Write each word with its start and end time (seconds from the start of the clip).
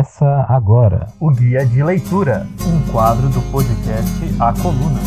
Começa 0.00 0.46
agora 0.48 1.08
o 1.20 1.30
Guia 1.30 1.66
de 1.66 1.82
Leitura, 1.82 2.46
um 2.66 2.90
quadro 2.90 3.28
do 3.28 3.42
podcast 3.52 4.18
A 4.40 4.50
Coluna. 4.50 4.98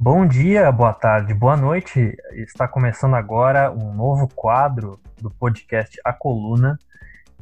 Bom 0.00 0.26
dia, 0.26 0.72
boa 0.72 0.94
tarde, 0.94 1.34
boa 1.34 1.58
noite. 1.58 2.16
Está 2.32 2.66
começando 2.66 3.16
agora 3.16 3.70
um 3.70 3.92
novo 3.92 4.26
quadro 4.34 4.98
do 5.20 5.30
podcast 5.30 6.00
A 6.02 6.10
Coluna, 6.10 6.78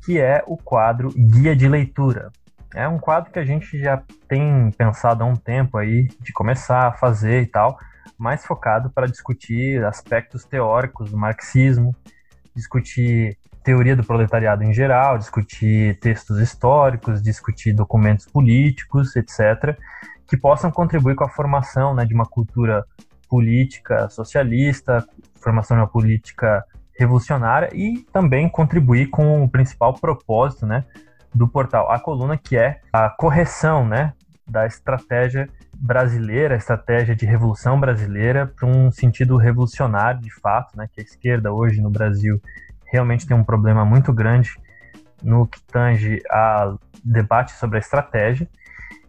que 0.04 0.18
é 0.18 0.42
o 0.48 0.56
quadro 0.56 1.10
Guia 1.10 1.54
de 1.54 1.68
Leitura. 1.68 2.32
É 2.74 2.88
um 2.88 2.98
quadro 2.98 3.30
que 3.30 3.38
a 3.38 3.44
gente 3.44 3.78
já 3.78 4.02
tem 4.26 4.72
pensado 4.72 5.22
há 5.22 5.26
um 5.28 5.36
tempo 5.36 5.78
aí 5.78 6.08
de 6.20 6.32
começar 6.32 6.88
a 6.88 6.92
fazer 6.94 7.42
e 7.42 7.46
tal, 7.46 7.78
mais 8.18 8.44
focado 8.44 8.90
para 8.90 9.06
discutir 9.06 9.84
aspectos 9.84 10.44
teóricos 10.44 11.12
do 11.12 11.16
marxismo, 11.16 11.94
discutir 12.56 13.38
teoria 13.62 13.96
do 13.96 14.04
proletariado 14.04 14.64
em 14.64 14.72
geral, 14.72 15.18
discutir 15.18 15.98
textos 16.00 16.38
históricos, 16.38 17.22
discutir 17.22 17.72
documentos 17.72 18.26
políticos, 18.26 19.16
etc., 19.16 19.76
que 20.26 20.36
possam 20.36 20.70
contribuir 20.70 21.14
com 21.14 21.24
a 21.24 21.28
formação 21.28 21.94
né, 21.94 22.04
de 22.04 22.14
uma 22.14 22.24
cultura 22.24 22.84
política 23.28 24.08
socialista, 24.08 25.04
formação 25.40 25.76
de 25.76 25.82
uma 25.82 25.88
política 25.88 26.64
revolucionária 26.98 27.70
e 27.72 27.98
também 28.12 28.48
contribuir 28.48 29.08
com 29.08 29.42
o 29.42 29.48
principal 29.48 29.94
propósito 29.94 30.66
né, 30.66 30.84
do 31.34 31.48
portal 31.48 31.90
A 31.90 31.98
Coluna, 31.98 32.36
que 32.36 32.56
é 32.56 32.80
a 32.92 33.08
correção 33.08 33.86
né, 33.86 34.12
da 34.46 34.66
estratégia 34.66 35.48
brasileira, 35.74 36.54
a 36.54 36.58
estratégia 36.58 37.16
de 37.16 37.26
revolução 37.26 37.80
brasileira 37.80 38.46
para 38.46 38.68
um 38.68 38.90
sentido 38.90 39.36
revolucionário 39.36 40.20
de 40.20 40.30
fato, 40.30 40.76
né, 40.76 40.86
que 40.92 41.00
a 41.00 41.04
esquerda 41.04 41.52
hoje 41.52 41.80
no 41.80 41.90
Brasil 41.90 42.40
realmente 42.92 43.26
tem 43.26 43.36
um 43.36 43.42
problema 43.42 43.84
muito 43.84 44.12
grande 44.12 44.50
no 45.22 45.46
que 45.46 45.60
tange 45.62 46.20
a 46.30 46.74
debate 47.02 47.52
sobre 47.52 47.78
a 47.78 47.80
estratégia. 47.80 48.46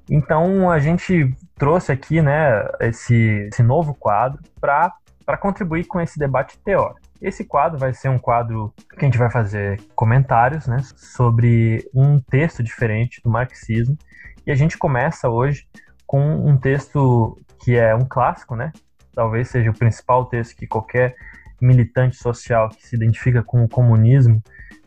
Então 0.10 0.72
a 0.72 0.80
gente 0.80 1.36
trouxe 1.56 1.92
aqui, 1.92 2.22
né, 2.22 2.66
esse, 2.80 3.50
esse 3.52 3.62
novo 3.62 3.94
quadro 3.94 4.40
para 4.60 5.38
contribuir 5.40 5.86
com 5.86 6.00
esse 6.00 6.18
debate 6.18 6.58
teórico. 6.60 7.02
Esse 7.22 7.46
quadro 7.46 7.78
vai 7.78 7.94
ser 7.94 8.10
um 8.10 8.20
quadro 8.20 8.74
que 8.90 9.00
a 9.00 9.06
gente 9.06 9.18
vai 9.18 9.32
fazer 9.32 9.82
comentários 9.96 10.68
né, 10.68 10.78
sobre 10.96 11.90
um 11.94 12.20
texto 12.20 12.62
diferente 12.62 13.22
do 13.24 13.30
marxismo. 13.30 13.98
E 14.46 14.52
a 14.52 14.56
gente 14.56 14.78
começa 14.78 15.30
hoje 15.30 15.66
com 16.06 16.22
um 16.46 16.58
texto 16.58 17.38
que 17.60 17.78
é 17.78 17.96
um 17.96 18.06
clássico, 18.06 18.58
né? 18.58 18.74
Talvez 19.16 19.48
seja 19.48 19.72
o 19.72 19.78
principal 19.78 20.26
texto 20.26 20.58
que 20.58 20.68
qualquer 20.68 21.16
militante 21.62 22.16
social 22.16 22.70
que 22.70 22.86
se 22.88 22.96
identifica 22.96 23.44
com 23.44 23.64
o 23.64 23.70
comunismo 23.70 24.42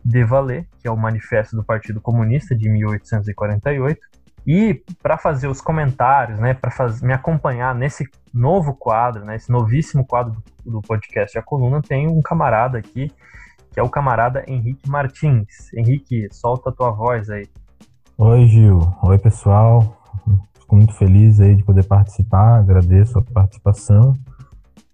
deva 0.07 0.39
ler, 0.39 0.67
que 0.79 0.87
é 0.87 0.91
o 0.91 0.95
Manifesto 0.95 1.55
do 1.55 1.63
Partido 1.63 1.99
Comunista 1.99 2.55
de 2.55 2.69
1848. 2.69 3.99
E 4.45 4.81
para 5.03 5.17
fazer 5.17 5.49
os 5.49 5.59
comentários, 5.59 6.39
né, 6.39 6.53
para 6.53 6.71
me 7.01 7.11
acompanhar 7.11 7.75
nesse 7.75 8.07
novo 8.33 8.73
quadro, 8.73 9.25
né, 9.25 9.35
esse 9.35 9.51
novíssimo 9.51 10.05
quadro 10.05 10.41
do, 10.63 10.71
do 10.71 10.81
podcast 10.81 11.37
A 11.37 11.41
Coluna, 11.41 11.81
tem 11.81 12.07
um 12.07 12.21
camarada 12.21 12.77
aqui, 12.77 13.11
que 13.71 13.79
é 13.79 13.83
o 13.83 13.89
camarada 13.89 14.45
Henrique 14.47 14.89
Martins. 14.89 15.73
Henrique, 15.73 16.29
solta 16.31 16.69
a 16.69 16.73
tua 16.73 16.91
voz 16.91 17.29
aí. 17.29 17.45
Oi, 18.17 18.47
Gil. 18.47 18.79
Oi, 19.03 19.17
pessoal. 19.17 20.01
Fico 20.57 20.75
muito 20.77 20.93
feliz 20.93 21.41
aí 21.41 21.55
de 21.55 21.63
poder 21.63 21.83
participar, 21.83 22.59
agradeço 22.59 23.19
a 23.19 23.21
participação 23.21 24.15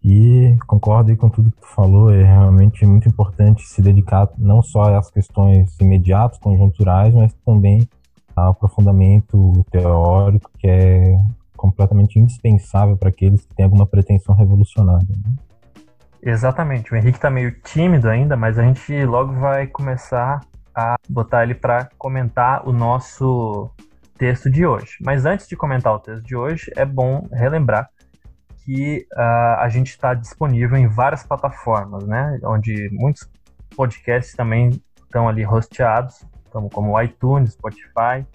e 0.03 0.57
concordo 0.67 1.15
com 1.15 1.29
tudo 1.29 1.51
que 1.51 1.61
tu 1.61 1.67
falou, 1.67 2.11
é 2.11 2.23
realmente 2.23 2.85
muito 2.85 3.07
importante 3.07 3.63
se 3.63 3.81
dedicar 3.81 4.27
não 4.37 4.61
só 4.61 4.95
às 4.95 5.09
questões 5.09 5.79
imediatas, 5.79 6.37
conjunturais, 6.39 7.13
mas 7.13 7.33
também 7.45 7.87
ao 8.35 8.51
aprofundamento 8.51 9.65
teórico 9.71 10.51
que 10.59 10.67
é 10.67 11.15
completamente 11.55 12.19
indispensável 12.19 12.97
para 12.97 13.09
aqueles 13.09 13.45
que 13.45 13.55
têm 13.55 13.63
alguma 13.63 13.87
pretensão 13.87 14.35
revolucionária. 14.35 15.07
Né? 15.07 15.35
Exatamente, 16.21 16.93
o 16.93 16.97
Henrique 16.97 17.17
está 17.17 17.29
meio 17.29 17.53
tímido 17.61 18.09
ainda, 18.09 18.35
mas 18.35 18.59
a 18.59 18.63
gente 18.63 19.05
logo 19.05 19.33
vai 19.33 19.67
começar 19.67 20.41
a 20.75 20.95
botar 21.07 21.43
ele 21.43 21.55
para 21.55 21.89
comentar 21.97 22.67
o 22.67 22.73
nosso 22.73 23.69
texto 24.17 24.49
de 24.49 24.65
hoje. 24.65 24.97
Mas 25.01 25.25
antes 25.25 25.47
de 25.47 25.55
comentar 25.55 25.93
o 25.93 25.99
texto 25.99 26.25
de 26.25 26.35
hoje, 26.35 26.71
é 26.75 26.85
bom 26.85 27.27
relembrar 27.31 27.89
que 28.63 29.05
uh, 29.13 29.59
a 29.59 29.69
gente 29.69 29.89
está 29.89 30.13
disponível 30.13 30.77
em 30.77 30.87
várias 30.87 31.23
plataformas, 31.23 32.05
né? 32.05 32.39
Onde 32.43 32.89
muitos 32.91 33.29
podcasts 33.75 34.35
também 34.35 34.81
estão 35.03 35.27
ali 35.27 35.45
hosteados, 35.45 36.25
como, 36.49 36.69
como 36.69 36.91
o 36.91 37.01
iTunes, 37.01 37.53
Spotify, 37.53 38.25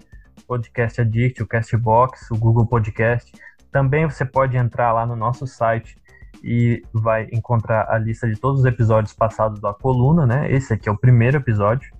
Podcast 0.47 1.01
Addict, 1.01 1.41
o 1.41 1.47
Castbox, 1.47 2.29
o 2.31 2.37
Google 2.37 2.65
Podcast. 2.65 3.31
Também 3.71 4.05
você 4.05 4.25
pode 4.25 4.57
entrar 4.57 4.91
lá 4.91 5.05
no 5.05 5.15
nosso 5.15 5.47
site 5.47 5.97
e 6.43 6.81
vai 6.93 7.27
encontrar 7.31 7.89
a 7.89 7.97
lista 7.97 8.27
de 8.27 8.39
todos 8.39 8.61
os 8.61 8.65
episódios 8.65 9.13
passados 9.13 9.59
da 9.59 9.73
coluna, 9.73 10.25
né? 10.25 10.51
Esse 10.51 10.73
aqui 10.73 10.87
é 10.87 10.91
o 10.91 10.97
primeiro 10.97 11.37
episódio 11.37 11.91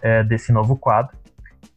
é, 0.00 0.22
desse 0.22 0.52
novo 0.52 0.76
quadro 0.76 1.16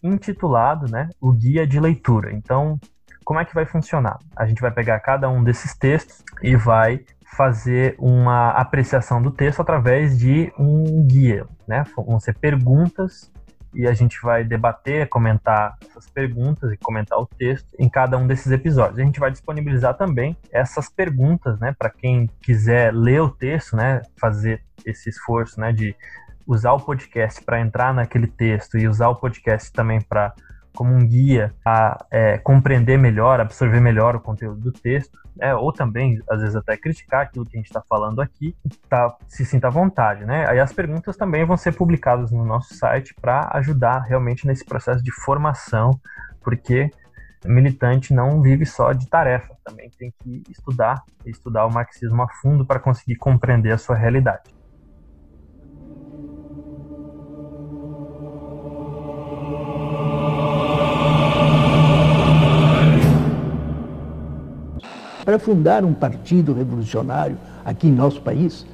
intitulado, 0.06 0.90
né, 0.90 1.10
o 1.20 1.32
guia 1.32 1.66
de 1.66 1.80
leitura. 1.80 2.32
Então, 2.34 2.80
como 3.26 3.40
é 3.40 3.46
que 3.46 3.56
vai 3.56 3.66
funcionar? 3.66 4.20
A 4.36 4.46
gente 4.46 4.62
vai 4.62 4.72
pegar 4.72 5.00
cada 5.00 5.28
um 5.28 5.44
desses 5.44 5.76
textos 5.76 6.24
e 6.44 6.56
vai 6.56 7.04
fazer 7.36 7.96
uma 7.98 8.52
apreciação 8.52 9.22
do 9.22 9.32
texto 9.32 9.60
através 9.60 10.18
de 10.18 10.54
um 10.58 11.06
guia, 11.06 11.46
né? 11.68 11.84
Vão 11.98 12.20
ser 12.20 12.38
perguntas 12.38 13.30
e 13.74 13.86
a 13.88 13.94
gente 13.94 14.22
vai 14.22 14.44
debater, 14.44 15.10
comentar 15.10 15.76
essas 15.82 16.10
perguntas 16.10 16.72
e 16.72 16.78
comentar 16.78 17.20
o 17.20 17.26
texto 17.26 17.68
em 17.78 17.90
cada 17.90 18.18
um 18.18 18.26
desses 18.26 18.50
episódios. 18.52 19.00
A 19.00 19.04
gente 19.04 19.20
vai 19.20 19.32
disponibilizar 19.32 19.98
também 19.98 20.38
essas 20.50 20.88
perguntas, 20.88 21.60
né, 21.60 21.76
para 21.78 21.90
quem 21.90 22.30
quiser 22.42 22.94
ler 22.94 23.22
o 23.22 23.30
texto, 23.30 23.76
né, 23.76 24.02
fazer 24.18 24.64
esse 24.86 25.10
esforço, 25.10 25.60
né, 25.60 25.74
de 25.74 25.94
usar 26.48 26.72
o 26.72 26.80
podcast 26.80 27.44
para 27.44 27.60
entrar 27.60 27.94
naquele 27.94 28.28
texto 28.28 28.78
e 28.78 28.88
usar 28.88 29.10
o 29.10 29.16
podcast 29.16 29.74
também 29.74 30.00
para 30.00 30.34
como 30.76 30.94
um 30.94 31.08
guia 31.08 31.54
a 31.66 32.06
é, 32.12 32.38
compreender 32.38 32.98
melhor, 32.98 33.40
absorver 33.40 33.80
melhor 33.80 34.16
o 34.16 34.20
conteúdo 34.20 34.60
do 34.60 34.72
texto, 34.72 35.18
né? 35.36 35.56
ou 35.56 35.72
também, 35.72 36.22
às 36.30 36.42
vezes, 36.42 36.56
até 36.56 36.78
criticar 36.78 37.22
aquilo 37.22 37.46
que 37.46 37.58
a 37.58 37.60
gente 37.60 37.68
está 37.68 37.82
falando 37.90 38.22
aqui, 38.22 38.56
tá, 38.90 39.16
se 39.28 39.46
sinta 39.46 39.68
à 39.68 39.72
vontade. 39.72 40.26
Né? 40.26 40.48
Aí 40.48 40.60
as 40.60 40.72
perguntas 40.72 41.18
também 41.18 41.46
vão 41.46 41.58
ser 41.58 41.72
publicadas 41.74 42.32
no 42.32 42.46
nosso 42.46 42.76
site 42.76 43.16
para 43.20 43.50
ajudar 43.54 44.00
realmente 44.00 44.46
nesse 44.46 44.64
processo 44.64 45.04
de 45.04 45.12
formação, 45.12 46.00
porque 46.44 46.92
militante 47.46 48.14
não 48.14 48.42
vive 48.42 48.66
só 48.66 48.92
de 48.92 49.08
tarefa, 49.08 49.56
também 49.64 49.90
tem 49.98 50.14
que 50.20 50.44
estudar, 50.50 51.04
estudar 51.26 51.66
o 51.66 51.72
marxismo 51.72 52.22
a 52.24 52.28
fundo 52.42 52.66
para 52.66 52.80
conseguir 52.80 53.16
compreender 53.16 53.72
a 53.72 53.78
sua 53.78 53.96
realidade. 53.96 54.55
Para 65.26 65.40
fundar 65.40 65.84
um 65.84 65.94
partido 65.94 66.54
revolucionário 66.54 67.36
aqui 67.66 67.88
em 67.88 67.92
nosso 67.92 68.22
país, 68.22 68.66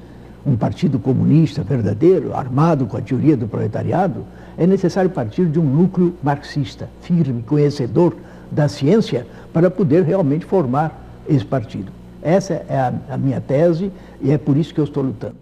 um 0.44 0.54
partido 0.54 0.98
comunista 0.98 1.62
verdadeiro, 1.62 2.34
armado 2.36 2.86
com 2.86 2.96
a 2.96 3.00
teoria 3.00 3.36
do 3.36 3.48
proletariado, 3.48 4.24
é 4.58 4.66
necessário 4.66 5.08
partir 5.08 5.46
de 5.46 5.58
um 5.58 5.64
núcleo 5.64 6.14
marxista, 6.22 6.90
firme, 7.00 7.42
conhecedor 7.42 8.14
da 8.50 8.68
ciência, 8.68 9.26
para 9.52 9.70
poder 9.70 10.04
realmente 10.04 10.44
formar 10.44 11.02
esse 11.26 11.44
partido. 11.44 11.90
Essa 12.20 12.64
é 12.68 12.76
a, 12.76 13.14
a 13.14 13.16
minha 13.16 13.40
tese 13.40 13.90
e 14.20 14.30
é 14.30 14.36
por 14.36 14.56
isso 14.56 14.74
que 14.74 14.80
eu 14.80 14.84
estou 14.84 15.02
lutando. 15.02 15.36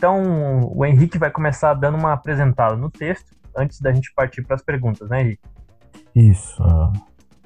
Então, 0.00 0.72
o 0.74 0.82
Henrique 0.82 1.18
vai 1.18 1.30
começar 1.30 1.74
dando 1.74 1.98
uma 1.98 2.14
apresentada 2.14 2.74
no 2.74 2.90
texto, 2.90 3.36
antes 3.54 3.78
da 3.82 3.92
gente 3.92 4.10
partir 4.14 4.40
para 4.40 4.56
as 4.56 4.62
perguntas, 4.62 5.10
né, 5.10 5.20
Henrique? 5.20 5.42
Isso. 6.14 6.62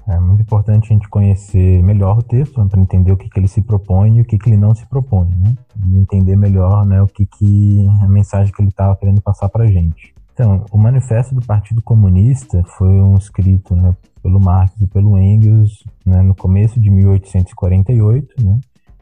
É 0.06 0.16
muito 0.20 0.42
importante 0.42 0.84
a 0.84 0.94
gente 0.94 1.08
conhecer 1.08 1.82
melhor 1.82 2.18
o 2.18 2.22
texto, 2.22 2.62
né, 2.62 2.68
para 2.70 2.80
entender 2.80 3.10
o 3.10 3.16
que, 3.16 3.28
que 3.28 3.40
ele 3.40 3.48
se 3.48 3.60
propõe 3.60 4.18
e 4.18 4.20
o 4.20 4.24
que, 4.24 4.38
que 4.38 4.48
ele 4.48 4.56
não 4.56 4.72
se 4.72 4.86
propõe, 4.86 5.30
né? 5.30 5.52
E 5.84 5.98
entender 5.98 6.36
melhor 6.36 6.86
né, 6.86 7.02
o 7.02 7.08
que, 7.08 7.26
que 7.26 7.88
a 8.00 8.06
mensagem 8.06 8.52
que 8.54 8.62
ele 8.62 8.68
estava 8.68 8.94
querendo 8.94 9.20
passar 9.20 9.48
para 9.48 9.64
a 9.64 9.66
gente. 9.66 10.14
Então, 10.32 10.64
o 10.70 10.78
Manifesto 10.78 11.34
do 11.34 11.44
Partido 11.44 11.82
Comunista 11.82 12.62
foi 12.78 13.00
um 13.00 13.16
escrito 13.16 13.74
né, 13.74 13.96
pelo 14.22 14.38
Marx 14.38 14.80
e 14.80 14.86
pelo 14.86 15.18
Engels 15.18 15.82
né, 16.06 16.22
no 16.22 16.36
começo 16.36 16.78
de 16.78 16.88
1848, 16.88 18.44
né? 18.44 18.60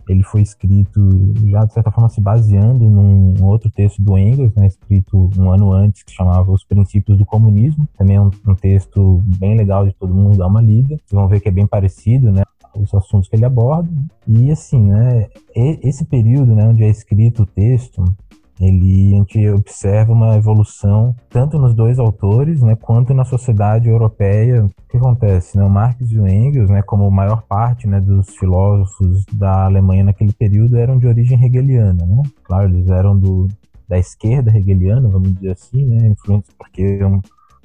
Ele 0.09 0.23
foi 0.23 0.43
escrito 0.43 1.01
já 1.47 1.65
de 1.65 1.73
certa 1.73 1.91
forma 1.91 2.09
se 2.09 2.21
baseando 2.21 2.85
num 2.85 3.45
outro 3.45 3.71
texto 3.71 4.03
do 4.03 4.17
Engels, 4.19 4.55
né, 4.55 4.67
escrito 4.67 5.31
um 5.39 5.51
ano 5.51 5.73
antes, 5.73 6.03
que 6.03 6.13
chamava 6.13 6.51
Os 6.51 6.65
Princípios 6.65 7.19
do 7.19 7.25
Comunismo. 7.25 7.89
Também 7.97 8.17
é 8.17 8.21
um, 8.21 8.31
um 8.47 8.55
texto 8.55 9.23
bem 9.39 9.57
legal 9.57 9.87
de 9.87 9.95
todo 9.95 10.15
mundo 10.15 10.39
dar 10.39 10.47
uma 10.47 10.61
lida. 10.61 10.97
Vocês 10.97 11.13
vão 11.13 11.29
ver 11.29 11.41
que 11.41 11.49
é 11.49 11.53
bem 11.53 11.67
parecido, 11.67 12.33
né, 12.33 12.43
os 12.75 12.95
assuntos 12.95 13.29
que 13.29 13.37
ele 13.37 13.45
aborda. 13.45 13.89
E 14.27 14.51
assim, 14.51 14.83
né, 14.83 15.29
esse 15.55 16.05
período, 16.05 16.55
né, 16.55 16.67
onde 16.69 16.83
é 16.83 16.89
escrito 16.89 17.43
o 17.43 17.47
texto, 17.47 18.05
ele 18.61 19.15
a 19.15 19.17
gente 19.17 19.49
observa 19.51 20.13
uma 20.13 20.37
evolução 20.37 21.15
tanto 21.29 21.59
nos 21.59 21.75
dois 21.75 21.99
autores, 21.99 22.63
né, 22.63 22.77
quanto 22.77 23.15
na 23.15 23.25
sociedade 23.25 23.89
europeia. 23.89 24.65
O 24.65 24.71
que 24.91 24.97
acontece, 24.97 25.57
né? 25.57 25.65
O 25.65 25.71
Marx 25.71 26.11
e 26.11 26.19
o 26.19 26.29
Engels, 26.29 26.71
né, 26.71 26.83
como 26.83 27.07
a 27.07 27.11
maior 27.11 27.43
parte, 27.43 27.87
né, 27.87 28.01
dos 28.01 28.37
filósofos 28.37 29.25
da 29.33 29.65
Alemanha 29.65 30.05
naquele 30.05 30.33
período 30.33 30.77
eram 30.77 30.99
de 30.99 31.07
origem 31.07 31.43
hegeliana, 31.43 32.05
né? 32.05 32.23
Claro, 32.45 32.69
eles 32.69 32.89
eram 32.89 33.19
do 33.19 33.49
da 33.89 33.99
esquerda 33.99 34.57
hegeliana, 34.57 35.07
vamos 35.07 35.35
dizer 35.35 35.53
assim, 35.53 35.85
né, 35.85 36.09
influentes 36.09 36.51
porque 36.57 36.99
é 37.01 37.07
um, 37.07 37.21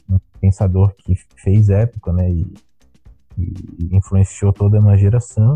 um 0.09 0.19
pensador 0.41 0.93
que 0.97 1.15
fez 1.37 1.69
época, 1.69 2.11
né, 2.11 2.29
e, 2.29 2.45
e 3.37 3.95
influenciou 3.95 4.51
toda 4.51 4.79
uma 4.79 4.97
geração. 4.97 5.53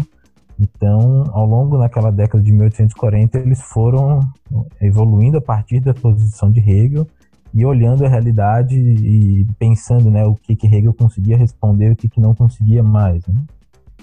Então, 0.61 1.23
ao 1.31 1.43
longo 1.43 1.79
daquela 1.79 2.11
década 2.11 2.43
de 2.43 2.51
1840, 2.51 3.39
eles 3.39 3.59
foram 3.59 4.19
evoluindo 4.79 5.39
a 5.39 5.41
partir 5.41 5.79
da 5.79 5.91
posição 5.91 6.51
de 6.51 6.59
Hegel 6.59 7.07
e 7.51 7.65
olhando 7.65 8.05
a 8.05 8.07
realidade 8.07 8.77
e 8.77 9.43
pensando 9.57 10.11
né, 10.11 10.23
o 10.23 10.35
que, 10.35 10.55
que 10.55 10.67
Hegel 10.67 10.93
conseguia 10.93 11.35
responder 11.35 11.87
e 11.87 11.91
o 11.93 11.95
que, 11.95 12.07
que 12.07 12.21
não 12.21 12.35
conseguia 12.35 12.83
mais. 12.83 13.25
Né? 13.25 13.43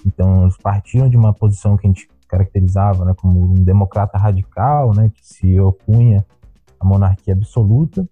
Então, 0.05 0.43
eles 0.43 0.57
partiram 0.57 1.09
de 1.09 1.15
uma 1.15 1.33
posição 1.33 1.77
que 1.77 1.87
a 1.87 1.89
gente 1.89 2.09
caracterizava 2.27 3.05
né, 3.05 3.13
como 3.15 3.39
um 3.39 3.53
democrata 3.53 4.17
radical, 4.17 4.93
né, 4.93 5.09
que 5.15 5.25
se 5.25 5.57
opunha 5.61 6.25
à 6.77 6.85
monarquia 6.85 7.33
absoluta, 7.33 8.05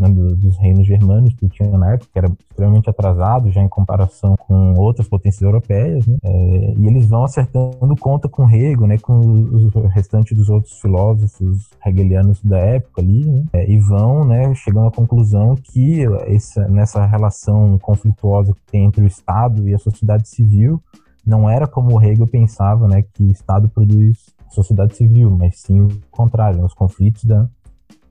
né, 0.00 0.08
dos 0.08 0.56
reinos 0.58 0.86
germânicos 0.86 1.38
que 1.38 1.48
tinha 1.48 1.76
na 1.76 1.92
época, 1.92 2.10
que 2.12 2.18
era 2.18 2.32
extremamente 2.50 2.88
atrasado 2.88 3.50
já 3.50 3.60
em 3.60 3.68
comparação 3.68 4.36
com 4.36 4.74
outras 4.74 5.08
potências 5.08 5.42
europeias, 5.42 6.06
né, 6.06 6.16
é, 6.22 6.74
e 6.76 6.86
eles 6.86 7.06
vão 7.06 7.24
acertando 7.24 7.94
conta 7.98 8.28
com 8.28 8.48
Hegel, 8.48 8.86
né, 8.86 8.98
com 8.98 9.18
os 9.20 9.72
restantes 9.92 10.36
dos 10.36 10.48
outros 10.48 10.78
filósofos 10.80 11.70
hegelianos 11.84 12.42
da 12.42 12.58
época 12.58 13.00
ali, 13.00 13.24
né, 13.24 13.44
é, 13.52 13.70
e 13.70 13.78
vão 13.78 14.24
né, 14.24 14.54
chegando 14.54 14.88
à 14.88 14.90
conclusão 14.90 15.54
que 15.56 16.04
essa, 16.26 16.66
nessa 16.68 17.04
relação 17.06 17.78
conflituosa 17.78 18.52
que 18.54 18.72
tem 18.72 18.84
entre 18.84 19.02
o 19.02 19.06
Estado 19.06 19.68
e 19.68 19.74
a 19.74 19.78
sociedade 19.78 20.28
civil, 20.28 20.80
não 21.26 21.48
era 21.48 21.66
como 21.66 22.02
Hegel 22.02 22.26
pensava, 22.26 22.88
né, 22.88 23.02
que 23.02 23.24
o 23.24 23.30
Estado 23.30 23.68
produz 23.68 24.18
sociedade 24.50 24.96
civil, 24.96 25.30
mas 25.30 25.60
sim 25.60 25.80
o 25.80 25.88
contrário, 26.10 26.58
né, 26.58 26.64
os 26.64 26.74
conflitos 26.74 27.24
da 27.24 27.48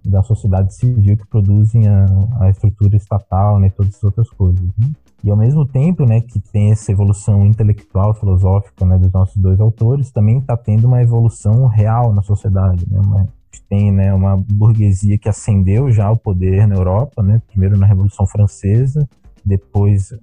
da 0.09 0.23
sociedade 0.23 0.73
civil 0.73 1.15
que 1.17 1.27
produzem 1.27 1.87
a, 1.87 2.05
a 2.39 2.49
estrutura 2.49 2.95
estatal, 2.95 3.59
né, 3.59 3.69
todas 3.69 3.95
as 3.95 4.03
outras 4.03 4.29
coisas. 4.29 4.61
Né? 4.77 4.89
E 5.23 5.29
ao 5.29 5.37
mesmo 5.37 5.65
tempo, 5.65 6.05
né, 6.05 6.21
que 6.21 6.39
tem 6.39 6.71
essa 6.71 6.91
evolução 6.91 7.45
intelectual, 7.45 8.13
filosófica, 8.13 8.85
né, 8.85 8.97
dos 8.97 9.11
nossos 9.11 9.37
dois 9.37 9.59
autores, 9.59 10.11
também 10.11 10.39
está 10.39 10.55
tendo 10.55 10.87
uma 10.87 11.01
evolução 11.01 11.67
real 11.67 12.13
na 12.13 12.21
sociedade, 12.21 12.85
né? 12.89 12.99
Uma, 12.99 13.27
tem, 13.69 13.91
né, 13.91 14.13
uma 14.13 14.35
burguesia 14.35 15.17
que 15.17 15.29
ascendeu 15.29 15.91
já 15.91 16.07
ao 16.07 16.17
poder 16.17 16.67
na 16.67 16.75
Europa, 16.75 17.21
né? 17.21 17.41
Primeiro 17.47 17.77
na 17.77 17.85
Revolução 17.85 18.25
Francesa, 18.25 19.07
depois 19.45 20.13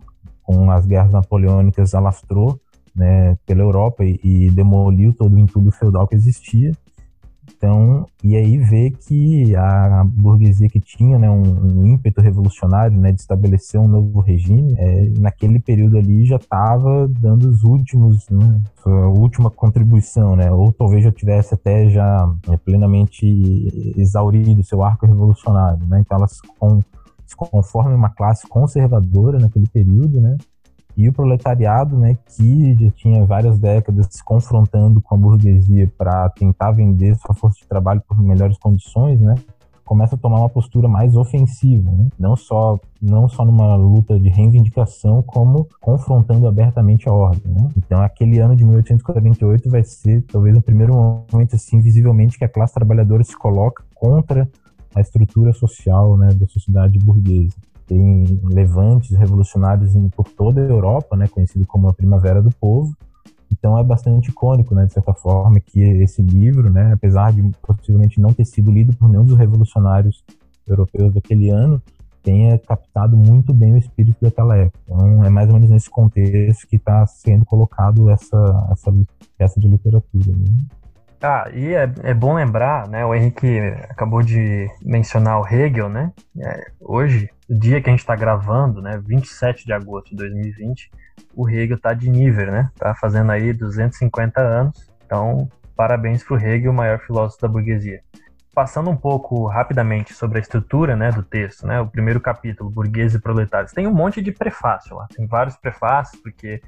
com 0.42 0.70
as 0.70 0.84
guerras 0.86 1.12
napoleônicas 1.12 1.94
alastrou, 1.94 2.58
né, 2.94 3.36
pela 3.44 3.62
Europa 3.62 4.04
e, 4.04 4.18
e 4.22 4.50
demoliu 4.50 5.12
todo 5.12 5.34
o 5.34 5.38
entulho 5.38 5.70
feudal 5.70 6.08
que 6.08 6.14
existia. 6.14 6.72
Então, 7.56 8.06
e 8.22 8.36
aí 8.36 8.58
ver 8.58 8.90
que 8.90 9.54
a 9.56 10.04
burguesia 10.04 10.68
que 10.68 10.80
tinha 10.80 11.18
né, 11.18 11.30
um, 11.30 11.42
um 11.42 11.86
ímpeto 11.86 12.20
revolucionário 12.20 12.96
né, 12.96 13.12
de 13.12 13.20
estabelecer 13.20 13.80
um 13.80 13.88
novo 13.88 14.20
regime, 14.20 14.74
é, 14.78 15.08
naquele 15.18 15.58
período 15.60 15.96
ali 15.96 16.24
já 16.24 16.36
estava 16.36 17.08
dando 17.08 17.48
os 17.48 17.62
últimos, 17.62 18.28
né, 18.30 18.60
a 18.84 19.08
última 19.08 19.50
contribuição, 19.50 20.36
né, 20.36 20.50
ou 20.50 20.72
talvez 20.72 21.04
já 21.04 21.12
tivesse 21.12 21.54
até 21.54 21.88
já 21.88 22.28
é, 22.50 22.56
plenamente 22.56 23.26
exaurido 23.96 24.62
seu 24.62 24.82
arco 24.82 25.06
revolucionário. 25.06 25.86
Né, 25.86 26.00
então 26.00 26.18
elas 26.18 26.40
com, 26.58 26.80
se 27.24 27.36
conformam 27.36 27.94
uma 27.94 28.10
classe 28.10 28.46
conservadora 28.48 29.38
naquele 29.38 29.66
período, 29.68 30.20
né, 30.20 30.36
e 30.96 31.08
o 31.08 31.12
proletariado, 31.12 31.98
né, 31.98 32.16
que 32.26 32.74
já 32.74 32.90
tinha 32.92 33.26
várias 33.26 33.58
décadas 33.58 34.06
se 34.10 34.24
confrontando 34.24 35.00
com 35.00 35.14
a 35.14 35.18
burguesia 35.18 35.90
para 35.98 36.28
tentar 36.30 36.72
vender 36.72 37.14
sua 37.16 37.34
força 37.34 37.58
de 37.60 37.66
trabalho 37.66 38.02
por 38.08 38.18
melhores 38.18 38.56
condições, 38.58 39.20
né, 39.20 39.34
começa 39.86 40.16
a 40.16 40.18
tomar 40.18 40.40
uma 40.40 40.48
postura 40.48 40.88
mais 40.88 41.14
ofensiva, 41.14 41.90
né? 41.92 42.08
não 42.18 42.36
só 42.36 42.78
não 43.00 43.28
só 43.28 43.44
numa 43.44 43.76
luta 43.76 44.18
de 44.18 44.28
reivindicação, 44.28 45.22
como 45.22 45.68
confrontando 45.80 46.48
abertamente 46.48 47.08
a 47.08 47.12
ordem. 47.12 47.52
Né? 47.52 47.68
Então, 47.76 48.02
aquele 48.02 48.40
ano 48.40 48.56
de 48.56 48.64
1848 48.64 49.70
vai 49.70 49.84
ser 49.84 50.22
talvez 50.22 50.56
o 50.56 50.60
primeiro 50.60 50.92
momento 50.92 51.54
assim 51.54 51.80
visivelmente 51.80 52.36
que 52.36 52.44
a 52.44 52.48
classe 52.48 52.74
trabalhadora 52.74 53.22
se 53.22 53.38
coloca 53.38 53.84
contra 53.94 54.48
a 54.92 55.00
estrutura 55.00 55.52
social 55.52 56.16
né, 56.16 56.34
da 56.34 56.48
sociedade 56.48 56.98
burguesa 56.98 57.54
tem 57.86 58.40
levantes 58.44 59.16
revolucionários 59.16 59.92
por 60.14 60.28
toda 60.28 60.60
a 60.60 60.64
Europa, 60.64 61.16
né, 61.16 61.28
conhecido 61.28 61.66
como 61.66 61.88
a 61.88 61.94
Primavera 61.94 62.42
do 62.42 62.50
Povo. 62.50 62.94
Então 63.50 63.78
é 63.78 63.84
bastante 63.84 64.30
icônico, 64.30 64.74
né, 64.74 64.86
de 64.86 64.92
certa 64.92 65.14
forma, 65.14 65.60
que 65.60 65.80
esse 65.80 66.20
livro, 66.20 66.70
né, 66.70 66.92
apesar 66.92 67.32
de 67.32 67.42
possivelmente 67.62 68.20
não 68.20 68.32
ter 68.32 68.44
sido 68.44 68.70
lido 68.70 68.94
por 68.94 69.08
nenhum 69.08 69.24
dos 69.24 69.38
revolucionários 69.38 70.24
europeus 70.66 71.14
daquele 71.14 71.48
ano, 71.48 71.80
tenha 72.22 72.58
captado 72.58 73.16
muito 73.16 73.54
bem 73.54 73.74
o 73.74 73.78
espírito 73.78 74.16
daquela 74.20 74.56
época. 74.56 74.78
Então 74.84 75.24
é 75.24 75.30
mais 75.30 75.48
ou 75.48 75.54
menos 75.54 75.70
nesse 75.70 75.88
contexto 75.88 76.66
que 76.66 76.74
está 76.74 77.06
sendo 77.06 77.44
colocado 77.44 78.10
essa, 78.10 78.68
essa 78.72 78.92
peça 79.38 79.60
de 79.60 79.68
literatura. 79.68 80.26
Né? 80.26 80.56
Ah, 81.22 81.48
e 81.52 81.72
é, 81.74 81.90
é 82.02 82.14
bom 82.14 82.34
lembrar, 82.34 82.88
né? 82.88 83.04
O 83.04 83.14
Henrique 83.14 83.58
acabou 83.88 84.22
de 84.22 84.68
mencionar 84.82 85.40
o 85.40 85.46
Hegel, 85.46 85.88
né? 85.88 86.12
É, 86.38 86.70
hoje, 86.80 87.30
o 87.48 87.54
dia 87.58 87.80
que 87.80 87.88
a 87.88 87.92
gente 87.92 88.00
está 88.00 88.14
gravando, 88.14 88.82
né? 88.82 89.00
27 89.02 89.64
de 89.64 89.72
agosto 89.72 90.10
de 90.10 90.16
2020, 90.16 90.90
o 91.34 91.48
Hegel 91.48 91.76
está 91.76 91.94
de 91.94 92.10
nível, 92.10 92.52
né? 92.52 92.70
Tá 92.78 92.94
fazendo 92.94 93.32
aí 93.32 93.52
250 93.52 94.40
anos. 94.40 94.90
Então, 95.06 95.48
parabéns 95.74 96.22
para 96.22 96.34
o 96.34 96.38
Hegel, 96.38 96.70
o 96.70 96.74
maior 96.74 96.98
filósofo 97.00 97.40
da 97.40 97.48
burguesia. 97.48 98.02
Passando 98.54 98.90
um 98.90 98.96
pouco 98.96 99.46
rapidamente 99.46 100.12
sobre 100.12 100.38
a 100.38 100.40
estrutura 100.40 100.96
né, 100.96 101.10
do 101.12 101.22
texto, 101.22 101.66
né, 101.66 101.78
o 101.78 101.86
primeiro 101.86 102.18
capítulo, 102.18 102.70
Burgueses 102.70 103.18
e 103.18 103.20
Proletários, 103.20 103.72
tem 103.72 103.86
um 103.86 103.92
monte 103.92 104.22
de 104.22 104.32
prefácio 104.32 104.96
lá, 104.96 105.06
tem 105.14 105.26
vários 105.26 105.56
prefácios, 105.58 106.18
porque 106.22 106.62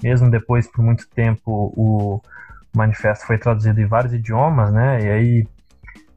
mesmo 0.00 0.30
depois, 0.30 0.70
por 0.70 0.84
muito 0.84 1.10
tempo, 1.10 1.72
o 1.76 2.22
o 2.51 2.51
manifesto 2.74 3.26
foi 3.26 3.38
traduzido 3.38 3.80
em 3.80 3.86
vários 3.86 4.12
idiomas, 4.12 4.72
né? 4.72 5.00
E 5.02 5.10
aí 5.10 5.48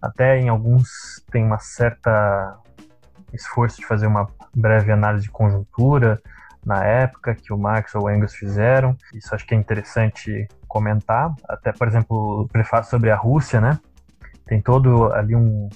até 0.02 0.38
em 0.38 0.50
alguns 0.50 1.24
tem 1.32 1.44
uma 1.44 1.60
certa 1.60 2.58
esforço 3.34 3.78
de 3.78 3.86
fazer 3.86 4.08
uma 4.08 4.28
breve 4.56 4.92
análise 4.92 5.26
de 5.26 5.32
conjuntura 5.32 6.22
na 6.66 6.84
época 6.84 7.36
que 7.36 7.54
o 7.54 7.58
Marx 7.58 7.94
ou 7.96 8.04
o 8.04 8.10
Engels 8.10 8.34
fizeram. 8.34 8.96
Isso 9.14 9.34
acho 9.36 9.46
que 9.46 9.54
é 9.54 9.58
interessante 9.58 10.48
comentar. 10.68 11.34
Até, 11.48 11.72
por 11.72 11.88
exemplo, 11.88 12.42
o 12.42 12.48
prefácio 12.48 12.90
sobre 12.90 13.12
a 13.12 13.16
Rússia, 13.16 13.62
né? 13.62 13.80
Tem 14.46 14.62
todo 14.62 15.12
ali 15.14 15.36
um 15.36 15.70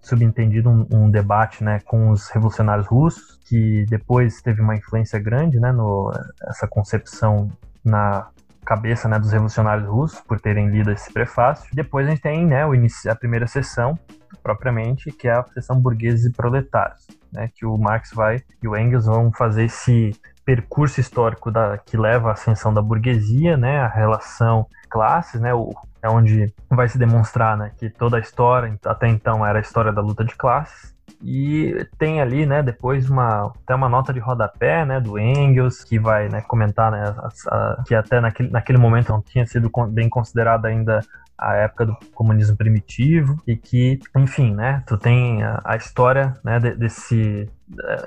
subentendido 0.00 0.70
um, 0.70 0.86
um, 0.90 1.10
debate 1.10 1.62
né, 1.62 1.78
com 1.84 2.10
os 2.10 2.28
revolucionários 2.30 2.86
russos, 2.86 3.38
que 3.46 3.84
depois 3.88 4.40
teve 4.40 4.62
uma 4.62 4.74
influência 4.74 5.18
grande 5.18 5.60
né, 5.60 5.70
no, 5.72 6.10
essa 6.48 6.66
concepção 6.66 7.50
na 7.84 8.28
cabeça 8.64 9.08
né, 9.08 9.18
dos 9.18 9.32
revolucionários 9.32 9.88
russos 9.88 10.20
por 10.20 10.40
terem 10.40 10.68
lido 10.68 10.90
esse 10.90 11.12
prefácio. 11.12 11.68
Depois 11.72 12.06
a 12.06 12.10
gente 12.10 12.22
tem 12.22 12.46
né, 12.46 12.62
a 13.08 13.14
primeira 13.14 13.46
sessão, 13.46 13.98
propriamente, 14.42 15.10
que 15.10 15.28
é 15.28 15.32
a 15.32 15.44
sessão 15.54 15.80
burgueses 15.80 16.26
e 16.26 16.32
proletários, 16.32 17.06
né, 17.32 17.50
que 17.54 17.66
o 17.66 17.76
Marx 17.76 18.10
vai 18.12 18.42
e 18.62 18.68
o 18.68 18.76
Engels 18.76 19.06
vão 19.06 19.32
fazer 19.32 19.64
esse 19.64 20.12
percurso 20.44 21.00
histórico 21.00 21.50
da, 21.50 21.78
que 21.78 21.96
leva 21.96 22.30
à 22.30 22.32
ascensão 22.32 22.72
da 22.72 22.82
burguesia, 22.82 23.56
né, 23.56 23.80
a 23.80 23.88
relação 23.88 24.66
classes, 24.88 25.40
né, 25.40 25.54
o, 25.54 25.72
é 26.02 26.08
onde 26.08 26.52
vai 26.68 26.88
se 26.88 26.98
demonstrar 26.98 27.56
né, 27.56 27.72
que 27.78 27.90
toda 27.90 28.16
a 28.16 28.20
história, 28.20 28.74
até 28.84 29.08
então, 29.08 29.46
era 29.46 29.58
a 29.58 29.62
história 29.62 29.92
da 29.92 30.00
luta 30.00 30.24
de 30.24 30.34
classes, 30.34 30.94
e 31.22 31.86
tem 31.98 32.20
ali, 32.20 32.46
né, 32.46 32.62
depois 32.62 33.10
uma 33.10 33.52
até 33.62 33.74
uma 33.74 33.88
nota 33.88 34.12
de 34.12 34.20
rodapé, 34.20 34.84
né, 34.84 35.00
do 35.00 35.18
Engels, 35.18 35.84
que 35.84 35.98
vai, 35.98 36.28
né, 36.28 36.40
comentar, 36.42 36.90
né, 36.90 37.14
a, 37.16 37.28
a, 37.48 37.82
que 37.86 37.94
até 37.94 38.20
naquele, 38.20 38.50
naquele 38.50 38.78
momento 38.78 39.10
não 39.10 39.20
tinha 39.20 39.46
sido 39.46 39.70
bem 39.88 40.08
considerada 40.08 40.68
ainda 40.68 41.00
a 41.36 41.54
época 41.54 41.86
do 41.86 41.96
comunismo 42.14 42.56
primitivo 42.56 43.40
e 43.46 43.56
que, 43.56 43.98
enfim, 44.16 44.54
né, 44.54 44.82
tu 44.86 44.96
tem 44.96 45.42
a, 45.42 45.60
a 45.64 45.76
história, 45.76 46.34
né, 46.44 46.58
desse 46.58 47.48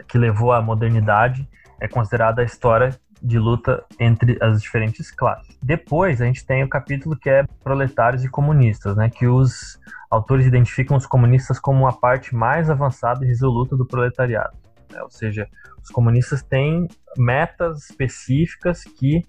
que 0.07 0.17
levou 0.17 0.51
à 0.51 0.61
modernidade 0.61 1.47
é 1.79 1.87
considerada 1.87 2.41
a 2.41 2.45
história 2.45 2.89
de 3.23 3.39
luta 3.39 3.83
entre 3.99 4.37
as 4.41 4.61
diferentes 4.61 5.09
classes. 5.09 5.57
Depois 5.63 6.21
a 6.21 6.25
gente 6.25 6.45
tem 6.45 6.63
o 6.63 6.69
capítulo 6.69 7.15
que 7.15 7.29
é 7.29 7.45
proletários 7.63 8.23
e 8.25 8.29
comunistas, 8.29 8.97
né, 8.97 9.09
que 9.09 9.25
os 9.25 9.79
autores 10.11 10.45
identificam 10.45 10.97
os 10.97 11.05
comunistas 11.05 11.57
como 11.57 11.87
a 11.87 11.93
parte 11.93 12.35
mais 12.35 12.69
avançada 12.69 13.23
e 13.23 13.27
resoluta 13.27 13.77
do 13.77 13.85
proletariado. 13.85 14.55
Né? 14.91 15.01
Ou 15.01 15.09
seja, 15.09 15.47
os 15.81 15.89
comunistas 15.89 16.43
têm 16.43 16.87
metas 17.17 17.89
específicas 17.89 18.83
que 18.83 19.23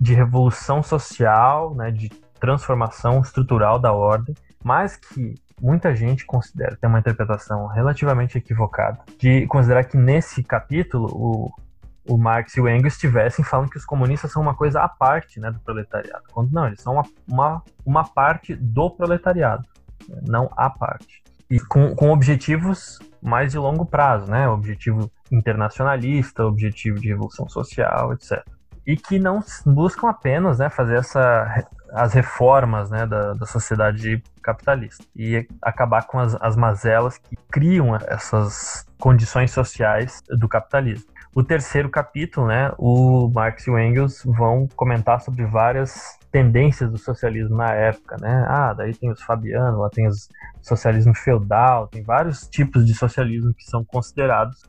de 0.00 0.14
revolução 0.14 0.82
social, 0.82 1.74
né, 1.74 1.90
de 1.90 2.08
transformação 2.38 3.20
estrutural 3.20 3.78
da 3.78 3.92
ordem, 3.92 4.34
mas 4.62 4.96
que 4.96 5.34
muita 5.60 5.94
gente 5.96 6.24
considera, 6.24 6.76
tem 6.76 6.88
uma 6.88 7.00
interpretação 7.00 7.66
relativamente 7.66 8.38
equivocada, 8.38 9.00
de 9.18 9.46
considerar 9.46 9.84
que 9.84 9.96
nesse 9.96 10.42
capítulo 10.44 11.08
o, 11.12 11.50
o 12.08 12.16
Marx 12.16 12.56
e 12.56 12.60
o 12.60 12.68
Engels 12.68 12.94
estivessem 12.94 13.44
falando 13.44 13.70
que 13.70 13.76
os 13.76 13.84
comunistas 13.84 14.32
são 14.32 14.42
uma 14.42 14.54
coisa 14.54 14.80
à 14.80 14.88
parte 14.88 15.38
né, 15.38 15.50
do 15.50 15.60
proletariado, 15.60 16.24
quando 16.32 16.52
não, 16.52 16.66
eles 16.66 16.80
são 16.80 16.94
uma, 16.94 17.02
uma, 17.28 17.62
uma 17.84 18.04
parte 18.04 18.54
do 18.54 18.90
proletariado, 18.90 19.68
não 20.26 20.50
à 20.56 20.70
parte. 20.70 21.22
E 21.50 21.60
com, 21.60 21.94
com 21.94 22.10
objetivos 22.10 22.98
mais 23.22 23.52
de 23.52 23.58
longo 23.58 23.86
prazo, 23.86 24.30
né? 24.30 24.46
Objetivo 24.48 25.10
internacionalista, 25.32 26.44
objetivo 26.44 27.00
de 27.00 27.08
revolução 27.08 27.48
social, 27.48 28.12
etc 28.12 28.44
e 28.88 28.96
que 28.96 29.18
não 29.18 29.40
buscam 29.66 30.08
apenas 30.08 30.58
né, 30.58 30.70
fazer 30.70 30.96
essa, 30.96 31.62
as 31.92 32.14
reformas 32.14 32.90
né, 32.90 33.06
da, 33.06 33.34
da 33.34 33.44
sociedade 33.44 34.22
capitalista 34.42 35.04
e 35.14 35.46
acabar 35.60 36.06
com 36.06 36.18
as, 36.18 36.34
as 36.40 36.56
mazelas 36.56 37.18
que 37.18 37.36
criam 37.50 37.94
essas 37.94 38.86
condições 38.98 39.50
sociais 39.50 40.22
do 40.30 40.48
capitalismo. 40.48 41.06
O 41.38 41.44
terceiro 41.44 41.88
capítulo, 41.88 42.48
né, 42.48 42.72
o 42.76 43.30
Marx 43.32 43.64
e 43.64 43.70
o 43.70 43.78
Engels 43.78 44.24
vão 44.24 44.66
comentar 44.74 45.20
sobre 45.20 45.46
várias 45.46 46.18
tendências 46.32 46.90
do 46.90 46.98
socialismo 46.98 47.56
na 47.56 47.72
época, 47.72 48.16
né? 48.20 48.44
Ah, 48.48 48.72
daí 48.72 48.92
tem 48.92 49.08
os 49.08 49.22
Fabiano, 49.22 49.78
lá 49.78 49.88
tem 49.88 50.08
o 50.08 50.10
socialismo 50.60 51.14
feudal, 51.14 51.86
tem 51.86 52.02
vários 52.02 52.48
tipos 52.48 52.84
de 52.84 52.92
socialismo 52.92 53.54
que 53.54 53.62
são 53.62 53.84
considerados, 53.84 54.64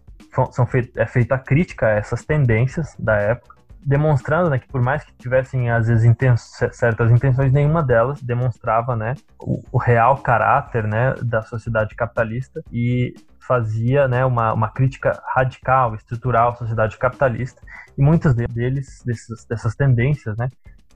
são 0.51 0.67
é 0.95 1.07
feita 1.07 1.33
a 1.33 1.39
crítica 1.39 1.87
a 1.87 1.89
essas 1.89 2.23
tendências 2.23 2.95
da 2.99 3.15
época 3.15 3.58
demonstrando 3.85 4.49
né, 4.49 4.59
que 4.59 4.67
por 4.67 4.81
mais 4.81 5.03
que 5.03 5.13
tivessem 5.13 5.69
às 5.69 5.87
vezes 5.87 6.13
certas 6.71 7.11
intenções, 7.11 7.51
nenhuma 7.51 7.81
delas 7.81 8.21
demonstrava 8.21 8.95
né, 8.95 9.15
o, 9.39 9.63
o, 9.71 9.77
real 9.77 10.17
caráter 10.17 10.85
né, 10.85 11.13
da 11.21 11.41
sociedade 11.41 11.95
capitalista 11.95 12.61
e 12.71 13.13
fazia 13.39 14.07
né, 14.07 14.25
uma, 14.25 14.53
uma 14.53 14.69
crítica 14.69 15.19
radical, 15.33 15.95
estrutural 15.95 16.51
à 16.51 16.55
sociedade 16.55 16.97
capitalista 16.97 17.61
e 17.97 18.01
muitos 18.01 18.33
deles, 18.33 19.03
dessas 19.49 19.75
tendências, 19.75 20.37
né, 20.37 20.49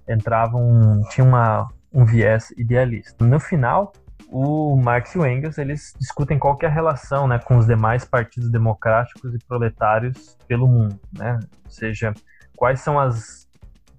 entravam, 0.07 1.01
tinham 1.09 1.27
uma, 1.27 1.67
um 1.91 2.05
viés 2.05 2.51
idealista. 2.57 3.25
No 3.25 3.39
final, 3.39 3.93
o 4.29 4.75
Marx 4.75 5.13
e 5.13 5.19
o 5.19 5.25
Engels 5.25 5.57
eles 5.57 5.93
discutem 5.99 6.39
qual 6.39 6.57
é 6.61 6.65
a 6.65 6.69
relação 6.69 7.27
né, 7.27 7.39
com 7.39 7.57
os 7.57 7.67
demais 7.67 8.03
partidos 8.03 8.49
democráticos 8.49 9.33
e 9.33 9.39
proletários 9.39 10.35
pelo 10.47 10.67
mundo, 10.67 10.99
né? 11.15 11.39
ou 11.65 11.71
seja, 11.71 12.13
quais 12.55 12.81
são 12.81 12.99
as 12.99 13.47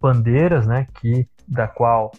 bandeiras, 0.00 0.66
né, 0.66 0.87
que 0.94 1.26
da 1.46 1.66
qual 1.66 2.12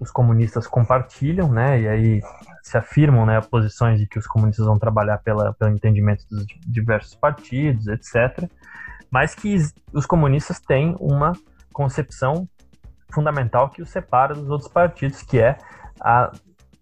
os 0.00 0.10
comunistas 0.10 0.66
compartilham, 0.66 1.50
né, 1.50 1.80
e 1.80 1.88
aí 1.88 2.20
se 2.62 2.76
afirmam, 2.76 3.24
né, 3.26 3.40
posições 3.40 3.98
de 3.98 4.06
que 4.06 4.18
os 4.18 4.26
comunistas 4.26 4.66
vão 4.66 4.78
trabalhar 4.78 5.18
pela, 5.18 5.52
pelo 5.54 5.74
entendimento 5.74 6.24
dos 6.30 6.44
diversos 6.66 7.14
partidos, 7.14 7.86
etc. 7.88 8.48
Mas 9.10 9.34
que 9.34 9.56
os 9.92 10.06
comunistas 10.06 10.60
têm 10.60 10.96
uma 11.00 11.32
concepção 11.72 12.48
fundamental 13.12 13.68
que 13.68 13.82
os 13.82 13.90
separa 13.90 14.34
dos 14.34 14.48
outros 14.48 14.70
partidos, 14.70 15.22
que 15.22 15.38
é 15.38 15.56
a 16.00 16.32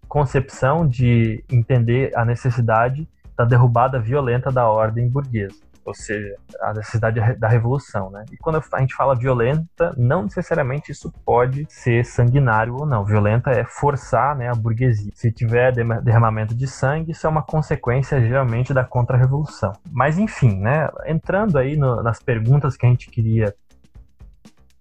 concepção 0.07 0.87
de 0.87 1.43
entender 1.49 2.11
a 2.15 2.25
necessidade 2.25 3.07
da 3.37 3.45
derrubada 3.45 3.99
violenta 3.99 4.51
da 4.51 4.69
ordem 4.69 5.09
burguesa 5.09 5.70
ou 5.91 5.95
seja, 5.95 6.35
a 6.61 6.73
necessidade 6.73 7.19
da 7.37 7.47
revolução, 7.47 8.09
né? 8.09 8.23
E 8.31 8.37
quando 8.37 8.63
a 8.71 8.79
gente 8.79 8.95
fala 8.95 9.13
violenta, 9.13 9.93
não 9.97 10.23
necessariamente 10.23 10.91
isso 10.91 11.11
pode 11.25 11.65
ser 11.69 12.05
sanguinário 12.05 12.75
ou 12.75 12.85
não. 12.85 13.03
Violenta 13.03 13.51
é 13.51 13.65
forçar, 13.65 14.35
né, 14.35 14.49
a 14.49 14.55
burguesia. 14.55 15.11
Se 15.13 15.31
tiver 15.31 15.73
derramamento 16.01 16.55
de 16.55 16.65
sangue, 16.65 17.11
isso 17.11 17.27
é 17.27 17.29
uma 17.29 17.43
consequência 17.43 18.21
geralmente 18.21 18.73
da 18.73 18.85
contra-revolução. 18.85 19.73
Mas 19.91 20.17
enfim, 20.17 20.57
né, 20.59 20.89
entrando 21.05 21.57
aí 21.57 21.75
no, 21.75 22.01
nas 22.01 22.21
perguntas 22.21 22.77
que 22.77 22.85
a 22.85 22.89
gente 22.89 23.09
queria 23.09 23.53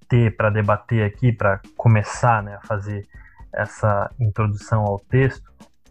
ter 0.08 0.36
para 0.36 0.50
debater 0.50 1.04
aqui, 1.04 1.32
para 1.32 1.60
começar, 1.76 2.42
né, 2.42 2.56
a 2.56 2.66
fazer 2.66 3.06
essa 3.52 4.10
introdução 4.20 4.84
ao 4.84 4.98
texto, 4.98 5.50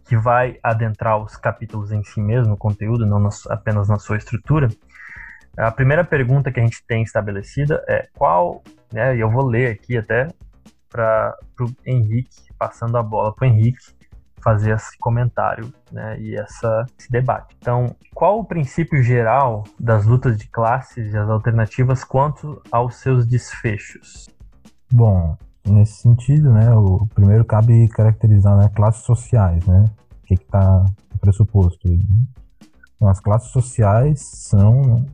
que 0.09 0.17
vai 0.17 0.57
adentrar 0.63 1.21
os 1.21 1.37
capítulos 1.37 1.91
em 1.91 2.03
si 2.03 2.19
mesmo, 2.19 2.49
no 2.49 2.57
conteúdo, 2.57 3.05
não 3.05 3.29
apenas 3.47 3.87
na 3.87 3.99
sua 3.99 4.17
estrutura, 4.17 4.67
a 5.67 5.71
primeira 5.71 6.03
pergunta 6.03 6.51
que 6.51 6.59
a 6.59 6.63
gente 6.63 6.83
tem 6.87 7.03
estabelecida 7.03 7.83
é 7.87 8.07
qual, 8.17 8.63
né, 8.93 9.15
e 9.15 9.19
eu 9.19 9.29
vou 9.29 9.45
ler 9.45 9.71
aqui 9.71 9.97
até 9.97 10.27
para 10.89 11.37
o 11.59 11.69
Henrique, 11.85 12.53
passando 12.57 12.97
a 12.97 13.03
bola 13.03 13.33
para 13.33 13.47
o 13.47 13.51
Henrique 13.51 13.99
fazer 14.41 14.71
esse 14.71 14.97
comentário 14.97 15.71
né, 15.91 16.17
e 16.19 16.35
essa, 16.35 16.85
esse 16.97 17.11
debate. 17.11 17.55
Então, 17.59 17.93
qual 18.13 18.39
o 18.39 18.45
princípio 18.45 19.03
geral 19.03 19.65
das 19.77 20.05
lutas 20.05 20.37
de 20.37 20.47
classes 20.47 21.13
e 21.13 21.17
as 21.17 21.29
alternativas 21.29 22.05
quanto 22.05 22.61
aos 22.71 22.95
seus 22.95 23.27
desfechos? 23.27 24.29
Bom, 24.91 25.37
nesse 25.67 26.01
sentido, 26.01 26.53
né, 26.53 26.73
o 26.73 27.05
primeiro 27.13 27.43
cabe 27.43 27.87
caracterizar 27.89 28.57
né, 28.57 28.69
classes 28.73 29.03
sociais, 29.03 29.65
né, 29.67 29.85
o 30.23 30.25
que 30.25 30.35
está 30.35 30.85
pressuposto. 31.19 31.87
Né? 31.87 31.99
Então, 32.95 33.09
as 33.09 33.19
classes 33.19 33.51
sociais 33.51 34.21
são 34.21 35.05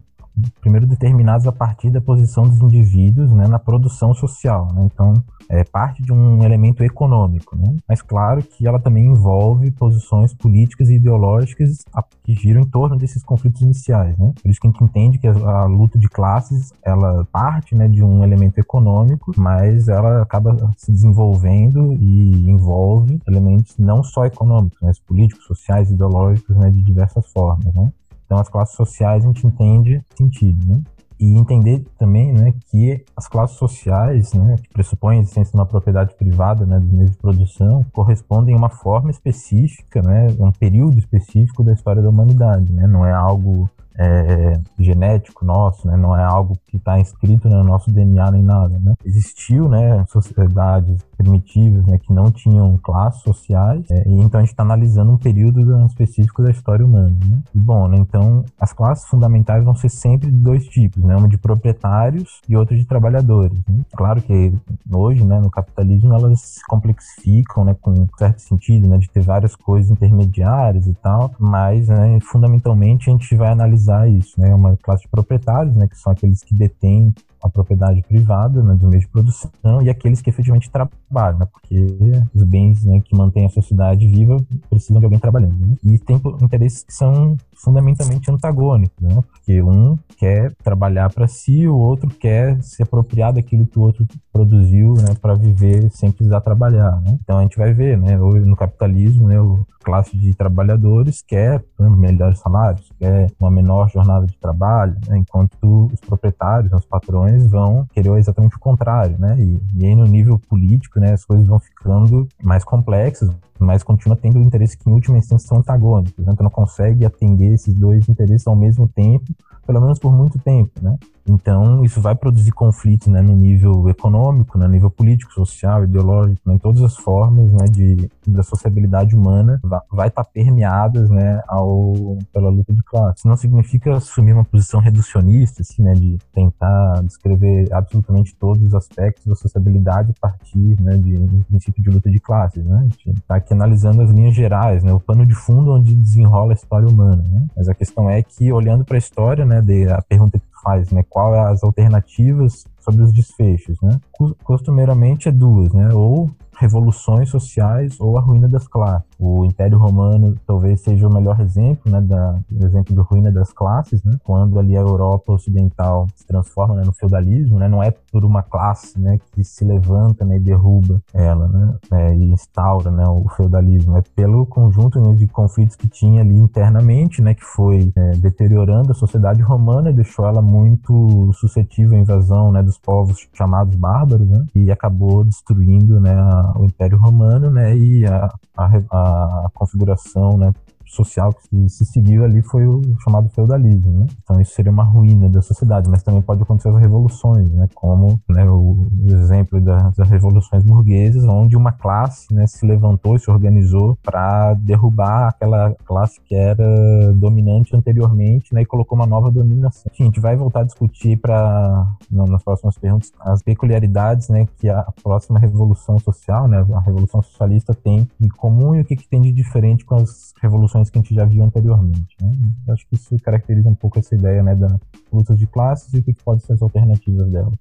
primeiro 0.61 0.85
determinados 0.85 1.47
a 1.47 1.51
partir 1.51 1.89
da 1.89 2.01
posição 2.01 2.47
dos 2.47 2.59
indivíduos 2.61 3.31
né, 3.31 3.47
na 3.47 3.59
produção 3.59 4.13
social. 4.13 4.67
Né? 4.73 4.83
Então, 4.85 5.13
é 5.49 5.63
parte 5.63 6.01
de 6.01 6.11
um 6.11 6.43
elemento 6.43 6.83
econômico. 6.83 7.55
Né? 7.55 7.75
Mas, 7.87 8.01
claro, 8.01 8.41
que 8.41 8.67
ela 8.67 8.79
também 8.79 9.05
envolve 9.05 9.71
posições 9.71 10.33
políticas 10.33 10.89
e 10.89 10.95
ideológicas 10.95 11.83
que 12.23 12.33
giram 12.33 12.61
em 12.61 12.65
torno 12.65 12.97
desses 12.97 13.23
conflitos 13.23 13.61
iniciais. 13.61 14.17
Né? 14.17 14.33
Por 14.41 14.49
isso 14.49 14.59
que 14.59 14.67
a 14.67 14.71
gente 14.71 14.83
entende 14.83 15.19
que 15.19 15.27
a, 15.27 15.33
a 15.33 15.65
luta 15.65 15.97
de 15.97 16.09
classes 16.09 16.73
ela 16.83 17.25
parte 17.31 17.75
né, 17.75 17.87
de 17.87 18.03
um 18.03 18.23
elemento 18.23 18.59
econômico, 18.59 19.31
mas 19.37 19.87
ela 19.87 20.21
acaba 20.21 20.71
se 20.77 20.91
desenvolvendo 20.91 21.93
e 21.93 22.49
envolve 22.49 23.21
elementos 23.27 23.77
não 23.77 24.03
só 24.03 24.25
econômicos, 24.25 24.77
mas 24.81 24.99
políticos, 24.99 25.45
sociais, 25.45 25.91
ideológicos, 25.91 26.55
né, 26.55 26.69
de 26.69 26.81
diversas 26.81 27.25
formas. 27.31 27.73
Né? 27.73 27.91
Então, 28.25 28.39
as 28.39 28.50
classes 28.50 28.75
sociais 28.75 29.24
a 29.24 29.27
gente 29.27 29.46
entende 29.46 30.01
sentido, 30.17 30.65
né? 30.65 30.82
E 31.17 31.39
entender 31.39 31.86
também, 31.98 32.34
né, 32.34 32.53
que 32.70 33.05
as 33.15 33.25
classes 33.25 33.58
sociais, 33.58 34.34
né, 34.34 34.55
que 34.62 34.67
pressupõem 34.74 35.20
a 35.20 35.22
existência 35.22 35.51
de 35.51 35.58
uma 35.58 35.65
propriedade 35.65 36.13
privada, 36.15 36.65
né, 36.65 36.77
dos 36.77 36.91
meios 36.91 37.12
de 37.12 37.17
produção, 37.17 37.86
correspondem 37.94 38.53
a 38.53 38.58
uma 38.58 38.70
forma 38.70 39.10
específica, 39.12 40.01
né, 40.01 40.27
um 40.38 40.51
período 40.51 41.00
específico 41.00 41.63
da 41.63 41.72
história 41.72 42.01
da 42.01 42.10
humanidade, 42.10 42.74
né? 42.74 42.86
Não 42.86 43.05
é 43.05 43.13
algo 43.13 43.70
é, 43.97 44.59
genético 44.77 45.45
nosso, 45.45 45.87
né? 45.87 45.95
Não 45.95 46.15
é 46.15 46.23
algo 46.23 46.57
que 46.67 46.77
está 46.77 46.99
inscrito 46.99 47.47
no 47.47 47.63
nosso 47.63 47.91
DNA 47.91 48.31
nem 48.31 48.43
nada, 48.43 48.77
né? 48.79 48.93
Existiu, 49.05 49.69
né, 49.69 50.05
sociedades 50.07 51.01
primitivas, 51.17 51.85
né, 51.85 51.97
que 51.97 52.11
não 52.11 52.29
tinham 52.29 52.77
classes 52.77 53.21
sociais, 53.21 53.85
é, 53.89 54.03
e 54.07 54.19
então 54.19 54.39
a 54.39 54.43
gente 54.43 54.51
está 54.51 54.63
analisando 54.63 55.13
um 55.13 55.17
período 55.17 55.85
específico 55.85 56.43
da 56.43 56.51
história 56.51 56.85
humana, 56.85 57.17
né? 57.25 57.41
E 57.53 57.59
bom, 57.59 57.87
né, 57.87 57.97
então 57.97 58.43
as 58.59 58.73
classes 58.73 59.07
fundamentais 59.07 59.63
vão 59.63 59.73
ser 59.73 59.89
sempre 59.89 60.29
de 60.29 60.37
dois 60.37 60.65
tipos, 60.65 61.01
né? 61.03 61.15
Uma 61.15 61.27
de 61.27 61.37
proprietários 61.37 62.41
e 62.49 62.55
outra 62.55 62.75
de 62.75 62.85
trabalhadores. 62.85 63.57
Né? 63.67 63.81
Claro 63.95 64.21
que 64.21 64.53
hoje, 64.91 65.23
né, 65.23 65.39
no 65.39 65.49
capitalismo 65.49 66.13
elas 66.13 66.41
se 66.41 66.65
complexificam, 66.67 67.63
né, 67.63 67.75
com 67.81 67.91
um 67.91 68.07
certo 68.17 68.39
sentido, 68.39 68.87
né, 68.87 68.97
de 68.97 69.09
ter 69.09 69.21
várias 69.21 69.55
coisas 69.55 69.89
intermediárias 69.89 70.87
e 70.87 70.93
tal, 70.95 71.31
mas, 71.39 71.87
né, 71.87 72.19
fundamentalmente 72.21 73.09
a 73.09 73.13
gente 73.13 73.35
vai 73.35 73.51
analisar 73.51 73.84
analisar 73.85 74.09
isso, 74.09 74.39
né? 74.39 74.53
Uma 74.53 74.75
classe 74.77 75.03
de 75.03 75.09
proprietários, 75.09 75.75
né? 75.75 75.87
Que 75.87 75.97
são 75.97 76.11
aqueles 76.11 76.43
que 76.43 76.53
detêm 76.53 77.13
a 77.45 77.49
propriedade 77.49 78.01
privada 78.01 78.61
né, 78.63 78.73
do 78.73 78.87
meio 78.87 79.01
de 79.01 79.07
produção 79.07 79.81
e 79.81 79.89
aqueles 79.89 80.21
que 80.21 80.29
efetivamente 80.29 80.69
trabalham, 80.69 81.39
né, 81.39 81.45
porque 81.45 81.87
os 82.33 82.43
bens 82.43 82.83
né, 82.83 82.99
que 83.01 83.15
mantêm 83.15 83.45
a 83.45 83.49
sociedade 83.49 84.07
viva 84.07 84.37
precisam 84.69 84.99
de 84.99 85.05
alguém 85.05 85.19
trabalhando. 85.19 85.55
Né? 85.55 85.75
E 85.83 85.99
tem 85.99 86.19
interesses 86.41 86.83
que 86.83 86.93
são 86.93 87.37
fundamentalmente 87.55 88.29
antagônicos, 88.29 89.01
né? 89.01 89.15
Porque 89.31 89.61
um 89.61 89.97
quer 90.17 90.53
trabalhar 90.63 91.11
para 91.11 91.27
si, 91.27 91.67
o 91.67 91.77
outro 91.77 92.09
quer 92.09 92.61
se 92.61 92.83
apropriar 92.83 93.33
daquilo 93.33 93.65
que 93.65 93.79
o 93.79 93.81
outro 93.81 94.05
produziu, 94.31 94.93
né, 94.93 95.15
para 95.21 95.33
viver 95.33 95.89
sem 95.91 96.11
precisar 96.11 96.41
trabalhar. 96.41 97.01
Né? 97.01 97.17
Então 97.23 97.37
a 97.37 97.41
gente 97.41 97.57
vai 97.57 97.73
ver, 97.73 97.97
né, 97.97 98.17
no 98.17 98.55
capitalismo, 98.55 99.27
né, 99.27 99.39
o 99.39 99.65
classe 99.83 100.17
de 100.17 100.33
trabalhadores 100.33 101.23
quer 101.25 101.63
né, 101.79 101.89
melhores 101.89 102.39
salários, 102.39 102.91
quer 102.99 103.27
uma 103.39 103.51
menor 103.51 103.89
jornada 103.89 104.25
de 104.25 104.37
trabalho, 104.37 104.95
né, 105.07 105.17
enquanto 105.17 105.89
os 105.93 105.99
proprietários, 106.01 106.73
os 106.73 106.85
patrões 106.85 107.34
vão 107.43 107.85
querer 107.93 108.15
exatamente 108.17 108.55
o 108.55 108.59
contrário, 108.59 109.17
né? 109.17 109.35
E, 109.39 109.59
e 109.75 109.85
aí 109.85 109.95
no 109.95 110.05
nível 110.05 110.39
político, 110.39 110.99
né, 110.99 111.13
as 111.13 111.25
coisas 111.25 111.45
vão 111.45 111.59
ficando 111.59 112.27
mais 112.41 112.63
complexas, 112.63 113.29
mas 113.59 113.83
continua 113.83 114.15
tendo 114.15 114.39
interesses 114.39 114.75
que 114.75 114.89
em 114.89 114.93
última 114.93 115.17
instância 115.17 115.47
são 115.47 115.57
antagônicos, 115.57 116.25
né? 116.25 116.33
então 116.33 116.43
não 116.43 116.51
consegue 116.51 117.05
atender 117.05 117.53
esses 117.53 117.73
dois 117.73 118.07
interesses 118.09 118.45
ao 118.47 118.55
mesmo 118.55 118.87
tempo 118.87 119.25
pelo 119.65 119.81
menos 119.81 120.00
por 120.00 120.13
muito 120.13 120.38
tempo, 120.39 120.72
né? 120.81 120.98
Então, 121.27 121.84
isso 121.84 122.00
vai 122.00 122.13
produzir 122.13 122.51
conflitos 122.51 123.07
né, 123.07 123.19
no 123.19 123.36
nível 123.36 123.89
econômico, 123.89 124.60
no 124.60 124.67
nível 124.67 124.91
político, 124.91 125.34
social, 125.34 125.84
ideológico, 125.84 126.39
né, 126.45 126.53
em 126.53 126.60
todas 126.60 126.84
as 126.84 126.95
formas 126.95 127.51
né, 127.51 127.65
de, 127.65 128.10
da 128.27 128.43
sociabilidade 128.43 129.15
humana, 129.15 129.60
vai 129.91 130.07
estar 130.07 130.24
tá 130.24 130.29
permeadas 130.31 131.10
né, 131.10 131.41
ao, 131.48 132.17
pela 132.31 132.50
luta 132.50 132.72
de 132.72 132.84
classe. 132.84 133.19
Isso 133.19 133.27
não 133.27 133.36
significa 133.36 133.95
assumir 133.95 134.34
uma 134.34 134.45
posição 134.45 134.79
reducionista, 134.79 135.63
assim, 135.63 135.81
né, 135.81 135.93
de 135.93 136.19
tentar 136.31 137.01
descrever 137.03 137.74
absolutamente 137.74 138.36
todos 138.36 138.62
os 138.62 138.75
aspectos 138.75 139.25
da 139.25 139.36
sociabilidade 139.36 140.12
a 140.12 140.27
partir 140.27 140.79
né, 140.79 140.95
de 140.95 141.17
um 141.17 141.41
princípio 141.41 141.81
de 141.81 141.89
luta 141.89 142.12
de 142.12 142.19
classes. 142.19 142.63
Né? 142.63 142.77
A 142.77 142.84
gente 142.84 143.10
está 143.10 143.38
aqui 143.38 143.51
analisando 143.51 144.03
as 144.03 144.12
linhas 144.12 144.36
gerais, 144.36 144.84
né, 144.84 144.93
o 144.93 145.00
pano 145.00 145.25
de 145.25 145.34
fundo 145.34 145.72
onde 145.72 145.95
desenrola 145.95 146.53
a 146.53 146.55
história 146.55 146.88
humana. 146.88 147.24
Né? 147.27 147.48
Mas 147.57 147.67
a 147.67 147.74
questão 147.74 148.07
é 148.07 148.22
que, 148.22 148.51
olhando 148.51 148.86
para 148.86 148.98
a 148.98 149.00
história, 149.00 149.43
né, 149.43 149.54
de, 149.62 149.89
a 149.89 150.01
pergunta 150.01 150.39
que 150.39 150.45
tu 150.45 150.62
faz, 150.63 150.91
né, 150.91 151.03
qual 151.09 151.35
é 151.35 151.39
as 151.39 151.63
alternativas 151.63 152.65
sobre 152.79 153.03
os 153.03 153.12
desfechos, 153.12 153.77
né? 153.81 154.00
Costumeiramente 154.43 155.27
é 155.27 155.31
duas, 155.31 155.74
né? 155.74 155.89
Ou 155.93 156.29
revoluções 156.57 157.29
sociais 157.29 158.00
ou 158.00 158.17
a 158.17 158.21
ruína 158.21 158.47
das 158.47 158.67
classes. 158.67 159.07
O 159.19 159.45
Império 159.45 159.77
Romano 159.77 160.36
talvez 160.45 160.81
seja 160.81 161.07
o 161.07 161.13
melhor 161.13 161.39
exemplo, 161.39 161.91
né, 161.91 162.01
da, 162.01 162.39
do 162.50 162.65
exemplo 162.65 162.93
de 162.93 163.01
ruína 163.01 163.31
das 163.31 163.51
classes, 163.51 164.03
né, 164.03 164.13
quando 164.24 164.60
ali 164.60 164.75
a 164.75 164.81
Europa 164.81 165.34
Ocidental 165.34 166.07
se 166.15 166.25
transforma 166.25 166.75
né, 166.75 166.84
no 166.86 166.93
feudalismo, 166.93 167.57
né, 167.60 167.67
não 167.67 167.81
é 167.81 167.91
por 167.91 168.25
uma 168.25 168.43
classe, 168.43 169.00
né, 169.00 169.17
que 169.31 169.43
se 169.43 169.63
levanta, 169.63 170.25
né, 170.25 170.38
e 170.38 170.39
derruba 170.39 171.01
ela, 171.13 171.48
né, 171.48 171.75
é, 171.91 172.15
e 172.15 172.31
instaura, 172.31 172.91
né, 172.91 173.03
o 173.07 173.27
feudalismo, 173.29 173.98
é 173.98 174.01
pelo 174.15 174.45
conjunto 174.45 175.00
né, 175.00 175.13
de 175.13 175.27
conflitos 175.27 175.75
que 175.75 175.88
tinha 175.88 176.22
ali 176.22 176.38
internamente, 176.38 177.22
né, 177.22 177.34
que 177.34 177.43
foi 177.43 177.91
é, 177.95 178.12
deteriorando 178.17 178.91
a 178.91 178.95
sociedade 178.95 179.41
romana 179.41 179.89
e 179.89 179.93
deixou 179.93 180.25
ela 180.25 180.41
muito 180.41 181.31
suscetível 181.34 181.98
à 181.98 182.01
invasão, 182.01 182.51
né, 182.51 182.62
dos 182.62 182.77
povos 182.77 183.27
chamados 183.34 183.75
bárbaros, 183.75 184.27
né, 184.27 184.45
e 184.53 184.72
acabou 184.72 185.24
destruindo, 185.24 186.00
né, 186.00 186.13
a, 186.13 186.53
o 186.57 186.65
Império 186.65 186.98
Romano, 186.98 187.50
né, 187.50 187.75
e 187.77 188.05
a, 188.05 188.29
a, 188.57 188.65
a 188.91 189.14
configuração, 189.53 190.38
né, 190.38 190.51
social 190.85 191.33
que 191.33 191.69
se 191.69 191.85
seguiu 191.85 192.23
ali 192.23 192.41
foi 192.41 192.65
o 192.65 192.81
chamado 193.03 193.29
feudalismo, 193.29 193.91
né? 193.91 194.07
Então 194.23 194.39
isso 194.39 194.53
seria 194.53 194.71
uma 194.71 194.83
ruína 194.83 195.29
da 195.29 195.41
sociedade, 195.41 195.89
mas 195.89 196.03
também 196.03 196.21
pode 196.21 196.41
acontecer 196.41 196.69
as 196.69 196.77
revoluções, 196.77 197.49
né? 197.51 197.67
Como 197.73 198.19
né, 198.29 198.49
o, 198.49 198.87
exemplo 199.07 199.59
das, 199.61 199.95
das, 199.95 200.09
revoluções 200.09 200.63
burguesas, 200.63 201.23
onde 201.23 201.55
uma 201.55 201.71
classe 201.71 202.33
né, 202.33 202.47
se 202.47 202.65
levantou 202.65 203.15
e 203.15 203.19
se 203.19 203.29
organizou 203.29 203.97
para 204.03 204.53
derrubar 204.53 205.29
aquela 205.29 205.75
classe 205.85 206.19
que 206.21 206.35
era 206.35 207.13
dominante 207.13 207.75
anteriormente, 207.75 208.53
né? 208.53 208.61
E 208.61 208.65
colocou 208.65 208.97
uma 208.97 209.07
nova 209.07 209.31
dominação. 209.31 209.83
Enfim, 209.91 210.03
a 210.03 210.05
gente 210.07 210.19
vai 210.19 210.35
voltar 210.35 210.61
a 210.61 210.63
discutir 210.63 211.17
para 211.17 211.87
nas 212.09 212.43
próximas 212.43 212.77
perguntas 212.77 213.11
as 213.19 213.41
peculiaridades, 213.41 214.29
né? 214.29 214.45
Que 214.57 214.69
a 214.69 214.85
próxima 215.03 215.39
revolução 215.39 215.97
social, 215.99 216.47
né? 216.47 216.65
A 216.73 216.79
revolução 216.79 217.21
socialista 217.21 217.73
tem 217.73 218.07
em 218.19 218.29
comum 218.29 218.75
e 218.75 218.81
o 218.81 218.85
que, 218.85 218.95
que 218.95 219.07
tem 219.07 219.21
de 219.21 219.31
diferente 219.31 219.85
com 219.85 219.95
as 219.95 220.33
revoluções 220.41 220.75
que 220.84 220.98
a 220.98 221.01
gente 221.01 221.15
já 221.15 221.25
viu 221.25 221.44
anteriormente. 221.44 222.15
Né? 222.22 222.32
Eu 222.67 222.74
acho 222.74 222.88
que 222.88 222.96
isso 222.96 223.15
caracteriza 223.24 223.70
um 223.70 223.75
pouco 223.75 224.00
essa 224.00 224.13
ideia 224.15 224.44
né, 224.44 224.55
da 224.55 224.79
luta 225.12 225.36
de 225.36 225.48
classes 225.48 225.94
e 225.94 226.00
o 226.00 226.03
que, 226.03 226.13
que 226.13 226.24
pode 226.24 226.44
ser 226.44 226.53
as 226.53 226.62
alternativas 226.62 227.32
dela. 227.32 227.51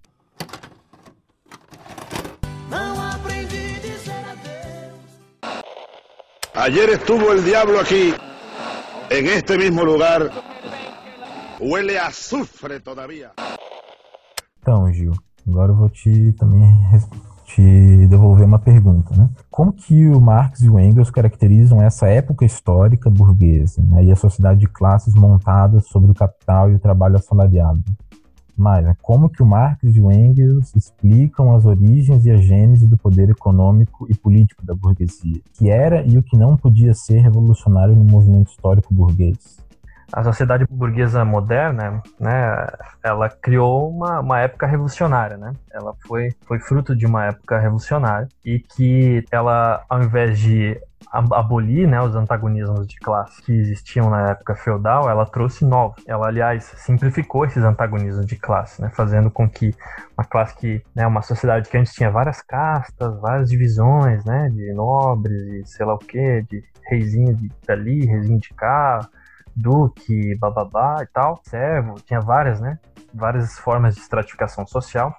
Ayer 6.57 6.89
estuvo 6.91 7.33
el 7.33 7.45
diablo 7.45 7.79
aquí, 7.79 8.15
en 9.11 9.27
este 9.27 9.59
mismo 9.59 9.85
lugar. 9.85 10.31
Huele 11.61 11.99
a 11.99 12.07
azufre 12.07 12.81
todavía. 12.81 13.33
Então, 14.61 14.91
Gil, 14.93 15.13
agora 15.47 15.73
eu 15.73 15.77
vou 15.77 15.91
te 15.91 16.33
também 16.33 16.63
te 17.45 18.07
devolver 18.07 18.47
uma 18.47 18.59
pergunta, 18.59 19.15
né? 19.17 19.29
Como 19.51 19.73
que 19.73 20.09
o 20.09 20.21
Marx 20.21 20.63
e 20.63 20.69
o 20.69 20.79
Engels 20.81 21.11
caracterizam 21.11 21.81
essa 21.81 22.09
época 22.09 22.45
histórica 22.45 23.11
burguesa 23.11 23.83
né, 23.83 24.05
e 24.05 24.11
a 24.11 24.17
sociedade 24.17 24.61
de 24.61 24.69
classes 24.69 25.15
montada 25.15 25.81
sobre 25.81 26.11
o 26.11 26.15
capital 26.15 26.71
e 26.71 26.75
o 26.75 26.79
trabalho 26.79 27.17
assalariado? 27.17 27.83
Mas 28.57 28.87
como 29.03 29.29
que 29.29 29.43
o 29.43 29.47
Marx 29.47 29.83
e 29.83 30.01
o 30.01 30.11
Engels 30.11 30.75
explicam 30.77 31.55
as 31.55 31.65
origens 31.65 32.25
e 32.25 32.31
a 32.31 32.37
gênese 32.37 32.87
do 32.89 32.97
poder 32.97 33.29
econômico 33.29 34.07
e 34.09 34.15
político 34.17 34.65
da 34.65 34.75
burguesia, 34.75 35.41
que 35.53 35.69
era 35.69 36.07
e 36.07 36.17
o 36.17 36.23
que 36.23 36.37
não 36.37 36.57
podia 36.57 36.95
ser 36.95 37.19
revolucionário 37.19 37.97
no 37.97 38.05
movimento 38.05 38.51
histórico 38.51 38.95
burguês? 38.95 39.54
A 40.15 40.23
sociedade 40.23 40.65
burguesa 40.71 41.25
moderna, 41.25 42.01
né, 42.21 42.67
ela 43.03 43.29
criou 43.29 43.91
uma, 43.91 44.21
uma 44.21 44.39
época 44.39 44.65
revolucionária, 44.65 45.37
né? 45.37 45.53
Ela 45.73 45.93
foi, 46.07 46.33
foi 46.47 46.61
fruto 46.61 46.95
de 46.95 47.05
uma 47.05 47.27
época 47.27 47.59
revolucionária 47.59 48.29
e 48.45 48.61
que 48.61 49.25
ela, 49.33 49.85
ao 49.89 50.01
invés 50.05 50.39
de 50.39 50.81
abolir 51.11 51.89
né, 51.89 52.01
os 52.01 52.15
antagonismos 52.15 52.87
de 52.87 52.97
classe 52.97 53.43
que 53.43 53.53
existiam 53.53 54.09
na 54.09 54.31
época 54.31 54.55
feudal, 54.55 55.11
ela 55.11 55.27
trouxe 55.27 55.65
novos. 55.65 56.03
Ela, 56.07 56.29
aliás, 56.29 56.65
simplificou 56.77 57.45
esses 57.45 57.63
antagonismos 57.63 58.25
de 58.25 58.37
classe, 58.37 58.81
né, 58.81 58.91
fazendo 58.95 59.31
com 59.31 59.49
que 59.49 59.75
uma 60.17 60.25
classe 60.25 60.57
que, 60.57 60.83
né, 60.95 61.05
uma 61.07 61.23
sociedade 61.23 61.69
que 61.69 61.77
antes 61.77 61.93
tinha 61.93 62.11
várias 62.11 62.41
castas, 62.41 63.21
várias 63.21 63.51
divisões, 63.51 64.25
né, 64.25 64.49
de 64.51 64.73
nobres 64.75 65.43
e 65.43 65.65
sei 65.67 65.85
lá 65.85 65.95
o 65.95 65.99
que, 65.99 66.43
de 66.43 66.63
reizinho 66.89 67.35
de 67.35 67.51
dali, 67.67 68.07
reizinho 68.07 68.39
de 68.39 68.51
cá, 68.55 69.01
duque, 69.57 70.37
bababá 70.37 71.03
e 71.03 71.07
tal, 71.07 71.41
servo, 71.45 71.95
tinha 72.05 72.21
várias, 72.21 72.61
né? 72.61 72.79
Várias 73.13 73.59
formas 73.59 73.95
de 73.95 74.01
estratificação 74.01 74.67
social. 74.67 75.19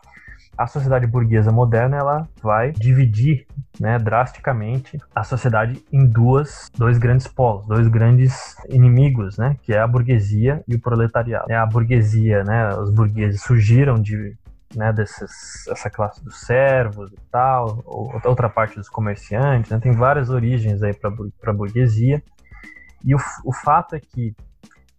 A 0.58 0.68
sociedade 0.68 1.06
burguesa 1.06 1.52
moderna 1.52 1.98
ela 1.98 2.30
vai 2.42 2.72
dividir, 2.72 3.46
né, 3.78 3.98
drasticamente 4.00 4.98
a 5.14 5.22
sociedade 5.22 5.84
em 5.92 6.06
duas, 6.08 6.72
dois 6.78 6.98
grandes 6.98 7.28
polos, 7.28 7.68
dois 7.68 7.90
grandes 7.90 8.56
inimigos, 8.70 9.38
né, 9.38 9.58
que 9.62 9.74
é 9.74 9.80
a 9.80 9.88
burguesia 9.88 10.64
e 10.66 10.76
o 10.76 10.80
proletariado. 10.80 11.54
A 11.54 11.66
burguesia, 11.66 12.44
né, 12.46 12.70
os 12.70 12.90
burgueses 12.90 13.42
surgiram 13.42 13.96
de 13.96 14.38
né, 14.74 14.92
desses, 14.94 15.68
essa 15.70 15.90
classe 15.90 16.24
dos 16.24 16.42
servos 16.42 17.12
e 17.12 17.20
tal, 17.32 17.84
outra 18.24 18.50
parte 18.50 18.76
dos 18.76 18.90
comerciantes, 18.90 19.72
né, 19.72 19.80
tem 19.80 19.92
várias 19.92 20.30
origens 20.30 20.82
aí 20.84 20.94
para 20.94 21.52
a 21.52 21.54
burguesia, 21.54 22.24
e 23.06 23.16
o, 23.16 23.20
o 23.44 23.54
fato 23.54 23.96
é 23.96 24.00
que 24.00 24.36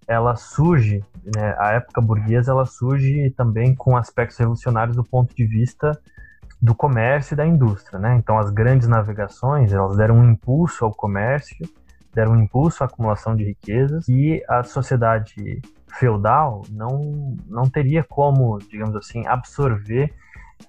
ela 0.07 0.37
surge, 0.37 1.05
né, 1.35 1.57
a 1.59 1.73
época 1.73 2.01
burguesa, 2.01 2.53
ela 2.53 2.65
surge 2.65 3.31
também 3.31 3.75
com 3.75 3.97
aspectos 3.97 4.39
revolucionários 4.39 4.97
do 4.97 5.03
ponto 5.03 5.35
de 5.35 5.45
vista 5.45 6.01
do 6.63 6.75
comércio 6.75 7.35
e 7.35 7.37
da 7.37 7.47
indústria, 7.47 7.99
né? 7.99 8.17
Então 8.17 8.39
as 8.39 8.51
grandes 8.51 8.89
navegações, 8.89 9.73
elas 9.73 9.97
deram 9.97 10.19
um 10.19 10.31
impulso 10.31 10.85
ao 10.85 10.95
comércio, 10.95 11.69
deram 12.15 12.33
um 12.33 12.43
impulso 12.43 12.83
à 12.83 12.87
acumulação 12.87 13.37
de 13.37 13.45
riquezas 13.45 14.09
e 14.09 14.43
a 14.49 14.63
sociedade 14.63 15.61
feudal 15.99 16.63
não 16.71 17.37
não 17.47 17.69
teria 17.69 18.03
como, 18.03 18.59
digamos 18.59 18.95
assim, 18.97 19.27
absorver 19.27 20.15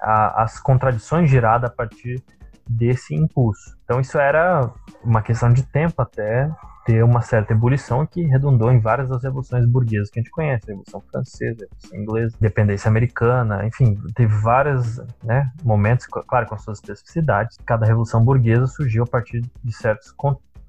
a, 0.01 0.43
as 0.43 0.59
contradições 0.59 1.29
geradas 1.29 1.69
a 1.69 1.73
partir 1.73 2.21
desse 2.67 3.15
impulso. 3.15 3.77
Então 3.83 4.01
isso 4.01 4.17
era 4.17 4.69
uma 5.03 5.21
questão 5.21 5.53
de 5.53 5.63
tempo 5.63 6.01
até 6.01 6.51
ter 6.87 7.03
uma 7.03 7.21
certa 7.21 7.51
ebulição 7.51 8.05
que 8.05 8.23
redundou 8.23 8.71
em 8.71 8.79
várias 8.79 9.09
das 9.09 9.21
revoluções 9.21 9.65
burguesas 9.65 10.09
que 10.09 10.21
a 10.21 10.23
gente 10.23 10.31
conhece, 10.31 10.63
a 10.67 10.67
Revolução 10.67 11.03
Francesa, 11.11 11.65
a 11.65 11.67
Revolução 11.75 11.99
Inglesa, 11.99 12.37
Independência 12.39 12.87
Americana, 12.87 13.67
enfim, 13.67 14.01
teve 14.15 14.33
vários 14.33 14.97
né, 15.21 15.51
momentos, 15.65 16.07
claro, 16.07 16.47
com 16.47 16.57
suas 16.57 16.77
especificidades. 16.77 17.57
Cada 17.65 17.85
revolução 17.85 18.23
burguesa 18.23 18.67
surgiu 18.67 19.03
a 19.03 19.05
partir 19.05 19.41
de 19.61 19.75
certas 19.75 20.15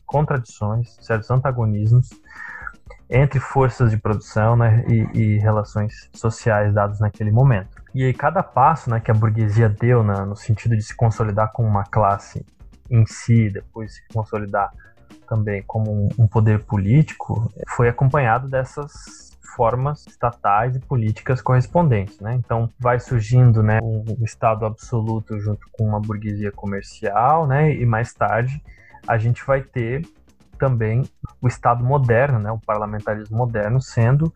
contradições, 0.04 0.98
certos 1.00 1.31
antagonismos 1.31 2.11
entre 3.09 3.38
forças 3.38 3.92
de 3.92 3.96
produção 3.96 4.57
né, 4.57 4.85
e, 4.88 5.18
e, 5.18 5.38
relações 5.38 6.11
sociais 6.12 6.74
dadas 6.74 6.98
naquele 6.98 7.31
momento. 7.31 7.81
E 7.94 8.02
aí 8.02 8.12
cada 8.12 8.42
passo 8.42 8.90
né, 8.90 8.98
que 8.98 9.12
a 9.12 9.14
burguesia 9.14 9.68
deu 9.68 10.02
no 10.02 10.35
sentido 10.35 10.76
de 10.76 10.83
se 10.83 10.96
consolidar 10.96 11.52
como 11.52 11.68
uma 11.68 11.85
classe 11.85 12.44
em 12.90 13.07
si, 13.07 13.50
depois 13.50 13.94
se 13.94 14.02
consolidar 14.12 14.72
também 15.29 15.62
como 15.66 16.09
um, 16.18 16.27
poder 16.27 16.64
político 16.64 17.53
foi 17.68 17.88
acompanhado 17.88 18.49
dessas 18.49 19.29
formas 19.57 20.07
estatais 20.07 20.77
e 20.77 20.79
políticas 20.79 21.42
correspondentes, 21.42 22.21
né? 22.21 22.35
Então 22.35 22.71
vai 22.79 23.01
surgindo, 23.01 23.62
né, 23.62 23.81
um 23.83 24.25
Estado 24.25 24.64
absoluto 24.64 25.38
junto 25.40 25.66
com 25.73 25.85
uma 25.85 26.01
burguesia 26.01 26.53
comercial, 26.53 27.47
né? 27.47 27.75
E 27.75 27.85
mais 27.85 28.12
tarde 28.14 28.62
a 29.07 29.18
gente 29.18 29.44
vai 29.44 29.62
ter 29.62 30.07
também 30.59 31.03
o 31.40 31.49
Estado 31.49 31.85
moderno, 31.85 32.38
né, 32.38 32.51
o 32.51 32.59
parlamentarismo 32.59 33.37
moderno, 33.37 33.81
sendo 33.81 34.33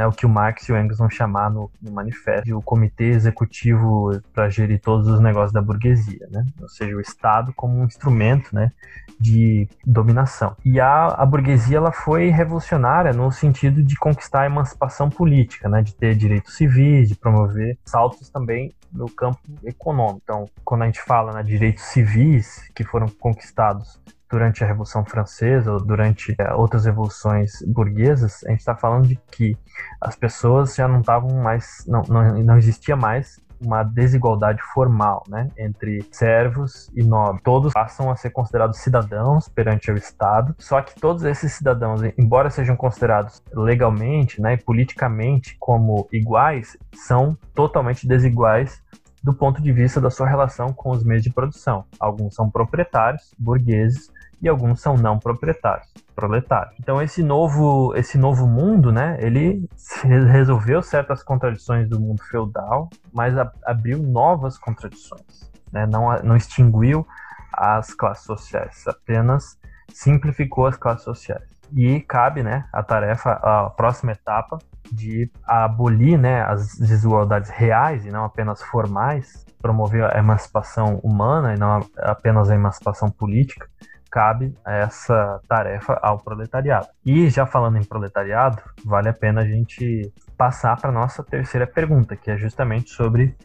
né, 0.00 0.06
o 0.06 0.12
que 0.12 0.24
o 0.24 0.30
Marx 0.30 0.66
e 0.66 0.72
o 0.72 0.78
Engels 0.78 0.96
vão 0.96 1.10
chamar 1.10 1.50
no, 1.50 1.70
no 1.82 1.92
manifesto 1.92 2.56
o 2.56 2.62
comitê 2.62 3.10
executivo 3.10 4.18
para 4.32 4.48
gerir 4.48 4.80
todos 4.80 5.06
os 5.06 5.20
negócios 5.20 5.52
da 5.52 5.60
burguesia, 5.60 6.26
né? 6.30 6.42
ou 6.58 6.68
seja, 6.70 6.96
o 6.96 7.00
Estado 7.02 7.52
como 7.52 7.78
um 7.78 7.84
instrumento 7.84 8.54
né, 8.54 8.72
de 9.20 9.68
dominação. 9.84 10.56
E 10.64 10.80
a, 10.80 11.08
a 11.08 11.26
burguesia 11.26 11.76
ela 11.76 11.92
foi 11.92 12.30
revolucionária 12.30 13.12
no 13.12 13.30
sentido 13.30 13.82
de 13.82 13.94
conquistar 13.96 14.42
a 14.42 14.46
emancipação 14.46 15.10
política, 15.10 15.68
né, 15.68 15.82
de 15.82 15.94
ter 15.94 16.16
direitos 16.16 16.56
civis, 16.56 17.06
de 17.06 17.14
promover 17.14 17.78
saltos 17.84 18.30
também 18.30 18.74
no 18.90 19.10
campo 19.10 19.38
econômico. 19.62 20.22
Então, 20.24 20.46
quando 20.64 20.82
a 20.82 20.86
gente 20.86 21.02
fala 21.02 21.34
né, 21.34 21.42
de 21.42 21.50
direitos 21.50 21.84
civis 21.84 22.70
que 22.74 22.84
foram 22.84 23.06
conquistados 23.06 24.00
durante 24.30 24.62
a 24.62 24.66
Revolução 24.66 25.04
Francesa 25.04 25.72
ou 25.72 25.80
durante 25.80 26.34
é, 26.38 26.54
outras 26.54 26.84
revoluções 26.84 27.62
burguesas, 27.66 28.44
a 28.44 28.50
gente 28.50 28.60
está 28.60 28.76
falando 28.76 29.08
de 29.08 29.16
que 29.30 29.56
as 30.00 30.14
pessoas 30.14 30.74
já 30.74 30.86
não 30.86 31.00
estavam 31.00 31.42
mais, 31.42 31.84
não, 31.86 32.02
não, 32.02 32.38
não 32.38 32.56
existia 32.56 32.96
mais 32.96 33.40
uma 33.60 33.82
desigualdade 33.82 34.62
formal, 34.72 35.22
né, 35.28 35.50
entre 35.58 36.02
servos 36.10 36.90
e 36.94 37.02
nobres. 37.02 37.42
Todos 37.42 37.72
passam 37.74 38.10
a 38.10 38.16
ser 38.16 38.30
considerados 38.30 38.78
cidadãos 38.78 39.48
perante 39.48 39.90
o 39.90 39.96
Estado, 39.96 40.54
só 40.58 40.80
que 40.80 40.98
todos 40.98 41.24
esses 41.24 41.52
cidadãos, 41.52 42.00
embora 42.16 42.48
sejam 42.48 42.74
considerados 42.74 43.42
legalmente, 43.52 44.40
né, 44.40 44.54
e 44.54 44.56
politicamente 44.56 45.56
como 45.58 46.08
iguais, 46.10 46.76
são 46.94 47.36
totalmente 47.54 48.08
desiguais 48.08 48.80
do 49.22 49.34
ponto 49.34 49.60
de 49.60 49.70
vista 49.70 50.00
da 50.00 50.10
sua 50.10 50.26
relação 50.26 50.72
com 50.72 50.90
os 50.90 51.04
meios 51.04 51.22
de 51.22 51.30
produção. 51.30 51.84
Alguns 51.98 52.34
são 52.34 52.50
proprietários, 52.50 53.34
burgueses, 53.38 54.10
e 54.42 54.48
alguns 54.48 54.80
são 54.80 54.96
não 54.96 55.18
proprietários, 55.18 55.88
proletários. 56.14 56.74
Então 56.80 57.00
esse 57.00 57.22
novo, 57.22 57.94
esse 57.94 58.16
novo 58.16 58.46
mundo, 58.46 58.90
né, 58.90 59.16
ele 59.20 59.68
resolveu 60.02 60.82
certas 60.82 61.22
contradições 61.22 61.88
do 61.88 62.00
mundo 62.00 62.22
feudal, 62.22 62.88
mas 63.12 63.34
abriu 63.64 63.98
novas 63.98 64.58
contradições, 64.58 65.50
né? 65.72 65.86
não, 65.86 66.14
não 66.22 66.36
extinguiu 66.36 67.06
as 67.52 67.92
classes 67.92 68.24
sociais, 68.24 68.86
apenas 68.86 69.58
simplificou 69.92 70.66
as 70.66 70.76
classes 70.76 71.04
sociais. 71.04 71.48
E 71.72 72.00
cabe, 72.00 72.42
né, 72.42 72.64
a 72.72 72.82
tarefa, 72.82 73.32
a 73.32 73.70
próxima 73.70 74.12
etapa 74.12 74.58
de 74.90 75.30
abolir, 75.44 76.18
né, 76.18 76.42
as 76.42 76.76
desigualdades 76.76 77.50
reais 77.50 78.04
e 78.04 78.10
não 78.10 78.24
apenas 78.24 78.60
formais, 78.60 79.46
promover 79.60 80.04
a 80.04 80.18
emancipação 80.18 80.98
humana 81.02 81.54
e 81.54 81.58
não 81.58 81.80
apenas 81.98 82.50
a 82.50 82.54
emancipação 82.54 83.10
política, 83.10 83.68
cabe 84.10 84.54
essa 84.66 85.40
tarefa 85.48 85.98
ao 86.02 86.18
proletariado. 86.18 86.88
E 87.04 87.28
já 87.30 87.46
falando 87.46 87.78
em 87.78 87.84
proletariado, 87.84 88.62
vale 88.84 89.08
a 89.08 89.14
pena 89.14 89.42
a 89.42 89.46
gente 89.46 90.12
passar 90.36 90.80
para 90.80 90.90
nossa 90.90 91.22
terceira 91.22 91.66
pergunta, 91.66 92.16
que 92.16 92.30
é 92.30 92.36
justamente 92.36 92.90
sobre 92.90 93.36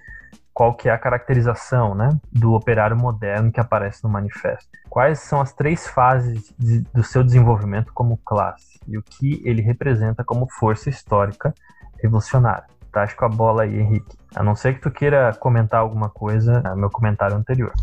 qual 0.54 0.74
que 0.74 0.88
é 0.88 0.92
a 0.94 0.98
caracterização 0.98 1.94
né, 1.94 2.10
do 2.32 2.54
operário 2.54 2.96
moderno 2.96 3.52
que 3.52 3.60
aparece 3.60 4.02
no 4.04 4.10
manifesto. 4.10 4.70
Quais 4.90 5.20
são 5.20 5.42
as 5.42 5.52
três 5.52 5.86
fases 5.86 6.54
de, 6.58 6.80
do 6.94 7.04
seu 7.04 7.24
desenvolvimento 7.24 7.92
como 7.94 8.18
classe 8.18 8.80
e 8.88 8.98
o 8.98 9.04
que 9.04 9.42
ele 9.44 9.62
representa 9.62 10.24
como 10.24 10.50
força 10.50 10.90
histórica 10.90 11.54
revolucionária. 12.02 12.66
Tá, 12.92 13.04
acho 13.04 13.18
com 13.18 13.26
a 13.26 13.30
bola 13.30 13.64
aí, 13.64 13.78
Henrique. 13.78 14.18
A 14.34 14.42
não 14.42 14.56
ser 14.56 14.76
que 14.76 14.82
tu 14.82 14.90
queira 14.90 15.34
comentar 15.34 15.82
alguma 15.82 16.10
coisa 16.10 16.62
no 16.62 16.78
meu 16.78 16.90
comentário 16.90 17.36
anterior. 17.36 17.74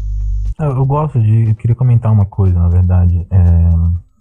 Eu, 0.63 0.87
gosto 0.87 1.21
de. 1.21 1.51
Eu 1.51 1.55
queria 1.57 1.75
comentar 1.75 2.13
uma 2.13 2.25
coisa, 2.25 2.59
na 2.59 2.69
verdade. 2.69 3.27
É, 3.31 3.39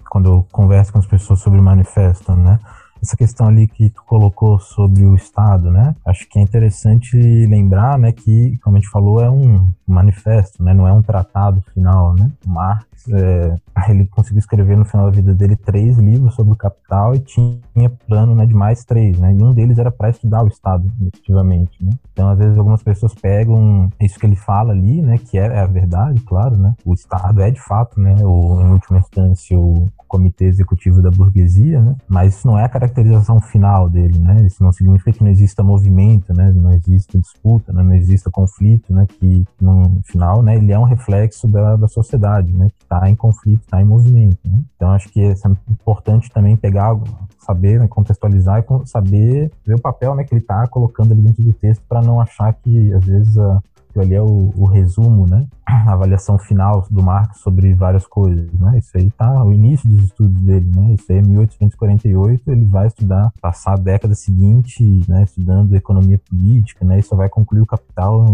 quando 0.09 0.29
eu 0.29 0.47
converso 0.51 0.91
com 0.91 0.99
as 0.99 1.05
pessoas 1.05 1.39
sobre 1.39 1.59
o 1.59 1.63
manifesto, 1.63 2.33
né? 2.35 2.59
Essa 3.01 3.17
questão 3.17 3.47
ali 3.47 3.67
que 3.67 3.89
tu 3.89 4.03
colocou 4.05 4.59
sobre 4.59 5.03
o 5.03 5.15
Estado, 5.15 5.71
né? 5.71 5.95
Acho 6.05 6.27
que 6.29 6.37
é 6.37 6.41
interessante 6.41 7.17
lembrar, 7.17 7.97
né, 7.97 8.11
que, 8.11 8.57
como 8.63 8.77
a 8.77 8.79
gente 8.79 8.91
falou, 8.91 9.21
é 9.21 9.29
um 9.29 9.67
manifesto, 9.87 10.63
né? 10.63 10.73
Não 10.73 10.87
é 10.87 10.93
um 10.93 11.01
tratado 11.01 11.61
final, 11.73 12.13
né? 12.13 12.31
Marx, 12.45 12.85
é, 13.09 13.55
ele 13.89 14.05
conseguiu 14.07 14.39
escrever 14.39 14.77
no 14.77 14.85
final 14.85 15.07
da 15.07 15.15
vida 15.15 15.33
dele 15.33 15.55
três 15.55 15.97
livros 15.97 16.35
sobre 16.35 16.53
o 16.53 16.55
capital 16.55 17.15
e 17.15 17.19
tinha 17.19 17.89
plano, 18.07 18.35
né, 18.35 18.45
de 18.45 18.53
mais 18.53 18.83
três, 18.83 19.19
né? 19.19 19.33
E 19.33 19.43
um 19.43 19.53
deles 19.53 19.77
era 19.77 19.91
para 19.91 20.09
estudar 20.09 20.43
o 20.43 20.47
Estado, 20.47 20.89
efetivamente, 21.01 21.83
né? 21.83 21.91
Então, 22.13 22.29
às 22.29 22.37
vezes, 22.37 22.57
algumas 22.57 22.83
pessoas 22.83 23.13
pegam 23.13 23.89
isso 23.99 24.19
que 24.19 24.25
ele 24.25 24.35
fala 24.35 24.71
ali, 24.73 25.01
né, 25.01 25.17
que 25.17 25.37
é, 25.37 25.45
é 25.47 25.59
a 25.59 25.67
verdade, 25.67 26.21
claro, 26.21 26.55
né? 26.55 26.75
O 26.85 26.93
Estado 26.93 27.41
é, 27.41 27.49
de 27.49 27.61
fato, 27.61 27.99
né, 27.99 28.15
o, 28.21 28.61
em 28.61 28.71
última 28.71 28.99
instância, 28.99 29.57
o 29.57 29.87
comitê 30.07 30.45
executivo 30.45 31.01
da 31.01 31.09
burguesia, 31.09 31.81
né? 31.81 31.95
Mas 32.07 32.35
isso 32.35 32.47
não 32.47 32.59
é 32.59 32.65
a 32.65 32.69
caracterização 32.91 33.39
final 33.39 33.89
dele, 33.89 34.19
né? 34.19 34.45
Isso 34.45 34.63
não 34.63 34.71
significa 34.71 35.13
que 35.13 35.23
não 35.23 35.31
exista 35.31 35.63
movimento, 35.63 36.33
né? 36.33 36.51
Não 36.53 36.71
exista 36.71 37.17
disputa, 37.17 37.71
né? 37.71 37.81
não 37.81 37.95
exista 37.95 38.29
conflito, 38.29 38.93
né? 38.93 39.07
Que 39.07 39.45
no 39.59 40.01
final, 40.03 40.43
né? 40.43 40.57
Ele 40.57 40.71
é 40.71 40.77
um 40.77 40.83
reflexo 40.83 41.47
da, 41.47 41.75
da 41.75 41.87
sociedade, 41.87 42.51
né? 42.51 42.67
Que 42.77 42.83
está 42.83 43.09
em 43.09 43.15
conflito, 43.15 43.61
está 43.61 43.81
em 43.81 43.85
movimento. 43.85 44.39
Né? 44.45 44.61
Então 44.75 44.91
acho 44.91 45.09
que 45.09 45.21
é 45.21 45.33
importante 45.69 46.29
também 46.31 46.55
pegar, 46.55 46.95
saber, 47.39 47.79
né? 47.79 47.87
contextualizar 47.87 48.59
e 48.59 48.87
saber 48.87 49.51
ver 49.65 49.75
o 49.75 49.81
papel, 49.81 50.13
né? 50.15 50.23
Que 50.23 50.33
ele 50.33 50.41
está 50.41 50.67
colocando 50.67 51.13
ali 51.13 51.21
dentro 51.21 51.43
do 51.43 51.53
texto 51.53 51.83
para 51.87 52.01
não 52.01 52.19
achar 52.19 52.53
que 52.53 52.93
às 52.93 53.05
vezes 53.05 53.37
a 53.37 53.61
que 53.91 53.99
ali 53.99 54.15
é 54.15 54.21
o, 54.21 54.51
o, 54.55 54.65
resumo, 54.65 55.25
né? 55.27 55.45
A 55.67 55.93
avaliação 55.93 56.37
final 56.37 56.85
do 56.89 57.01
Marx 57.03 57.39
sobre 57.39 57.73
várias 57.73 58.05
coisas, 58.05 58.51
né? 58.59 58.77
Isso 58.77 58.91
aí 58.95 59.09
tá 59.11 59.43
o 59.43 59.53
início 59.53 59.89
dos 59.89 60.05
estudos 60.05 60.41
dele, 60.41 60.71
né? 60.75 60.93
Isso 60.93 61.11
aí 61.11 61.19
é 61.19 61.21
1848, 61.21 62.51
ele 62.51 62.65
vai 62.65 62.87
estudar, 62.87 63.31
passar 63.41 63.73
a 63.73 63.77
década 63.77 64.15
seguinte, 64.15 64.83
né? 65.07 65.23
Estudando 65.23 65.75
economia 65.75 66.19
política, 66.19 66.85
né? 66.85 66.99
E 66.99 67.03
só 67.03 67.15
vai 67.15 67.29
concluir 67.29 67.61
o 67.61 67.65
Capital, 67.65 68.25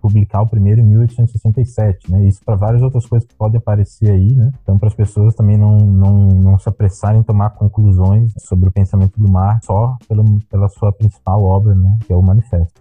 publicar 0.00 0.42
o 0.42 0.46
primeiro 0.46 0.80
em 0.80 0.84
1867, 0.84 2.10
né? 2.10 2.24
Isso 2.24 2.40
para 2.44 2.56
várias 2.56 2.82
outras 2.82 3.06
coisas 3.06 3.28
que 3.28 3.34
podem 3.34 3.58
aparecer 3.58 4.10
aí, 4.10 4.34
né? 4.34 4.52
Então 4.62 4.78
para 4.78 4.88
as 4.88 4.94
pessoas 4.94 5.34
também 5.34 5.56
não, 5.56 5.76
não, 5.78 6.12
não 6.28 6.58
se 6.58 6.68
apressarem 6.68 7.20
em 7.20 7.24
tomar 7.24 7.50
conclusões 7.50 8.32
sobre 8.38 8.68
o 8.68 8.72
pensamento 8.72 9.18
do 9.18 9.28
Marx 9.28 9.66
só 9.66 9.96
pela, 10.08 10.24
pela 10.50 10.68
sua 10.68 10.92
principal 10.92 11.42
obra, 11.42 11.74
né? 11.74 11.98
Que 12.06 12.12
é 12.12 12.16
o 12.16 12.22
Manifesto. 12.22 12.80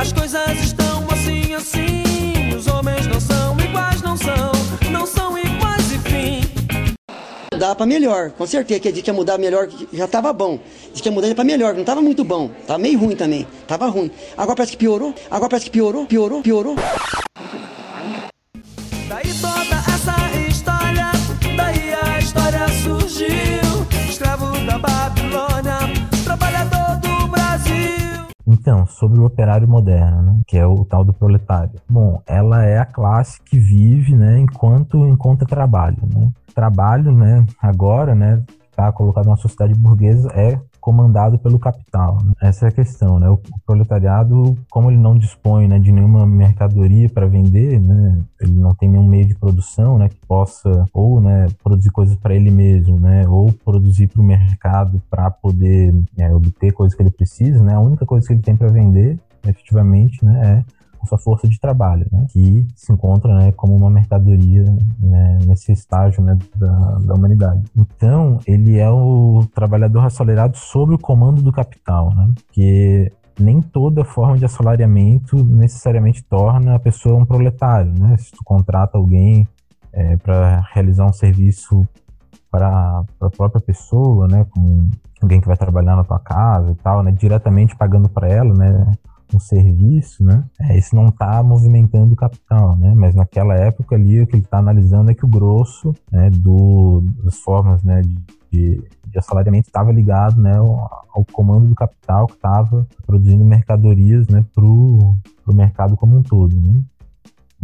As 0.00 0.12
coisas 0.12 0.62
estão 0.62 1.04
assim, 1.10 1.54
assim. 1.54 2.54
Os 2.56 2.68
homens 2.68 3.04
não 3.08 3.20
são 3.20 3.58
iguais, 3.58 4.00
não 4.00 4.16
são, 4.16 4.52
não 4.92 5.06
são 5.06 5.36
iguais, 5.36 5.92
enfim. 5.92 6.40
Dá 7.58 7.74
pra 7.74 7.84
melhor, 7.84 8.30
com 8.30 8.46
certeza 8.46 8.78
que 8.78 8.88
a 8.88 8.94
gente 8.94 9.06
ia 9.06 9.12
mudar 9.12 9.38
melhor, 9.38 9.68
já 9.92 10.06
tava 10.06 10.32
bom. 10.32 10.60
Diz 10.92 11.00
que 11.00 11.08
ia 11.08 11.12
mudar 11.12 11.34
pra 11.34 11.42
melhor, 11.42 11.74
não 11.74 11.82
tava 11.82 12.00
muito 12.00 12.22
bom. 12.22 12.48
Tava 12.64 12.78
meio 12.78 12.96
ruim 12.96 13.16
também, 13.16 13.44
tava 13.66 13.86
ruim. 13.88 14.08
Agora 14.36 14.56
parece 14.56 14.72
que 14.72 14.78
piorou, 14.78 15.12
agora 15.28 15.50
parece 15.50 15.64
que 15.66 15.72
piorou, 15.72 16.06
piorou, 16.06 16.40
piorou. 16.40 16.76
Daí 19.08 19.34
toda 19.40 19.81
Então, 28.62 28.86
sobre 28.86 29.18
o 29.18 29.24
operário 29.24 29.68
moderno, 29.68 30.22
né, 30.22 30.40
que 30.46 30.56
é 30.56 30.64
o 30.64 30.84
tal 30.84 31.02
do 31.02 31.12
proletário. 31.12 31.72
Bom, 31.90 32.22
ela 32.24 32.64
é 32.64 32.78
a 32.78 32.84
classe 32.84 33.42
que 33.42 33.58
vive, 33.58 34.14
né, 34.14 34.38
enquanto 34.38 35.04
encontra 35.04 35.44
trabalho, 35.44 35.98
né. 36.14 36.30
Trabalho, 36.54 37.10
né, 37.10 37.44
agora, 37.60 38.14
né, 38.14 38.40
está 38.70 38.92
colocado 38.92 39.26
na 39.26 39.34
sociedade 39.34 39.74
burguesa 39.74 40.28
é 40.32 40.60
comandado 40.82 41.38
pelo 41.38 41.60
capital. 41.60 42.18
Né? 42.24 42.32
Essa 42.42 42.66
é 42.66 42.68
a 42.68 42.72
questão, 42.72 43.18
né? 43.20 43.30
O, 43.30 43.38
proletariado, 43.64 44.58
como 44.68 44.90
ele 44.90 44.98
não 44.98 45.16
dispõe 45.16 45.68
né, 45.68 45.78
de 45.78 45.92
nenhuma 45.92 46.26
mercadoria 46.26 47.08
para 47.08 47.26
vender, 47.26 47.80
né? 47.80 48.18
Ele 48.40 48.52
não 48.52 48.74
tem 48.74 48.88
nenhum 48.88 49.06
meio 49.06 49.24
de 49.24 49.36
produção, 49.36 49.96
né? 49.96 50.08
Que 50.08 50.26
possa 50.26 50.84
ou, 50.92 51.20
né, 51.20 51.46
produzir 51.62 51.90
coisas 51.90 52.16
para 52.16 52.34
ele 52.34 52.50
mesmo, 52.50 52.98
né? 52.98 53.26
Ou 53.28 53.52
produzir 53.52 54.08
para 54.08 54.20
o 54.20 54.24
mercado 54.24 55.00
para 55.08 55.30
poder 55.30 55.94
é, 56.18 56.34
obter 56.34 56.72
coisas 56.72 56.96
que 56.96 57.02
ele 57.02 57.10
precisa, 57.10 57.62
né? 57.62 57.74
A 57.74 57.80
única 57.80 58.04
coisa 58.04 58.26
que 58.26 58.32
ele 58.32 58.42
tem 58.42 58.56
para 58.56 58.68
vender, 58.68 59.16
efetivamente, 59.46 60.24
né? 60.24 60.64
É 60.68 60.81
sua 61.06 61.18
força 61.18 61.48
de 61.48 61.58
trabalho, 61.58 62.06
né, 62.12 62.26
que 62.30 62.66
se 62.74 62.92
encontra 62.92 63.34
né, 63.36 63.52
como 63.52 63.74
uma 63.74 63.90
mercadoria 63.90 64.64
né, 64.98 65.38
nesse 65.46 65.72
estágio 65.72 66.22
né, 66.22 66.36
da, 66.56 66.98
da, 66.98 67.14
humanidade. 67.14 67.62
Então, 67.76 68.38
ele 68.46 68.78
é 68.78 68.90
o 68.90 69.44
trabalhador 69.54 70.04
assalariado 70.04 70.56
sob 70.56 70.94
o 70.94 70.98
comando 70.98 71.42
do 71.42 71.52
capital, 71.52 72.14
né, 72.14 72.30
que 72.52 73.10
nem 73.38 73.60
toda 73.60 74.04
forma 74.04 74.36
de 74.36 74.44
assalariamento 74.44 75.42
necessariamente 75.44 76.22
torna 76.22 76.76
a 76.76 76.78
pessoa 76.78 77.20
um 77.20 77.24
proletário, 77.24 77.92
né? 77.98 78.16
Se 78.18 78.30
tu 78.30 78.44
contrata 78.44 78.98
alguém 78.98 79.46
é, 79.92 80.16
para 80.16 80.60
realizar 80.72 81.06
um 81.06 81.12
serviço 81.12 81.86
para 82.50 83.02
a 83.20 83.30
própria 83.30 83.60
pessoa, 83.60 84.28
né? 84.28 84.44
Como 84.50 84.90
alguém 85.20 85.40
que 85.40 85.46
vai 85.46 85.56
trabalhar 85.56 85.96
na 85.96 86.04
tua 86.04 86.18
casa 86.18 86.70
e 86.72 86.74
tal, 86.76 87.02
né? 87.02 87.10
Diretamente 87.12 87.76
pagando 87.76 88.08
para 88.08 88.28
ela, 88.28 88.52
né? 88.52 88.92
Um 89.36 89.40
serviço, 89.40 90.22
né? 90.24 90.44
É, 90.60 90.76
isso 90.76 90.94
não 90.94 91.08
está 91.08 91.42
movimentando 91.42 92.12
o 92.12 92.16
capital, 92.16 92.76
né? 92.76 92.92
Mas 92.94 93.14
naquela 93.14 93.54
época 93.54 93.94
ali 93.94 94.20
o 94.20 94.26
que 94.26 94.36
ele 94.36 94.44
está 94.44 94.58
analisando 94.58 95.10
é 95.10 95.14
que 95.14 95.24
o 95.24 95.28
grosso 95.28 95.94
né, 96.10 96.30
do, 96.30 97.02
das 97.22 97.36
formas, 97.38 97.82
né, 97.82 98.02
de, 98.50 98.82
de 99.06 99.18
assalariamento 99.18 99.68
estava 99.68 99.90
ligado, 99.90 100.40
né, 100.40 100.56
ao, 100.56 101.06
ao, 101.14 101.24
comando 101.32 101.66
do 101.66 101.74
capital 101.74 102.26
que 102.26 102.34
estava 102.34 102.86
produzindo 103.06 103.44
mercadorias, 103.44 104.28
né, 104.28 104.44
para 104.54 104.64
o 104.64 105.16
mercado 105.48 105.96
como 105.96 106.16
um 106.16 106.22
todo, 106.22 106.54
né? 106.54 106.80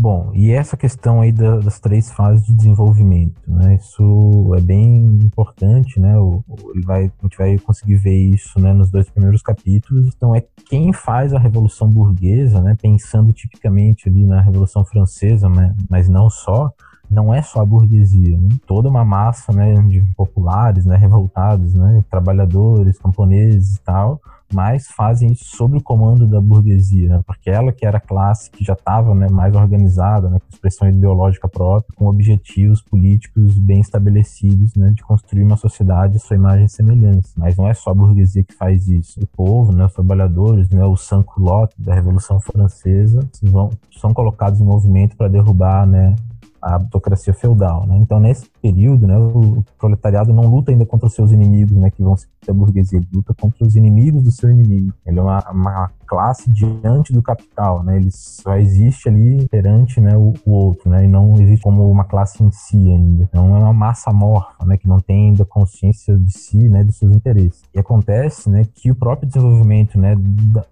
Bom, 0.01 0.31
e 0.33 0.53
essa 0.53 0.77
questão 0.77 1.21
aí 1.21 1.33
da, 1.33 1.57
das 1.59 1.81
três 1.81 2.09
fases 2.13 2.47
de 2.47 2.55
desenvolvimento, 2.55 3.43
né? 3.49 3.75
Isso 3.75 4.55
é 4.57 4.61
bem 4.61 5.19
importante, 5.25 5.99
né? 5.99 6.17
O, 6.17 6.45
ele 6.73 6.85
vai, 6.85 7.07
a 7.07 7.23
gente 7.25 7.37
vai 7.37 7.59
conseguir 7.59 7.97
ver 7.97 8.17
isso, 8.17 8.61
né, 8.61 8.73
nos 8.73 8.93
dois 8.93 9.11
primeiros 9.11 9.43
capítulos. 9.43 10.07
Então 10.15 10.37
é 10.37 10.45
quem 10.69 10.93
faz 10.93 11.35
a 11.35 11.39
revolução 11.41 11.89
burguesa, 11.91 12.63
né? 12.63 12.77
Pensando 12.81 13.33
tipicamente 13.33 14.09
ali 14.09 14.25
na 14.25 14.41
revolução 14.41 14.85
francesa, 14.85 15.49
mas, 15.49 15.75
mas 15.91 16.09
não 16.09 16.31
só. 16.31 16.71
Não 17.11 17.35
é 17.35 17.43
só 17.43 17.63
a 17.63 17.67
burguesia, 17.67 18.39
né? 18.41 18.51
Toda 18.69 18.89
uma 18.89 19.05
massa, 19.05 19.53
né, 19.53 19.75
de 19.89 20.01
populares, 20.15 20.85
né, 20.85 20.95
revoltados, 20.95 21.75
né, 21.75 22.05
trabalhadores, 22.09 22.99
camponeses 22.99 23.77
e 23.77 23.81
tal 23.81 24.21
mas 24.53 24.87
fazem 24.89 25.33
isso 25.33 25.45
sob 25.57 25.77
o 25.77 25.83
comando 25.83 26.27
da 26.27 26.41
burguesia, 26.41 27.09
né? 27.09 27.21
porque 27.27 27.51
ela 27.51 27.73
que 27.73 27.87
era 27.87 27.99
a 27.99 28.01
classe 28.01 28.51
que 28.51 28.65
já 28.65 28.73
estava 28.73 29.15
né, 29.15 29.29
mais 29.31 29.55
organizada, 29.55 30.29
né, 30.29 30.39
com 30.39 30.49
expressão 30.51 30.89
ideológica 30.89 31.49
própria, 31.49 31.95
com 31.95 32.07
objetivos 32.07 32.81
políticos 32.81 33.59
bem 33.59 33.81
estabelecidos 33.81 34.75
né, 34.75 34.91
de 34.91 35.03
construir 35.03 35.43
uma 35.43 35.57
sociedade 35.57 36.17
à 36.17 36.21
sua 36.21 36.37
imagem 36.37 36.65
e 36.65 36.69
semelhança. 36.69 37.33
Mas 37.37 37.57
não 37.57 37.69
é 37.69 37.75
só 37.75 37.91
a 37.91 37.95
burguesia 37.95 38.43
que 38.43 38.55
faz 38.55 38.89
isso. 38.89 39.21
O 39.21 39.27
povo, 39.27 39.73
né, 39.73 39.85
os 39.85 39.93
trabalhadores, 39.93 40.69
né, 40.71 40.85
o 40.85 40.97
sans-culotte 40.97 41.75
da 41.79 41.95
Revolução 41.95 42.41
Francesa 42.41 43.21
vão, 43.43 43.71
são 43.99 44.15
colocados 44.15 44.61
em 44.61 44.65
movimento 44.65 45.17
para 45.17 45.29
derrubar 45.29 45.87
né, 45.87 46.15
a 46.61 46.75
autocracia 46.75 47.33
feudal. 47.33 47.87
Né? 47.87 47.97
Então, 47.99 48.19
nesse 48.21 48.49
período, 48.61 49.07
né, 49.07 49.17
o 49.17 49.65
proletariado 49.79 50.33
não 50.33 50.45
luta 50.45 50.71
ainda 50.71 50.85
contra 50.85 51.07
os 51.07 51.15
seus 51.15 51.33
inimigos, 51.33 51.77
né, 51.77 51.91
que 51.91 52.03
vão 52.03 52.17
ser 52.49 52.51
a 52.51 52.55
burguesia, 52.55 53.01
luta 53.13 53.35
contra 53.35 53.67
os 53.67 53.77
inimigos 53.77 54.23
do 54.23 54.31
seu 54.31 54.51
inimigo. 54.51 54.93
Ele 55.07 55.19
é 55.19 55.23
uma, 55.23 55.45
uma 55.51 55.91
classe 56.07 56.51
diante 56.51 57.13
do 57.13 57.23
capital, 57.23 57.83
né? 57.83 57.97
Ele 57.97 58.11
só 58.11 58.57
existe 58.57 59.09
ali 59.09 59.47
perante 59.49 60.01
né, 60.01 60.17
o, 60.17 60.33
o, 60.47 60.53
outro, 60.53 60.89
né? 60.89 61.05
E 61.05 61.09
não 61.09 61.35
existe 61.35 61.63
como 61.63 61.91
uma 61.91 62.05
classe 62.05 62.43
em 62.43 62.51
si 62.51 62.77
ainda. 62.77 63.25
Então 63.25 63.55
é 63.55 63.59
uma 63.59 63.73
massa 63.73 64.13
morfa, 64.13 64.65
né? 64.65 64.77
Que 64.77 64.89
não 64.89 64.99
tem 64.99 65.29
ainda 65.29 65.45
consciência 65.45 66.17
de 66.17 66.33
si, 66.33 66.69
né? 66.69 66.83
Dos 66.83 66.97
seus 66.97 67.15
interesses. 67.15 67.63
E 67.75 67.79
acontece, 67.79 68.49
né? 68.49 68.65
Que 68.75 68.91
o 68.91 68.95
próprio 68.95 69.29
desenvolvimento, 69.29 69.99
né? 69.99 70.17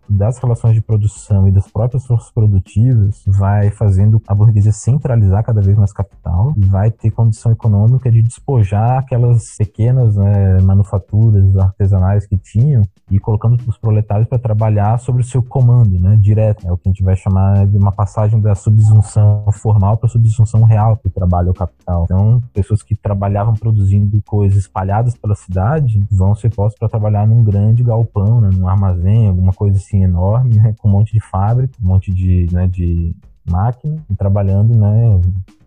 Das 0.08 0.38
relações 0.38 0.74
de 0.74 0.80
produção 0.80 1.46
e 1.46 1.52
das 1.52 1.68
próprias 1.70 2.06
forças 2.06 2.30
produtivas 2.30 3.22
vai 3.26 3.70
fazendo 3.70 4.22
a 4.26 4.34
burguesia 4.34 4.72
centralizar 4.72 5.44
cada 5.44 5.60
vez 5.60 5.76
mais 5.76 5.92
capital 5.92 6.54
e 6.56 6.64
vai 6.64 6.90
ter 6.90 7.10
condição 7.10 7.52
econômica 7.52 8.10
de 8.10 8.22
despojar 8.22 8.98
aquelas 8.98 9.56
pequenas 9.56 10.16
né, 10.16 10.60
manufaturas 10.62 11.56
artesanais 11.66 12.26
que 12.26 12.36
tinham 12.36 12.82
e 13.10 13.18
colocando 13.18 13.60
os 13.66 13.78
proletários 13.78 14.28
para 14.28 14.38
trabalhar 14.38 14.98
sobre 14.98 15.22
seu 15.22 15.42
comando, 15.42 15.98
né, 15.98 16.16
direto. 16.16 16.66
É 16.66 16.72
o 16.72 16.76
que 16.76 16.88
a 16.88 16.92
gente 16.92 17.02
vai 17.02 17.16
chamar 17.16 17.66
de 17.66 17.76
uma 17.76 17.92
passagem 17.92 18.40
da 18.40 18.54
subsunção 18.54 19.44
formal 19.52 19.96
para 19.96 20.06
a 20.06 20.10
subsunção 20.10 20.62
real 20.64 20.96
que 20.96 21.08
trabalha 21.08 21.50
o 21.50 21.54
capital. 21.54 22.04
Então, 22.04 22.42
pessoas 22.52 22.82
que 22.82 22.94
trabalhavam 22.94 23.54
produzindo 23.54 24.20
coisas 24.26 24.58
espalhadas 24.58 25.14
pela 25.16 25.34
cidade 25.34 26.02
vão 26.10 26.34
ser 26.34 26.54
postas 26.54 26.78
para 26.78 26.88
trabalhar 26.88 27.26
num 27.26 27.42
grande 27.44 27.82
galpão, 27.82 28.40
né, 28.40 28.50
num 28.52 28.68
armazém, 28.68 29.28
alguma 29.28 29.52
coisa 29.52 29.76
assim 29.76 30.02
enorme, 30.02 30.56
né, 30.56 30.74
com 30.78 30.88
um 30.88 30.92
monte 30.92 31.12
de 31.12 31.20
fábrica, 31.20 31.74
um 31.82 31.86
monte 31.86 32.12
de, 32.12 32.46
né, 32.52 32.66
de 32.66 33.14
máquina, 33.48 34.02
e 34.10 34.16
trabalhando, 34.16 34.76
né, 34.76 35.20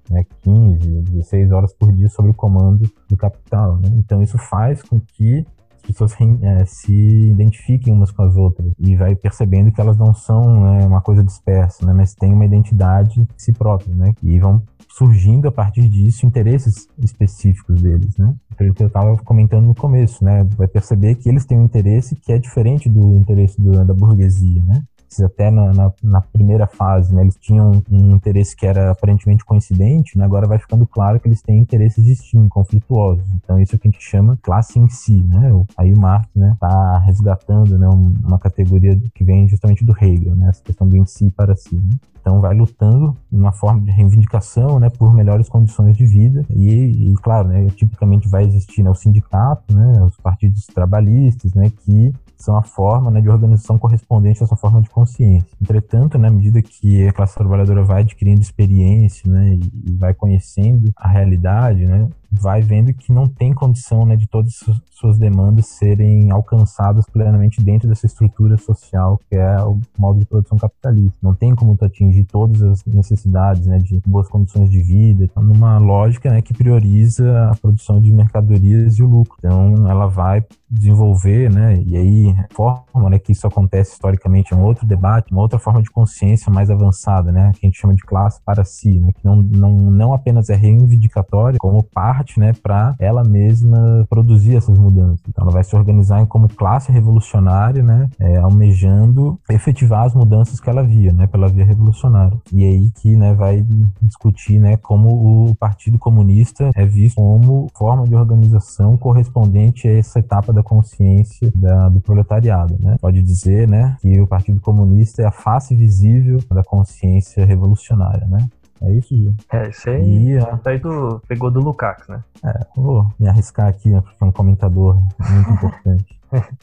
né, 0.09 0.25
15, 0.41 1.01
16 1.01 1.51
horas 1.51 1.73
por 1.73 1.91
dia 1.91 2.09
sob 2.09 2.29
o 2.29 2.33
comando 2.33 2.89
do 3.07 3.15
capital. 3.15 3.77
Né? 3.77 3.89
Então 3.93 4.21
isso 4.21 4.37
faz 4.37 4.81
com 4.81 4.99
que 4.99 5.45
pessoas 5.91 6.13
é, 6.41 6.65
se 6.65 6.93
identifiquem 6.93 7.93
umas 7.93 8.11
com 8.11 8.23
as 8.23 8.35
outras 8.35 8.71
e 8.79 8.95
vai 8.95 9.15
percebendo 9.15 9.71
que 9.71 9.81
elas 9.81 9.97
não 9.97 10.13
são 10.13 10.41
né, 10.63 10.85
uma 10.85 11.01
coisa 11.01 11.23
dispersa, 11.23 11.85
né, 11.85 11.93
mas 11.93 12.13
têm 12.13 12.31
uma 12.31 12.45
identidade 12.45 13.27
si 13.35 13.51
própria, 13.51 13.93
né, 13.95 14.13
e 14.23 14.39
vão 14.39 14.61
surgindo 14.89 15.47
a 15.47 15.51
partir 15.51 15.87
disso 15.87 16.25
interesses 16.25 16.87
específicos 16.97 17.81
deles, 17.81 18.17
né? 18.17 18.35
Pelo 18.57 18.73
que 18.73 18.83
eu 18.83 18.87
estava 18.87 19.15
comentando 19.17 19.65
no 19.65 19.75
começo, 19.75 20.25
né? 20.25 20.43
Vai 20.57 20.67
perceber 20.67 21.15
que 21.15 21.29
eles 21.29 21.45
têm 21.45 21.57
um 21.57 21.63
interesse 21.63 22.15
que 22.15 22.33
é 22.33 22.37
diferente 22.37 22.89
do 22.89 23.15
interesse 23.15 23.61
do, 23.61 23.85
da 23.85 23.93
burguesia, 23.93 24.61
né? 24.63 24.83
Até 25.23 25.49
na, 25.49 25.73
na, 25.73 25.91
na, 26.03 26.21
primeira 26.21 26.67
fase, 26.67 27.13
né, 27.13 27.21
eles 27.21 27.35
tinham 27.35 27.81
um 27.89 28.15
interesse 28.15 28.55
que 28.55 28.65
era 28.65 28.91
aparentemente 28.91 29.43
coincidente, 29.43 30.17
né, 30.17 30.23
agora 30.23 30.47
vai 30.47 30.59
ficando 30.59 30.85
claro 30.85 31.19
que 31.19 31.27
eles 31.27 31.41
têm 31.41 31.59
interesses 31.59 32.03
distintos, 32.03 32.49
conflituosos. 32.49 33.25
Então 33.35 33.59
isso 33.59 33.75
é 33.75 33.77
o 33.77 33.79
que 33.79 33.87
a 33.87 33.91
gente 33.91 34.03
chama 34.03 34.37
classe 34.41 34.79
em 34.79 34.87
si, 34.87 35.21
né? 35.21 35.51
Aí 35.77 35.93
o 35.93 35.99
Marx, 35.99 36.29
né, 36.35 36.55
tá 36.59 36.99
resgatando, 36.99 37.77
né, 37.77 37.87
uma 37.87 38.37
categoria 38.37 38.99
que 39.13 39.23
vem 39.23 39.47
justamente 39.47 39.83
do 39.83 39.95
Hegel, 39.99 40.35
né, 40.35 40.49
essa 40.49 40.63
questão 40.63 40.87
do 40.87 40.95
em 40.95 41.05
si 41.05 41.31
para 41.31 41.55
si. 41.55 41.75
Né? 41.75 41.95
Então 42.29 42.39
vai 42.39 42.55
lutando 42.55 43.17
numa 43.31 43.51
forma 43.51 43.81
de 43.81 43.89
reivindicação, 43.89 44.79
né, 44.79 44.87
por 44.87 45.11
melhores 45.15 45.49
condições 45.49 45.97
de 45.97 46.05
vida 46.05 46.45
e, 46.51 47.11
e 47.11 47.13
claro, 47.23 47.47
né, 47.47 47.65
tipicamente 47.75 48.29
vai 48.29 48.43
existir 48.43 48.83
né, 48.83 48.89
o 48.91 48.93
sindicato, 48.93 49.75
né, 49.75 50.03
os 50.03 50.15
partidos 50.17 50.67
trabalhistas, 50.67 51.55
né, 51.55 51.71
que 51.71 52.13
são 52.37 52.55
a 52.55 52.61
forma 52.61 53.09
né, 53.09 53.19
de 53.19 53.29
organização 53.29 53.79
correspondente 53.79 54.43
a 54.43 54.45
essa 54.45 54.55
forma 54.55 54.79
de 54.79 54.91
consciência. 54.91 55.49
Entretanto, 55.59 56.19
né, 56.19 56.27
à 56.27 56.31
medida 56.31 56.61
que 56.61 57.07
a 57.07 57.11
classe 57.11 57.33
trabalhadora 57.33 57.83
vai 57.83 58.01
adquirindo 58.01 58.41
experiência 58.41 59.29
né, 59.29 59.55
e, 59.55 59.91
vai 59.97 60.13
conhecendo 60.13 60.91
a 60.95 61.09
realidade, 61.09 61.83
né, 61.83 62.07
vai 62.31 62.61
vendo 62.61 62.93
que 62.93 63.11
não 63.11 63.27
tem 63.27 63.53
condição 63.53 64.05
né, 64.05 64.15
de 64.15 64.27
todas 64.27 64.63
suas 64.91 65.17
demandas 65.17 65.67
serem 65.67 66.31
alcançadas 66.31 67.05
plenamente 67.05 67.63
dentro 67.63 67.87
dessa 67.87 68.05
estrutura 68.05 68.57
social 68.57 69.19
que 69.29 69.35
é 69.35 69.63
o 69.63 69.79
modo 69.97 70.19
de 70.19 70.25
produção 70.25 70.57
capitalista. 70.57 71.17
Não 71.21 71.33
tem 71.33 71.55
como 71.55 71.75
tu 71.75 71.85
atingir 71.85 72.25
todas 72.25 72.61
as 72.61 72.85
necessidades 72.85 73.65
né, 73.65 73.77
de 73.77 74.01
boas 74.05 74.27
condições 74.27 74.69
de 74.69 74.81
vida, 74.81 75.23
então, 75.23 75.41
numa 75.43 75.77
lógica 75.77 76.29
né, 76.29 76.41
que 76.41 76.53
prioriza 76.53 77.49
a 77.49 77.55
produção 77.55 78.01
de 78.01 78.11
mercadorias 78.11 78.97
e 78.97 79.03
o 79.03 79.07
lucro. 79.07 79.35
Então, 79.39 79.89
ela 79.89 80.07
vai 80.07 80.43
desenvolver, 80.69 81.51
né, 81.51 81.81
e 81.85 81.97
aí 81.97 82.35
forma 82.51 83.09
né, 83.09 83.17
que 83.17 83.31
isso 83.31 83.47
acontece 83.47 83.93
historicamente 83.93 84.53
é 84.53 84.55
um 84.55 84.63
outro 84.63 84.85
debate, 84.85 85.31
uma 85.31 85.41
outra 85.41 85.57
forma 85.57 85.81
de 85.81 85.89
consciência 85.89 86.51
mais 86.51 86.69
avançada, 86.69 87.31
né, 87.31 87.51
que 87.53 87.65
a 87.65 87.69
gente 87.69 87.79
chama 87.79 87.95
de 87.95 88.03
classe 88.03 88.39
para 88.45 88.63
si, 88.63 88.99
né, 88.99 89.11
que 89.11 89.25
não, 89.25 89.37
não, 89.37 89.71
não 89.71 90.13
apenas 90.13 90.49
é 90.49 90.55
reivindicatória, 90.55 91.57
como 91.59 91.81
parte, 91.81 92.18
né, 92.37 92.53
para 92.61 92.95
ela 92.99 93.23
mesma 93.23 94.05
produzir 94.09 94.55
essas 94.55 94.77
mudanças. 94.77 95.21
Então 95.27 95.43
ela 95.43 95.53
vai 95.53 95.63
se 95.63 95.75
organizar 95.75 96.25
como 96.27 96.47
classe 96.47 96.91
revolucionária, 96.91 97.83
né, 97.83 98.09
é, 98.19 98.37
almejando 98.37 99.39
efetivar 99.49 100.05
as 100.05 100.13
mudanças 100.13 100.59
que 100.59 100.69
ela 100.69 100.83
via, 100.83 101.11
né, 101.11 101.27
pela 101.27 101.47
via 101.47 101.65
revolucionária. 101.65 102.37
E 102.51 102.63
aí 102.63 102.91
que, 103.01 103.15
né, 103.15 103.33
vai 103.33 103.65
discutir, 104.01 104.59
né, 104.59 104.77
como 104.77 105.49
o 105.49 105.55
Partido 105.55 105.97
Comunista 105.97 106.71
é 106.75 106.85
visto 106.85 107.15
como 107.15 107.67
forma 107.75 108.05
de 108.05 108.15
organização 108.15 108.97
correspondente 108.97 109.87
a 109.87 109.97
essa 109.97 110.19
etapa 110.19 110.51
da 110.53 110.63
consciência 110.63 111.51
da, 111.55 111.89
do 111.89 112.01
proletariado. 112.01 112.77
Né? 112.79 112.95
Pode 112.99 113.21
dizer 113.21 113.67
né, 113.67 113.97
que 114.01 114.19
o 114.19 114.27
Partido 114.27 114.59
Comunista 114.59 115.21
é 115.21 115.25
a 115.25 115.31
face 115.31 115.75
visível 115.75 116.39
da 116.49 116.63
consciência 116.63 117.45
revolucionária. 117.45 118.25
Né? 118.27 118.47
É 118.81 118.91
isso, 118.91 119.15
Gil? 119.15 119.35
É, 119.51 119.69
isso 119.69 119.89
aí, 119.89 120.01
e, 120.01 120.37
isso 120.37 120.61
aí 120.65 120.77
do, 120.77 121.21
pegou 121.27 121.51
do 121.51 121.59
Lukács, 121.59 122.07
né? 122.07 122.23
É, 122.43 122.65
vou 122.75 123.11
me 123.19 123.27
arriscar 123.27 123.67
aqui, 123.67 123.89
né, 123.89 124.01
porque 124.01 124.23
é 124.23 124.25
um 124.25 124.31
comentador 124.31 124.95
muito 125.29 125.49
importante. 125.51 126.19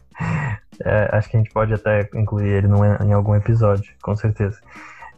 é, 0.85 1.09
acho 1.13 1.29
que 1.29 1.37
a 1.37 1.41
gente 1.41 1.53
pode 1.53 1.75
até 1.75 2.09
incluir 2.15 2.49
ele 2.49 2.69
num, 2.69 2.85
em 2.85 3.13
algum 3.13 3.35
episódio, 3.35 3.93
com 4.03 4.17
certeza. 4.17 4.59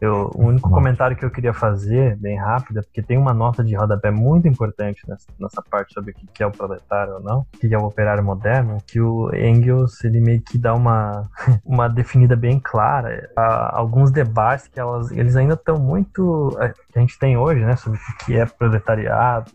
Eu, 0.00 0.30
o 0.34 0.46
único 0.46 0.70
comentário 0.70 1.16
que 1.16 1.24
eu 1.24 1.30
queria 1.30 1.52
fazer, 1.52 2.16
bem 2.16 2.36
rápido, 2.36 2.78
é 2.78 2.82
porque 2.82 3.02
tem 3.02 3.18
uma 3.18 3.34
nota 3.34 3.64
de 3.64 3.74
rodapé 3.74 4.10
muito 4.10 4.46
importante 4.46 5.02
nessa, 5.08 5.26
nessa 5.38 5.60
parte 5.60 5.92
sobre 5.92 6.12
o 6.12 6.14
que 6.14 6.42
é 6.42 6.46
o 6.46 6.52
proletário 6.52 7.14
ou 7.14 7.20
não, 7.20 7.40
o 7.40 7.58
que 7.58 7.74
é 7.74 7.78
o 7.78 7.84
operário 7.84 8.22
moderno, 8.22 8.78
que 8.86 9.00
o 9.00 9.34
Engels, 9.34 10.04
ele 10.04 10.20
meio 10.20 10.40
que 10.40 10.56
dá 10.56 10.72
uma, 10.72 11.28
uma 11.64 11.88
definida 11.88 12.36
bem 12.36 12.60
clara. 12.60 13.28
Há 13.36 13.76
alguns 13.76 14.12
debates 14.12 14.68
que 14.68 14.78
elas, 14.78 15.10
eles 15.10 15.34
ainda 15.34 15.54
estão 15.54 15.78
muito... 15.78 16.56
Que 16.92 16.98
a 16.98 17.00
gente 17.00 17.18
tem 17.18 17.36
hoje, 17.36 17.64
né, 17.64 17.74
sobre 17.74 17.98
o 17.98 18.24
que 18.24 18.36
é 18.36 18.46
proletariado, 18.46 19.50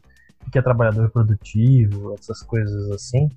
o 0.45 0.51
que 0.51 0.59
é 0.59 0.61
trabalhador 0.61 1.09
produtivo, 1.09 2.15
essas 2.19 2.41
coisas 2.41 2.91
assim. 2.91 3.29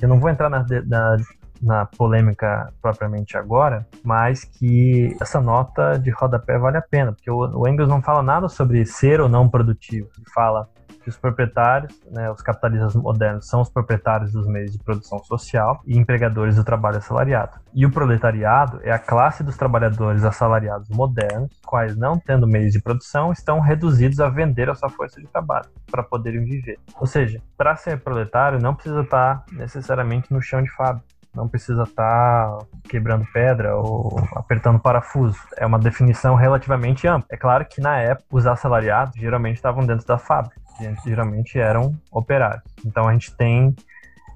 Eu 0.00 0.08
não 0.08 0.18
vou 0.18 0.30
entrar 0.30 0.48
na, 0.48 0.64
na 0.86 1.16
na 1.62 1.86
polêmica 1.86 2.72
propriamente 2.80 3.36
agora, 3.36 3.86
mas 4.04 4.44
que 4.44 5.16
essa 5.20 5.40
nota 5.40 5.98
de 5.98 6.10
rodapé 6.10 6.58
vale 6.58 6.76
a 6.76 6.82
pena, 6.82 7.12
porque 7.12 7.30
o, 7.30 7.66
Engels 7.68 7.88
não 7.88 8.02
fala 8.02 8.22
nada 8.22 8.48
sobre 8.48 8.84
ser 8.84 9.20
ou 9.20 9.28
não 9.28 9.48
produtivo. 9.48 10.08
Ele 10.16 10.30
fala 10.32 10.68
que 11.02 11.08
os 11.08 11.16
proprietários, 11.16 11.94
né, 12.10 12.30
os 12.30 12.42
capitalistas 12.42 12.94
modernos, 12.94 13.48
são 13.48 13.60
os 13.60 13.70
proprietários 13.70 14.32
dos 14.32 14.46
meios 14.46 14.72
de 14.72 14.78
produção 14.78 15.18
social 15.20 15.80
e 15.86 15.96
empregadores 15.96 16.56
do 16.56 16.64
trabalho 16.64 16.98
assalariado. 16.98 17.58
E 17.72 17.86
o 17.86 17.90
proletariado 17.90 18.80
é 18.82 18.90
a 18.90 18.98
classe 18.98 19.42
dos 19.42 19.56
trabalhadores 19.56 20.24
assalariados 20.24 20.88
modernos, 20.90 21.50
quais 21.64 21.96
não 21.96 22.18
tendo 22.18 22.46
meios 22.46 22.72
de 22.72 22.82
produção, 22.82 23.32
estão 23.32 23.60
reduzidos 23.60 24.20
a 24.20 24.28
vender 24.28 24.68
a 24.68 24.74
sua 24.74 24.88
força 24.90 25.20
de 25.20 25.26
trabalho 25.28 25.68
para 25.90 26.02
poderem 26.02 26.44
viver. 26.44 26.78
Ou 26.98 27.06
seja, 27.06 27.40
para 27.56 27.76
ser 27.76 28.00
proletário 28.00 28.60
não 28.60 28.74
precisa 28.74 29.00
estar 29.00 29.44
necessariamente 29.52 30.32
no 30.32 30.42
chão 30.42 30.62
de 30.62 30.70
fábrica 30.70 31.17
não 31.34 31.48
precisa 31.48 31.82
estar 31.84 32.58
quebrando 32.88 33.26
pedra 33.32 33.76
ou 33.76 34.20
apertando 34.34 34.78
parafuso. 34.78 35.38
É 35.56 35.66
uma 35.66 35.78
definição 35.78 36.34
relativamente 36.34 37.06
ampla. 37.06 37.28
É 37.30 37.36
claro 37.36 37.64
que 37.64 37.80
na 37.80 37.98
época 37.98 38.26
os 38.30 38.46
assalariados 38.46 39.14
geralmente 39.18 39.56
estavam 39.56 39.86
dentro 39.86 40.06
da 40.06 40.18
fábrica 40.18 40.58
geralmente 41.04 41.58
eram 41.58 41.94
operários. 42.10 42.64
Então 42.84 43.08
a 43.08 43.12
gente 43.12 43.34
tem 43.34 43.74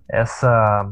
essa 0.08 0.88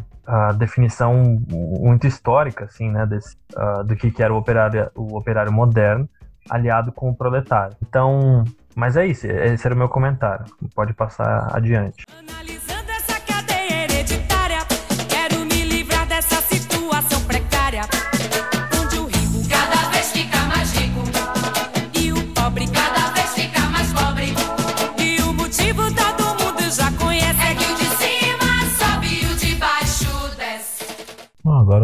definição 0.59 1.41
muito 1.49 2.07
histórica, 2.07 2.65
assim, 2.67 2.89
né, 2.91 3.05
desse, 3.05 3.37
uh, 3.57 3.83
do 3.83 3.97
que, 3.97 4.13
que 4.13 4.23
era 4.23 4.33
o 4.33 4.37
operário, 4.37 4.89
o 4.95 5.17
operário 5.17 5.53
moderno 5.53 6.09
aliado 6.49 6.93
com 6.93 7.11
o 7.11 7.15
proletário. 7.15 7.77
Então, 7.83 8.45
mas 8.75 8.97
é 8.97 9.07
isso, 9.07 9.27
esse 9.27 9.67
era 9.67 9.75
o 9.75 9.79
meu 9.79 9.89
comentário. 9.89 10.45
Pode 10.75 10.95
passar 10.95 11.49
adiante. 11.55 12.07
Analisando 12.17 12.50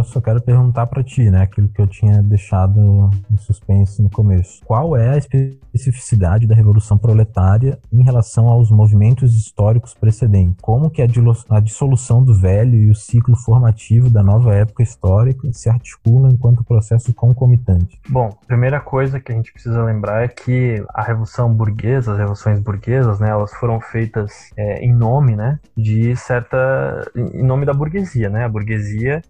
só 0.07 0.21
quero 0.21 0.41
perguntar 0.41 0.87
para 0.87 1.03
ti, 1.03 1.31
né? 1.31 1.43
Aquilo 1.43 1.69
que 1.69 1.81
eu 1.81 1.87
tinha 1.87 2.23
deixado 2.23 3.11
em 3.31 3.37
suspense 3.37 4.03
no 4.03 4.09
começo. 4.09 4.63
Qual 4.65 4.97
é 4.97 5.11
a 5.11 5.17
especificidade 5.17 6.47
da 6.47 6.55
Revolução 6.55 6.97
Proletária 6.97 7.79
em 7.93 8.03
relação 8.03 8.49
aos 8.49 8.71
movimentos 8.71 9.35
históricos 9.35 9.95
precedentes? 9.95 10.57
Como 10.61 10.91
que 10.91 11.03
a 11.03 11.61
dissolução 11.61 12.23
do 12.23 12.35
velho 12.35 12.77
e 12.77 12.91
o 12.91 12.95
ciclo 12.95 13.37
formativo 13.37 14.09
da 14.09 14.23
nova 14.23 14.55
época 14.55 14.83
histórica 14.83 15.53
se 15.53 15.69
articulam 15.69 16.31
enquanto 16.33 16.65
processo 16.65 17.13
concomitante? 17.13 18.01
Bom, 18.09 18.31
primeira 18.47 18.81
coisa 18.81 19.21
que 19.21 19.33
a 19.33 19.35
gente 19.35 19.53
precisa 19.53 19.83
lembrar 19.83 20.25
é 20.25 20.29
que 20.29 20.85
a 20.95 21.03
Revolução 21.03 21.53
Burguesa, 21.53 22.13
as 22.13 22.19
revoluções 22.19 22.61
burguesas, 22.61 23.21
né, 23.21 23.31
elas 23.31 23.53
foram 23.55 23.81
feitas 23.81 24.51
é, 24.57 24.85
em 24.85 24.95
nome, 24.95 25.37
né, 25.37 25.59
de 25.77 26.15
certa, 26.17 27.11
em 27.15 27.43
nome 27.43 27.67
da 27.67 27.75
burguesia, 27.75 28.29
né? 28.29 28.45
A 28.45 28.49
burguesia 28.49 29.23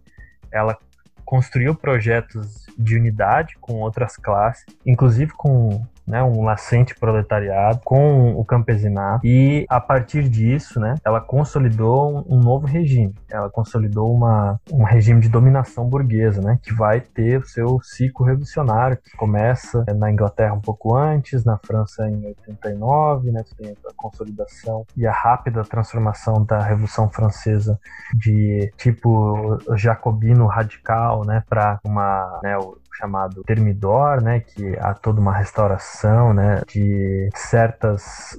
ela 0.57 0.79
construiu 1.25 1.75
projetos 1.75 2.67
de 2.79 2.97
unidade 2.97 3.57
com 3.61 3.75
outras 3.75 4.17
classes, 4.17 4.65
inclusive 4.85 5.33
com 5.33 5.85
né, 6.07 6.23
um 6.23 6.45
nascente 6.45 6.95
proletariado, 6.95 7.81
com 7.85 8.33
o 8.33 8.45
campesinato, 8.45 9.27
e 9.27 9.67
a 9.69 9.81
partir 9.81 10.29
disso, 10.29 10.79
né, 10.79 10.95
ela 11.05 11.21
consolidou 11.21 12.25
um, 12.29 12.39
novo 12.39 12.67
regime. 12.67 13.15
Ela 13.29 13.51
consolidou 13.51 14.15
uma, 14.15 14.61
um 14.73 14.85
regime 14.85 15.21
de 15.21 15.29
dominação 15.29 15.89
burguesa, 15.89 16.41
né, 16.41 16.59
que 16.63 16.73
vai 16.73 17.01
ter 17.01 17.39
o 17.39 17.47
seu 17.47 17.81
ciclo 17.83 18.25
revolucionário, 18.25 18.97
que 18.97 19.17
começa 19.17 19.85
na 19.97 20.11
Inglaterra 20.11 20.55
um 20.55 20.61
pouco 20.61 20.95
antes, 20.95 21.45
na 21.45 21.59
França 21.59 22.09
em 22.09 22.27
89, 22.27 23.33
né, 23.33 23.43
tem 23.57 23.71
a 23.71 23.93
consolidação 23.97 24.87
e 24.97 25.07
a 25.07 25.13
rápida 25.13 25.63
transformação 25.65 26.45
da 26.45 26.63
Revolução 26.63 27.09
Francesa 27.09 27.79
de 28.15 28.73
tipo 28.77 29.59
jacobino 29.75 30.47
radical, 30.47 31.25
né, 31.25 31.43
para 31.49 31.81
uma, 31.85 32.41
né, 32.43 32.57
chamado 32.99 33.43
Termidor, 33.45 34.23
né, 34.23 34.41
que 34.41 34.77
há 34.79 34.95
toda 34.95 35.21
uma 35.21 35.33
restauração, 35.33 36.33
né, 36.33 36.63
de 36.67 37.29
certas 37.35 38.39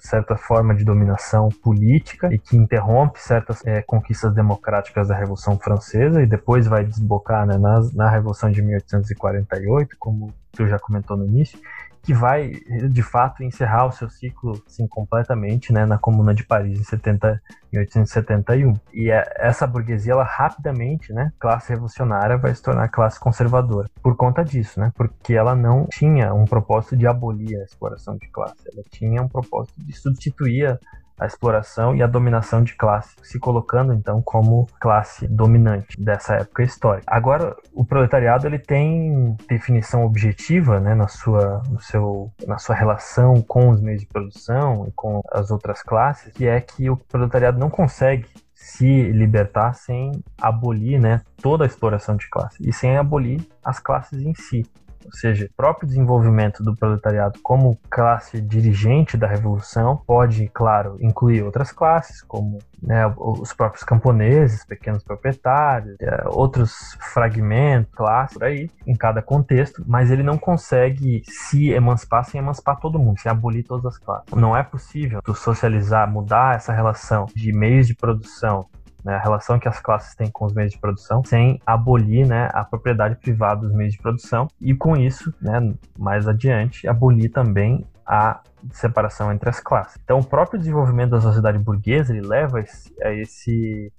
certa 0.00 0.36
forma 0.36 0.74
de 0.74 0.84
dominação 0.84 1.48
política 1.48 2.32
e 2.32 2.38
que 2.38 2.56
interrompe 2.56 3.20
certas 3.20 3.64
é, 3.64 3.82
conquistas 3.82 4.34
democráticas 4.34 5.08
da 5.08 5.16
Revolução 5.16 5.58
Francesa 5.58 6.22
e 6.22 6.26
depois 6.26 6.66
vai 6.66 6.84
desbocar 6.84 7.46
né, 7.46 7.56
na, 7.56 7.80
na 7.94 8.10
Revolução 8.10 8.50
de 8.50 8.62
1848, 8.62 9.96
como 9.98 10.32
tu 10.52 10.66
já 10.66 10.78
comentou 10.78 11.16
no 11.16 11.24
início, 11.24 11.58
que 12.04 12.12
vai, 12.12 12.52
de 12.90 13.02
fato, 13.02 13.42
encerrar 13.42 13.86
o 13.86 13.92
seu 13.92 14.10
ciclo 14.10 14.62
assim, 14.66 14.86
completamente 14.86 15.72
né, 15.72 15.86
na 15.86 15.96
Comuna 15.96 16.34
de 16.34 16.44
Paris 16.44 16.78
em 16.78 16.84
70, 16.84 17.40
1871. 17.72 18.74
E 18.92 19.10
é, 19.10 19.24
essa 19.38 19.66
burguesia, 19.66 20.12
ela 20.12 20.22
rapidamente, 20.22 21.14
né, 21.14 21.32
classe 21.38 21.70
revolucionária, 21.70 22.36
vai 22.36 22.54
se 22.54 22.62
tornar 22.62 22.88
classe 22.88 23.18
conservadora. 23.18 23.88
Por 24.02 24.14
conta 24.16 24.44
disso, 24.44 24.78
né, 24.78 24.92
porque 24.94 25.32
ela 25.32 25.54
não 25.54 25.86
tinha 25.86 26.34
um 26.34 26.44
propósito 26.44 26.94
de 26.94 27.06
abolir 27.06 27.58
a 27.58 27.64
exploração 27.64 28.16
de 28.18 28.28
classe, 28.28 28.68
ela 28.70 28.82
tinha 28.90 29.22
um 29.22 29.28
propósito 29.28 29.82
de 29.82 29.92
substituir 29.94 30.78
exploração 31.22 31.94
e 31.94 32.02
a 32.02 32.06
dominação 32.06 32.62
de 32.62 32.74
classe, 32.74 33.14
se 33.22 33.38
colocando 33.38 33.92
então 33.92 34.20
como 34.22 34.66
classe 34.80 35.26
dominante 35.26 36.00
dessa 36.00 36.34
época 36.34 36.62
histórica. 36.62 37.06
Agora, 37.06 37.56
o 37.72 37.84
proletariado 37.84 38.46
ele 38.46 38.58
tem 38.58 39.36
definição 39.48 40.04
objetiva, 40.04 40.80
né, 40.80 40.94
na 40.94 41.08
sua, 41.08 41.62
no 41.70 41.80
seu, 41.80 42.32
na 42.46 42.58
sua 42.58 42.74
relação 42.74 43.40
com 43.42 43.70
os 43.70 43.80
meios 43.80 44.00
de 44.00 44.06
produção 44.06 44.86
e 44.88 44.92
com 44.92 45.20
as 45.30 45.50
outras 45.50 45.82
classes, 45.82 46.32
que 46.32 46.46
é 46.46 46.60
que 46.60 46.90
o 46.90 46.96
proletariado 46.96 47.58
não 47.58 47.70
consegue 47.70 48.26
se 48.54 49.02
libertar 49.12 49.74
sem 49.74 50.12
abolir 50.40 50.98
né, 50.98 51.20
toda 51.40 51.64
a 51.64 51.66
exploração 51.66 52.16
de 52.16 52.28
classe 52.30 52.56
e 52.66 52.72
sem 52.72 52.96
abolir 52.96 53.46
as 53.62 53.78
classes 53.78 54.22
em 54.22 54.34
si 54.34 54.64
ou 55.04 55.12
seja, 55.12 55.46
o 55.46 55.56
próprio 55.56 55.86
desenvolvimento 55.86 56.62
do 56.62 56.74
proletariado 56.74 57.38
como 57.42 57.78
classe 57.90 58.40
dirigente 58.40 59.16
da 59.16 59.26
revolução 59.26 59.96
pode, 60.06 60.48
claro, 60.52 60.96
incluir 61.00 61.42
outras 61.42 61.72
classes, 61.72 62.22
como 62.22 62.58
né, 62.82 63.06
os 63.16 63.52
próprios 63.52 63.82
camponeses, 63.82 64.64
pequenos 64.64 65.02
proprietários, 65.02 65.96
é, 66.00 66.24
outros 66.26 66.96
fragmentos, 67.00 67.92
classes, 67.94 68.36
por 68.36 68.44
aí, 68.44 68.70
em 68.86 68.94
cada 68.94 69.22
contexto, 69.22 69.82
mas 69.86 70.10
ele 70.10 70.22
não 70.22 70.36
consegue 70.36 71.22
se 71.24 71.70
emancipar 71.70 72.24
sem 72.24 72.38
emancipar 72.38 72.78
todo 72.78 72.98
mundo, 72.98 73.20
sem 73.20 73.30
abolir 73.30 73.64
todas 73.64 73.86
as 73.86 73.98
classes. 73.98 74.32
Não 74.34 74.56
é 74.56 74.62
possível 74.62 75.20
socializar, 75.34 76.10
mudar 76.10 76.56
essa 76.56 76.72
relação 76.72 77.26
de 77.34 77.52
meios 77.52 77.86
de 77.86 77.94
produção 77.94 78.66
né, 79.04 79.14
a 79.14 79.18
relação 79.18 79.58
que 79.58 79.68
as 79.68 79.78
classes 79.78 80.14
têm 80.14 80.30
com 80.30 80.46
os 80.46 80.54
meios 80.54 80.72
de 80.72 80.78
produção, 80.78 81.22
sem 81.24 81.60
abolir 81.66 82.26
né, 82.26 82.48
a 82.52 82.64
propriedade 82.64 83.16
privada 83.16 83.60
dos 83.60 83.72
meios 83.72 83.92
de 83.92 83.98
produção 84.00 84.48
e 84.60 84.74
com 84.74 84.96
isso, 84.96 85.32
né, 85.40 85.74
mais 85.98 86.26
adiante, 86.26 86.88
abolir 86.88 87.30
também 87.30 87.86
a 88.06 88.40
separação 88.72 89.32
entre 89.32 89.48
as 89.48 89.60
classes. 89.60 89.98
Então, 90.02 90.18
o 90.18 90.24
próprio 90.24 90.58
desenvolvimento 90.58 91.10
da 91.10 91.20
sociedade 91.20 91.58
burguesa 91.58 92.16
ele 92.16 92.26
leva 92.26 92.58
a 93.02 93.12
esse 93.12 93.92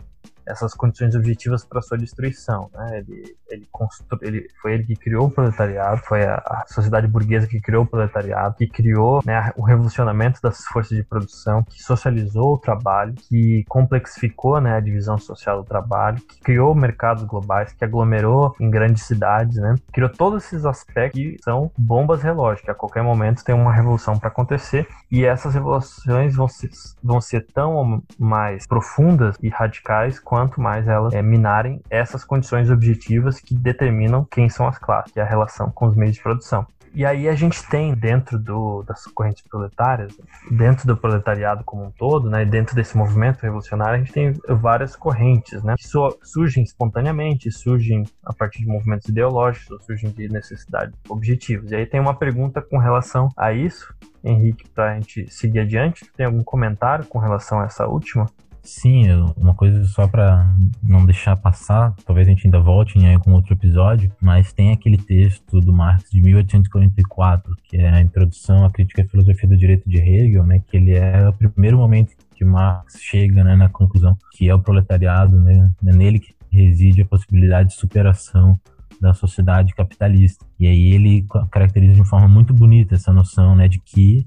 essas 0.48 0.74
condições 0.74 1.16
objetivas 1.16 1.66
para 1.66 1.82
sua 1.82 1.98
destruição. 1.98 2.70
Né? 2.74 3.00
Ele, 3.00 3.38
ele, 3.50 3.68
constru... 3.72 4.18
ele 4.22 4.48
foi 4.62 4.74
ele 4.74 4.84
que 4.84 4.96
criou 4.96 5.28
o 5.28 5.32
proletariado, 5.32 6.02
foi 6.02 6.24
a, 6.24 6.36
a, 6.36 6.66
sociedade 6.68 7.08
burguesa 7.08 7.48
que 7.48 7.60
criou 7.60 7.84
o 7.84 7.88
proletariado, 7.88 8.56
que 8.56 8.68
criou 8.68 9.22
né, 9.26 9.52
o 9.56 9.64
revolucionamento 9.64 10.42
das 10.42 10.64
forças 10.66 10.98
de 10.98 11.04
produção, 11.04 11.64
que 11.64 11.82
socializou 11.82 12.54
o 12.54 12.58
trabalho, 12.58 13.14
que 13.14 13.64
complexificou 13.68 14.60
né, 14.60 14.76
a 14.76 14.80
divisão 14.80 15.18
social 15.18 15.62
do 15.62 15.68
trabalho, 15.68 16.22
que 16.22 16.40
criou 16.42 16.76
mercados 16.76 17.24
globais, 17.24 17.74
que 17.74 17.84
aglomerou 17.84 18.56
em 18.60 18.70
grandes 18.70 19.04
cidades, 19.04 19.58
né? 19.58 19.76
criou 19.92 20.10
todos 20.10 20.46
esses 20.46 20.66
aspectos 20.66 21.22
que 21.22 21.38
são 21.44 21.72
bombas 21.78 22.22
relógio, 22.22 22.64
que 22.64 22.72
a 22.72 22.76
qualquer 22.76 23.04
momento 23.04 23.44
tem 23.44 23.56
uma 23.56 23.74
revolução 23.74 24.18
para 24.18 24.30
acontecer 24.30 24.88
e 25.12 25.26
essas 25.26 25.54
revoluções 25.54 26.36
vão 26.36 26.48
ser, 26.48 26.70
vão 27.04 27.22
ser 27.22 27.46
tão 27.54 28.04
mais 28.20 28.68
profundas 28.68 29.38
e 29.42 29.50
radicais 29.50 30.20
quanto 30.36 30.60
mais 30.60 30.86
elas 30.86 31.14
é, 31.14 31.22
minarem 31.22 31.82
essas 31.90 32.26
condições 32.26 32.70
objetivas 32.70 33.40
que 33.40 33.56
determinam 33.56 34.26
quem 34.30 34.50
são 34.50 34.68
as 34.68 34.78
classes, 34.78 35.16
é 35.16 35.22
a 35.22 35.26
relação 35.26 35.72
com 35.72 35.86
os 35.86 35.96
meios 35.96 36.16
de 36.16 36.22
produção. 36.22 36.68
E 36.94 37.06
aí 37.06 37.30
a 37.30 37.36
gente 37.36 37.66
tem 37.70 37.94
dentro 37.94 38.38
do, 38.38 38.84
das 38.84 39.06
correntes 39.06 39.44
proletárias, 39.48 40.14
dentro 40.52 40.86
do 40.86 40.98
proletariado 40.98 41.64
como 41.64 41.86
um 41.86 41.92
todo, 41.92 42.30
né, 42.30 42.44
dentro 42.44 42.76
desse 42.76 42.98
movimento 42.98 43.42
revolucionário, 43.42 43.96
a 43.96 43.98
gente 43.98 44.12
tem 44.12 44.34
várias 44.50 44.94
correntes, 44.94 45.64
né, 45.64 45.76
que 45.78 45.88
surgem 46.22 46.64
espontaneamente, 46.64 47.50
surgem 47.50 48.04
a 48.26 48.34
partir 48.34 48.60
de 48.60 48.68
movimentos 48.68 49.08
ideológicos, 49.08 49.86
surgem 49.86 50.10
de 50.10 50.28
necessidades 50.28 50.94
objetivas. 51.08 51.72
E 51.72 51.76
aí 51.76 51.86
tem 51.86 52.02
uma 52.02 52.14
pergunta 52.14 52.62
com 52.62 52.78
relação 52.78 53.30
a 53.38 53.54
isso, 53.54 53.94
Henrique, 54.22 54.68
para 54.70 54.92
a 54.92 54.94
gente 54.96 55.32
seguir 55.32 55.60
adiante. 55.60 56.10
Tem 56.18 56.26
algum 56.26 56.44
comentário 56.44 57.06
com 57.06 57.20
relação 57.20 57.62
a 57.62 57.66
essa 57.66 57.86
última? 57.88 58.26
Sim, 58.66 59.06
uma 59.38 59.54
coisa 59.54 59.86
só 59.86 60.08
para 60.08 60.52
não 60.82 61.06
deixar 61.06 61.36
passar, 61.38 61.96
talvez 62.04 62.28
a 62.28 62.32
gente 62.32 62.48
ainda 62.48 62.60
volte 62.60 62.98
em 62.98 63.14
algum 63.14 63.34
outro 63.34 63.54
episódio, 63.54 64.12
mas 64.20 64.52
tem 64.52 64.72
aquele 64.72 64.98
texto 64.98 65.62
do 65.62 65.72
Marx 65.72 66.10
de 66.10 66.20
1844, 66.20 67.56
que 67.64 67.78
é 67.78 67.88
a 67.88 68.02
introdução 68.02 68.66
à 68.66 68.72
crítica 68.72 69.04
à 69.04 69.06
filosofia 69.06 69.48
do 69.48 69.56
direito 69.56 69.88
de 69.88 69.98
Hegel, 69.98 70.44
né, 70.44 70.64
que 70.68 70.78
ele 70.78 70.94
é 70.94 71.30
o 71.30 71.34
primeiro 71.34 71.78
momento 71.78 72.16
que 72.36 72.44
Marx 72.44 73.00
chega 73.00 73.44
né, 73.44 73.56
na 73.56 73.70
conclusão 73.70 74.18
que 74.32 74.50
é 74.50 74.56
o 74.56 74.60
proletariado, 74.60 75.38
né, 75.38 75.72
é 75.86 75.94
nele 75.94 76.20
que 76.20 76.34
reside 76.52 77.04
a 77.04 77.06
possibilidade 77.06 77.70
de 77.70 77.76
superação 77.76 78.60
da 79.00 79.14
sociedade 79.14 79.76
capitalista. 79.76 80.44
E 80.60 80.66
aí 80.66 80.92
ele 80.92 81.26
caracteriza 81.52 81.94
de 81.94 82.10
forma 82.10 82.28
muito 82.28 82.54
bonita 82.54 82.96
essa 82.96 83.14
noção, 83.14 83.56
né, 83.56 83.68
de 83.68 83.80
que 83.80 84.26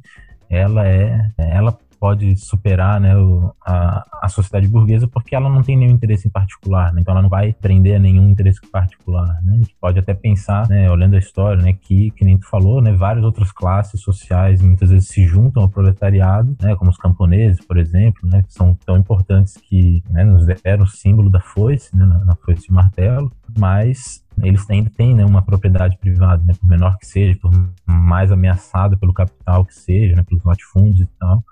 ela 0.48 0.86
é, 0.86 1.28
ela 1.36 1.76
pode 1.98 2.36
superar 2.36 3.00
né, 3.00 3.16
o, 3.16 3.52
a, 3.64 4.04
a 4.22 4.28
sociedade 4.28 4.68
burguesa 4.68 5.06
porque 5.06 5.34
ela 5.34 5.48
não 5.48 5.62
tem 5.62 5.76
nenhum 5.76 5.92
interesse 5.92 6.28
em 6.28 6.30
particular, 6.30 6.92
né? 6.92 7.00
então 7.00 7.12
ela 7.12 7.22
não 7.22 7.28
vai 7.28 7.52
prender 7.52 7.96
a 7.96 7.98
nenhum 7.98 8.30
interesse 8.30 8.60
particular. 8.70 9.26
Né? 9.42 9.52
A 9.52 9.56
gente 9.56 9.76
pode 9.80 9.98
até 9.98 10.14
pensar, 10.14 10.68
né, 10.68 10.90
olhando 10.90 11.16
a 11.16 11.18
história, 11.18 11.62
né, 11.62 11.72
que, 11.72 12.10
que 12.12 12.24
nem 12.24 12.38
tu 12.38 12.48
falou, 12.48 12.80
né, 12.80 12.92
várias 12.92 13.24
outras 13.24 13.52
classes 13.52 14.00
sociais 14.00 14.62
muitas 14.62 14.90
vezes 14.90 15.08
se 15.08 15.26
juntam 15.26 15.62
ao 15.62 15.68
proletariado, 15.68 16.56
né, 16.62 16.74
como 16.76 16.90
os 16.90 16.96
camponeses, 16.96 17.64
por 17.64 17.76
exemplo, 17.76 18.28
né, 18.28 18.42
que 18.42 18.52
são 18.52 18.74
tão 18.86 18.96
importantes 18.96 19.56
que 19.56 20.02
né, 20.10 20.24
nos 20.24 20.46
deram 20.46 20.84
o 20.84 20.88
símbolo 20.88 21.30
da 21.30 21.40
foice, 21.40 21.94
né, 21.96 22.04
na, 22.04 22.24
na 22.24 22.34
foice 22.36 22.66
de 22.66 22.72
martelo, 22.72 23.30
mas 23.58 24.22
eles 24.42 24.68
ainda 24.70 24.90
têm 24.90 25.14
né, 25.14 25.24
uma 25.24 25.42
propriedade 25.42 25.96
privada, 25.98 26.42
né, 26.44 26.54
por 26.58 26.68
menor 26.68 26.96
que 26.98 27.06
seja, 27.06 27.38
por 27.40 27.50
mais 27.86 28.30
ameaçada 28.30 28.96
pelo 28.96 29.12
capital 29.12 29.64
que 29.64 29.74
seja, 29.74 30.14
né, 30.16 30.22
pelos 30.22 30.44
latifúndios 30.44 31.08
e 31.08 31.10
tal. 31.18 31.42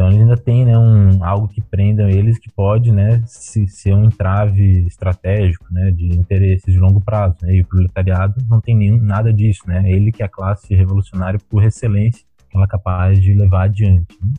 Então 0.00 0.10
ele 0.10 0.20
ainda 0.20 0.34
tem 0.34 0.64
né, 0.64 0.78
um, 0.78 1.22
algo 1.22 1.46
que 1.46 1.60
prenda 1.60 2.10
eles 2.10 2.38
que 2.38 2.50
pode 2.50 2.90
né, 2.90 3.22
se, 3.26 3.68
ser 3.68 3.92
um 3.92 4.06
entrave 4.06 4.86
estratégico 4.86 5.66
né, 5.70 5.90
de 5.90 6.16
interesses 6.16 6.72
de 6.72 6.78
longo 6.78 7.02
prazo. 7.02 7.36
Né? 7.42 7.56
E 7.56 7.60
o 7.60 7.66
proletariado 7.66 8.42
não 8.48 8.62
tem 8.62 8.74
nenhum, 8.74 8.96
nada 8.96 9.30
disso. 9.30 9.60
Né? 9.66 9.92
Ele 9.92 10.10
que 10.10 10.22
é 10.22 10.24
a 10.24 10.28
classe 10.28 10.74
revolucionária 10.74 11.38
por 11.50 11.62
excelência 11.62 12.24
ela 12.54 12.64
é 12.64 12.66
capaz 12.66 13.20
de 13.20 13.34
levar 13.34 13.64
adiante. 13.64 14.18
Né? 14.22 14.32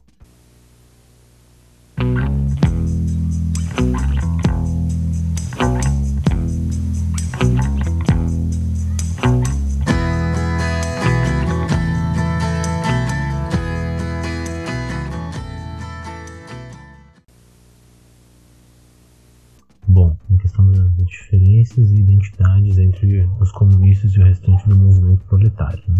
Diferenças 21.11 21.91
e 21.91 21.95
identidades 21.95 22.77
entre 22.77 23.29
os 23.39 23.51
comunistas 23.51 24.13
e 24.13 24.19
o 24.19 24.23
restante 24.23 24.67
do 24.67 24.75
movimento 24.75 25.23
proletário. 25.25 25.83
Né? 25.87 25.95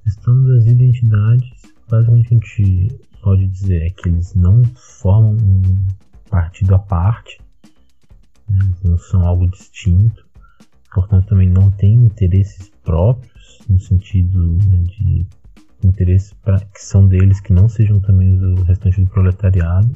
A 0.00 0.04
questão 0.04 0.42
das 0.44 0.66
identidades, 0.66 1.62
basicamente 1.88 2.26
a 2.26 2.34
gente 2.34 3.00
pode 3.22 3.46
dizer 3.46 3.82
é 3.82 3.90
que 3.90 4.08
eles 4.08 4.34
não 4.34 4.62
formam 4.74 5.32
um 5.32 5.86
partido 6.30 6.74
à 6.74 6.78
parte, 6.78 7.38
né? 8.48 8.58
não 8.84 8.98
são 8.98 9.22
algo 9.26 9.48
distinto, 9.48 10.26
portanto 10.92 11.28
também 11.28 11.48
não 11.48 11.70
têm 11.70 11.94
interesses 11.94 12.70
próprios, 12.82 13.60
no 13.68 13.78
sentido 13.78 14.58
né, 14.64 14.82
de 14.82 15.26
interesses 15.84 16.34
que 16.74 16.80
são 16.80 17.06
deles 17.06 17.40
que 17.40 17.52
não 17.52 17.68
sejam 17.68 18.00
também 18.00 18.36
do 18.36 18.62
restante 18.62 19.00
do 19.02 19.10
proletariado 19.10 19.90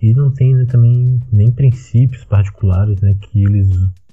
e 0.00 0.14
não 0.14 0.30
tem 0.30 0.54
né, 0.54 0.64
também 0.64 1.20
nem 1.30 1.50
princípios 1.50 2.24
particulares 2.24 3.00
né, 3.00 3.14
que 3.20 3.42
eles 3.42 3.68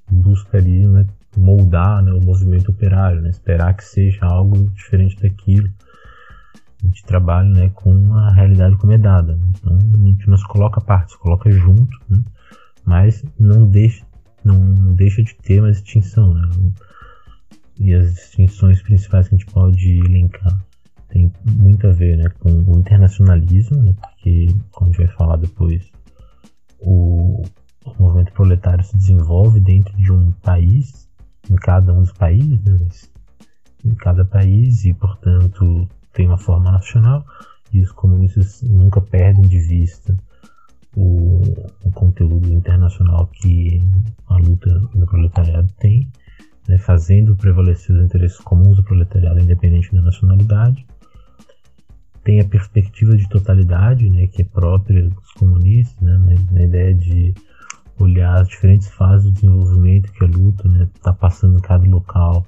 buscariam 0.09 0.91
né, 0.91 1.07
moldar 1.35 2.03
né, 2.03 2.11
o 2.11 2.23
movimento 2.23 2.71
operário, 2.71 3.21
né, 3.21 3.29
esperar 3.29 3.73
que 3.75 3.83
seja 3.83 4.25
algo 4.25 4.69
diferente 4.69 5.21
daquilo. 5.21 5.69
A 6.83 6.87
gente 6.87 7.03
trabalha 7.05 7.49
né, 7.49 7.71
com 7.73 8.13
a 8.15 8.31
realidade 8.31 8.75
como 8.77 8.93
é 8.93 8.97
dada. 8.97 9.39
Então 9.49 9.77
a 9.77 10.07
gente 10.07 10.29
não 10.29 10.37
se 10.37 10.47
coloca 10.47 10.79
a 10.79 10.83
parte, 10.83 11.13
se 11.13 11.19
coloca 11.19 11.49
junto, 11.49 11.97
né, 12.09 12.23
mas 12.85 13.23
não 13.39 13.65
deixa, 13.65 14.05
não 14.43 14.93
deixa 14.93 15.23
de 15.23 15.35
ter 15.35 15.59
uma 15.59 15.71
distinção. 15.71 16.33
Né, 16.33 16.49
e 17.79 17.93
as 17.93 18.13
distinções 18.13 18.81
principais 18.81 19.27
que 19.27 19.35
a 19.35 19.37
gente 19.37 19.51
pode 19.51 19.99
elencar 19.99 20.66
tem 21.17 21.31
muito 21.45 21.87
a 21.87 21.91
ver 21.91 22.17
né, 22.17 22.29
com 22.39 22.49
o 22.49 22.79
internacionalismo, 22.79 23.81
né, 23.81 23.93
porque, 23.99 24.47
como 24.71 24.89
a 24.89 24.93
gente 24.93 25.05
vai 25.05 25.15
falar 25.15 25.37
depois, 25.37 25.89
o, 26.79 27.43
o, 27.83 27.95
movimento 27.99 28.31
proletário 28.33 28.83
se 28.83 28.95
desenvolve 28.95 29.59
dentro 29.59 29.97
de 29.97 30.11
um 30.11 30.31
país, 30.31 31.09
em 31.49 31.55
cada 31.55 31.91
um 31.91 32.01
dos 32.01 32.11
países, 32.11 32.63
né, 32.63 32.87
em 33.83 33.95
cada 33.95 34.23
país, 34.23 34.85
e, 34.85 34.93
portanto, 34.93 35.87
tem 36.13 36.27
uma 36.27 36.37
forma 36.37 36.71
nacional, 36.71 37.25
e 37.73 37.81
os 37.81 37.91
comunistas 37.91 38.61
nunca 38.61 39.01
perdem 39.01 39.47
de 39.47 39.59
vista 39.59 40.15
o, 40.95 41.41
o 41.83 41.91
conteúdo 41.91 42.51
internacional 42.53 43.27
que 43.27 43.81
a 44.27 44.37
luta 44.37 44.69
do 44.93 45.05
proletariado 45.05 45.71
tem, 45.79 46.07
né, 46.67 46.77
fazendo 46.77 47.35
prevalecer 47.35 47.95
os 47.95 48.03
interesses 48.03 48.37
comuns 48.39 48.77
do 48.77 48.83
proletariado, 48.83 49.39
independente 49.39 49.93
da 49.93 50.01
nacionalidade, 50.01 50.85
tem 52.27 52.41
a 52.41 52.45
perspectiva 52.45 53.15
de 53.15 53.25
totalidade, 53.29 54.09
né, 54.09 54.27
que 54.27 54.41
é 54.41 54.45
própria 54.45 55.01
dos 55.01 55.31
comunistas, 55.31 55.97
né, 56.01 56.35
na, 56.51 56.61
ideia 56.61 56.93
de 56.93 57.33
olhar 57.97 58.41
as 58.41 58.49
diferentes 58.49 58.89
fases 58.89 59.23
do 59.23 59.31
desenvolvimento 59.31 60.11
que 60.11 60.25
a 60.25 60.27
luta 60.27 60.67
está 60.67 60.77
né, 60.77 60.89
tá 61.01 61.13
passando 61.13 61.57
em 61.57 61.61
cada 61.61 61.87
local 61.87 62.45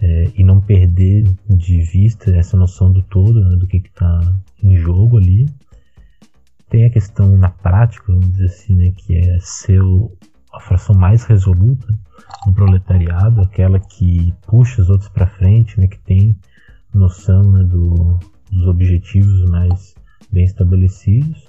é, 0.00 0.30
e 0.34 0.42
não 0.42 0.58
perder 0.58 1.30
de 1.50 1.82
vista 1.82 2.34
essa 2.34 2.56
noção 2.56 2.90
do 2.90 3.02
todo, 3.02 3.44
né, 3.44 3.56
do 3.56 3.66
que 3.66 3.76
está 3.76 4.22
em 4.64 4.78
jogo 4.78 5.18
ali. 5.18 5.50
Tem 6.70 6.86
a 6.86 6.90
questão 6.90 7.36
na 7.36 7.50
prática, 7.50 8.06
vamos 8.06 8.32
dizer 8.32 8.46
assim, 8.46 8.74
né, 8.74 8.90
que 8.96 9.18
é 9.18 9.38
ser 9.38 9.82
a 10.50 10.60
fração 10.60 10.94
mais 10.94 11.24
resoluta 11.24 11.92
do 12.46 12.54
proletariado, 12.54 13.42
aquela 13.42 13.78
que 13.78 14.32
puxa 14.46 14.80
os 14.80 14.88
outros 14.88 15.10
para 15.10 15.26
frente, 15.26 15.78
né, 15.78 15.86
que 15.86 15.98
tem 15.98 16.38
noção 16.94 17.52
né, 17.52 17.64
do, 17.64 18.18
dos 18.50 18.66
objetivos 18.66 19.48
mais 19.48 19.94
bem 20.32 20.44
estabelecidos. 20.44 21.48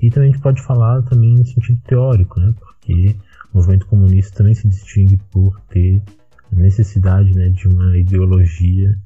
E 0.00 0.10
também 0.10 0.30
a 0.30 0.32
gente 0.32 0.42
pode 0.42 0.62
falar 0.62 1.02
também 1.02 1.34
no 1.34 1.46
sentido 1.46 1.80
teórico, 1.86 2.40
né? 2.40 2.54
porque 2.58 3.16
o 3.52 3.58
movimento 3.58 3.86
comunista 3.86 4.38
também 4.38 4.54
se 4.54 4.68
distingue 4.68 5.18
por 5.30 5.60
ter 5.68 6.02
a 6.52 6.56
necessidade 6.56 7.34
né, 7.34 7.48
de 7.50 7.68
uma 7.68 7.96
ideologia 7.96 8.96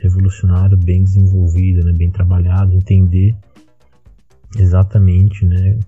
revolucionária 0.00 0.76
bem 0.76 1.04
desenvolvida, 1.04 1.84
né, 1.84 1.92
bem 1.92 2.10
trabalhada, 2.10 2.74
entender 2.74 3.34
exatamente 4.56 5.44
né, 5.44 5.78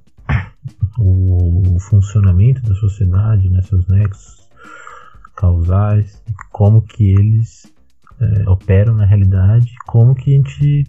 o, 0.98 1.74
o 1.74 1.80
funcionamento 1.80 2.62
da 2.62 2.74
sociedade, 2.74 3.48
né, 3.50 3.60
seus 3.62 3.86
nexos 3.86 4.48
causais, 5.36 6.22
como 6.52 6.80
que 6.80 7.10
eles 7.10 7.72
é, 8.20 8.48
operam 8.48 8.94
na 8.94 9.04
realidade, 9.04 9.74
como 9.86 10.14
que 10.14 10.32
a 10.32 10.36
gente 10.36 10.84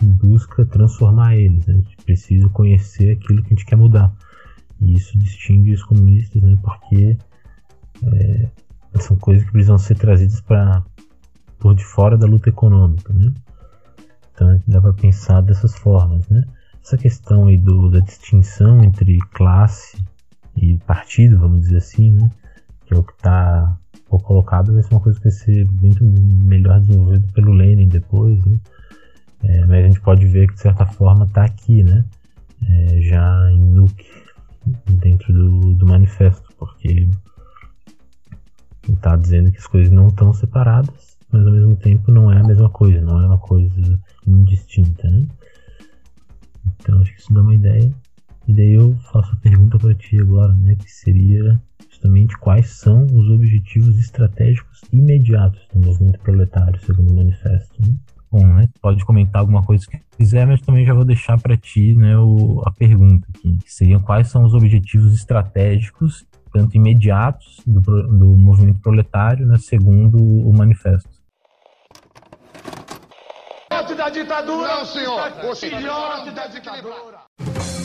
busca 0.00 0.64
transformar 0.64 1.36
eles. 1.36 1.66
Né? 1.66 1.74
A 1.74 1.76
gente 1.76 1.96
precisa 2.04 2.48
conhecer 2.48 3.12
aquilo 3.12 3.42
que 3.42 3.48
a 3.48 3.56
gente 3.56 3.66
quer 3.66 3.76
mudar. 3.76 4.12
E 4.80 4.94
isso 4.94 5.16
distingue 5.18 5.72
os 5.72 5.82
comunistas, 5.84 6.42
né? 6.42 6.56
porque 6.62 7.16
é, 8.04 8.48
são 9.00 9.16
coisas 9.16 9.44
que 9.44 9.52
precisam 9.52 9.78
ser 9.78 9.96
trazidas 9.96 10.40
para 10.40 10.82
por 11.58 11.74
de 11.74 11.84
fora 11.84 12.18
da 12.18 12.26
luta 12.26 12.48
econômica. 12.48 13.12
Né? 13.12 13.32
Então 14.34 14.60
dá 14.66 14.80
para 14.80 14.92
pensar 14.92 15.40
dessas 15.40 15.74
formas. 15.76 16.28
Né? 16.28 16.44
Essa 16.82 16.98
questão 16.98 17.46
aí 17.46 17.56
do, 17.56 17.88
da 17.90 18.00
distinção 18.00 18.82
entre 18.82 19.18
classe 19.32 20.02
e 20.56 20.76
partido, 20.78 21.38
vamos 21.38 21.60
dizer 21.60 21.78
assim, 21.78 22.10
né? 22.10 22.30
que 22.84 22.94
é 22.94 22.96
o 22.96 23.04
que 23.04 23.12
está 23.12 23.78
colocado, 24.08 24.74
vai 24.74 24.82
ser 24.82 24.92
uma 24.92 25.00
coisa 25.00 25.18
que 25.18 25.24
vai 25.24 25.32
ser 25.32 25.66
muito 25.70 26.04
melhor 26.04 26.80
desenvolvida 26.80 27.26
pelo 27.32 27.52
Lenin 27.52 27.88
depois. 27.88 28.44
Né? 28.44 28.58
É, 29.44 29.60
mas 29.66 29.84
a 29.84 29.88
gente 29.88 30.00
pode 30.00 30.26
ver 30.26 30.48
que 30.48 30.54
de 30.54 30.60
certa 30.60 30.86
forma 30.86 31.24
está 31.24 31.44
aqui, 31.44 31.82
né? 31.82 32.04
É, 32.68 33.00
já 33.00 33.50
em 33.52 33.60
Nuke, 33.60 34.06
dentro 34.86 35.32
do, 35.32 35.74
do 35.74 35.86
manifesto, 35.86 36.48
porque 36.56 37.08
está 38.88 39.16
dizendo 39.16 39.50
que 39.50 39.58
as 39.58 39.66
coisas 39.66 39.92
não 39.92 40.08
estão 40.08 40.32
separadas, 40.32 41.16
mas 41.30 41.46
ao 41.46 41.52
mesmo 41.52 41.76
tempo 41.76 42.10
não 42.10 42.30
é 42.30 42.38
a 42.38 42.44
mesma 42.44 42.70
coisa, 42.70 43.00
não 43.00 43.20
é 43.20 43.26
uma 43.26 43.38
coisa 43.38 44.00
indistinta, 44.26 45.08
né? 45.08 45.26
Então 46.80 47.00
acho 47.00 47.12
que 47.14 47.20
isso 47.20 47.32
dá 47.32 47.40
uma 47.40 47.54
ideia. 47.54 47.92
E 48.46 48.52
daí 48.52 48.74
eu 48.74 48.96
faço 49.12 49.32
a 49.32 49.36
pergunta 49.36 49.78
para 49.78 49.94
ti 49.94 50.20
agora, 50.20 50.52
né? 50.54 50.74
Que 50.76 50.90
seria 50.90 51.60
justamente 51.88 52.36
quais 52.38 52.70
são 52.70 53.04
os 53.04 53.28
objetivos 53.30 53.98
estratégicos 53.98 54.80
imediatos 54.92 55.60
do 55.72 55.86
movimento 55.86 56.18
proletário, 56.20 56.80
segundo 56.80 57.12
o 57.12 57.16
manifesto. 57.16 57.80
Né? 57.80 57.94
Bom, 58.32 58.46
né, 58.46 58.66
pode 58.80 59.04
comentar 59.04 59.40
alguma 59.40 59.62
coisa 59.62 59.86
que 59.86 60.00
quiser, 60.16 60.46
mas 60.46 60.62
também 60.62 60.86
já 60.86 60.94
vou 60.94 61.04
deixar 61.04 61.38
para 61.38 61.54
ti 61.54 61.94
né, 61.94 62.16
o, 62.16 62.62
a 62.64 62.70
pergunta 62.70 63.26
aqui, 63.28 63.58
que 63.58 63.70
seriam 63.70 64.00
quais 64.00 64.28
são 64.28 64.42
os 64.42 64.54
objetivos 64.54 65.12
estratégicos, 65.12 66.26
tanto 66.50 66.74
imediatos, 66.74 67.60
do, 67.66 67.80
do 67.80 68.34
movimento 68.34 68.80
proletário, 68.80 69.46
né, 69.46 69.58
segundo 69.58 70.16
o 70.16 70.50
manifesto. 70.56 71.10
da 74.02 74.08
ditadura! 74.08 74.68
Não, 74.68 74.84
senhor! 74.86 75.32
O 75.44 75.54
senhor 75.54 76.32
da 76.32 76.46
ditadura! 76.46 77.81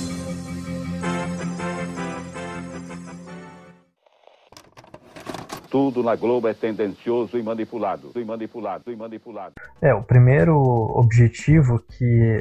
Tudo 5.77 6.01
na 6.01 6.15
Globo 6.15 6.47
é 6.47 6.55
tendencioso 6.55 7.37
e 7.37 7.43
manipulado, 7.43 8.11
e 8.15 8.25
manipulado, 8.25 8.91
e 8.91 8.95
manipulado. 8.95 9.53
É, 9.79 9.93
o 9.93 10.01
primeiro 10.01 10.57
objetivo 10.57 11.77
que 11.77 12.39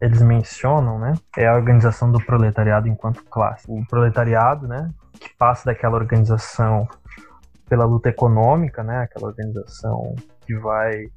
eles 0.00 0.22
mencionam, 0.22 0.98
né, 0.98 1.12
é 1.36 1.46
a 1.46 1.54
organização 1.54 2.10
do 2.10 2.18
proletariado 2.18 2.88
enquanto 2.88 3.22
classe. 3.24 3.66
O 3.68 3.86
proletariado, 3.86 4.66
né, 4.66 4.90
que 5.20 5.28
passa 5.36 5.66
daquela 5.66 5.96
organização 5.96 6.88
pela 7.68 7.84
luta 7.84 8.08
econômica, 8.08 8.82
né, 8.82 9.02
aquela 9.02 9.26
organização 9.26 10.14
que 10.46 10.56
vai 10.56 11.10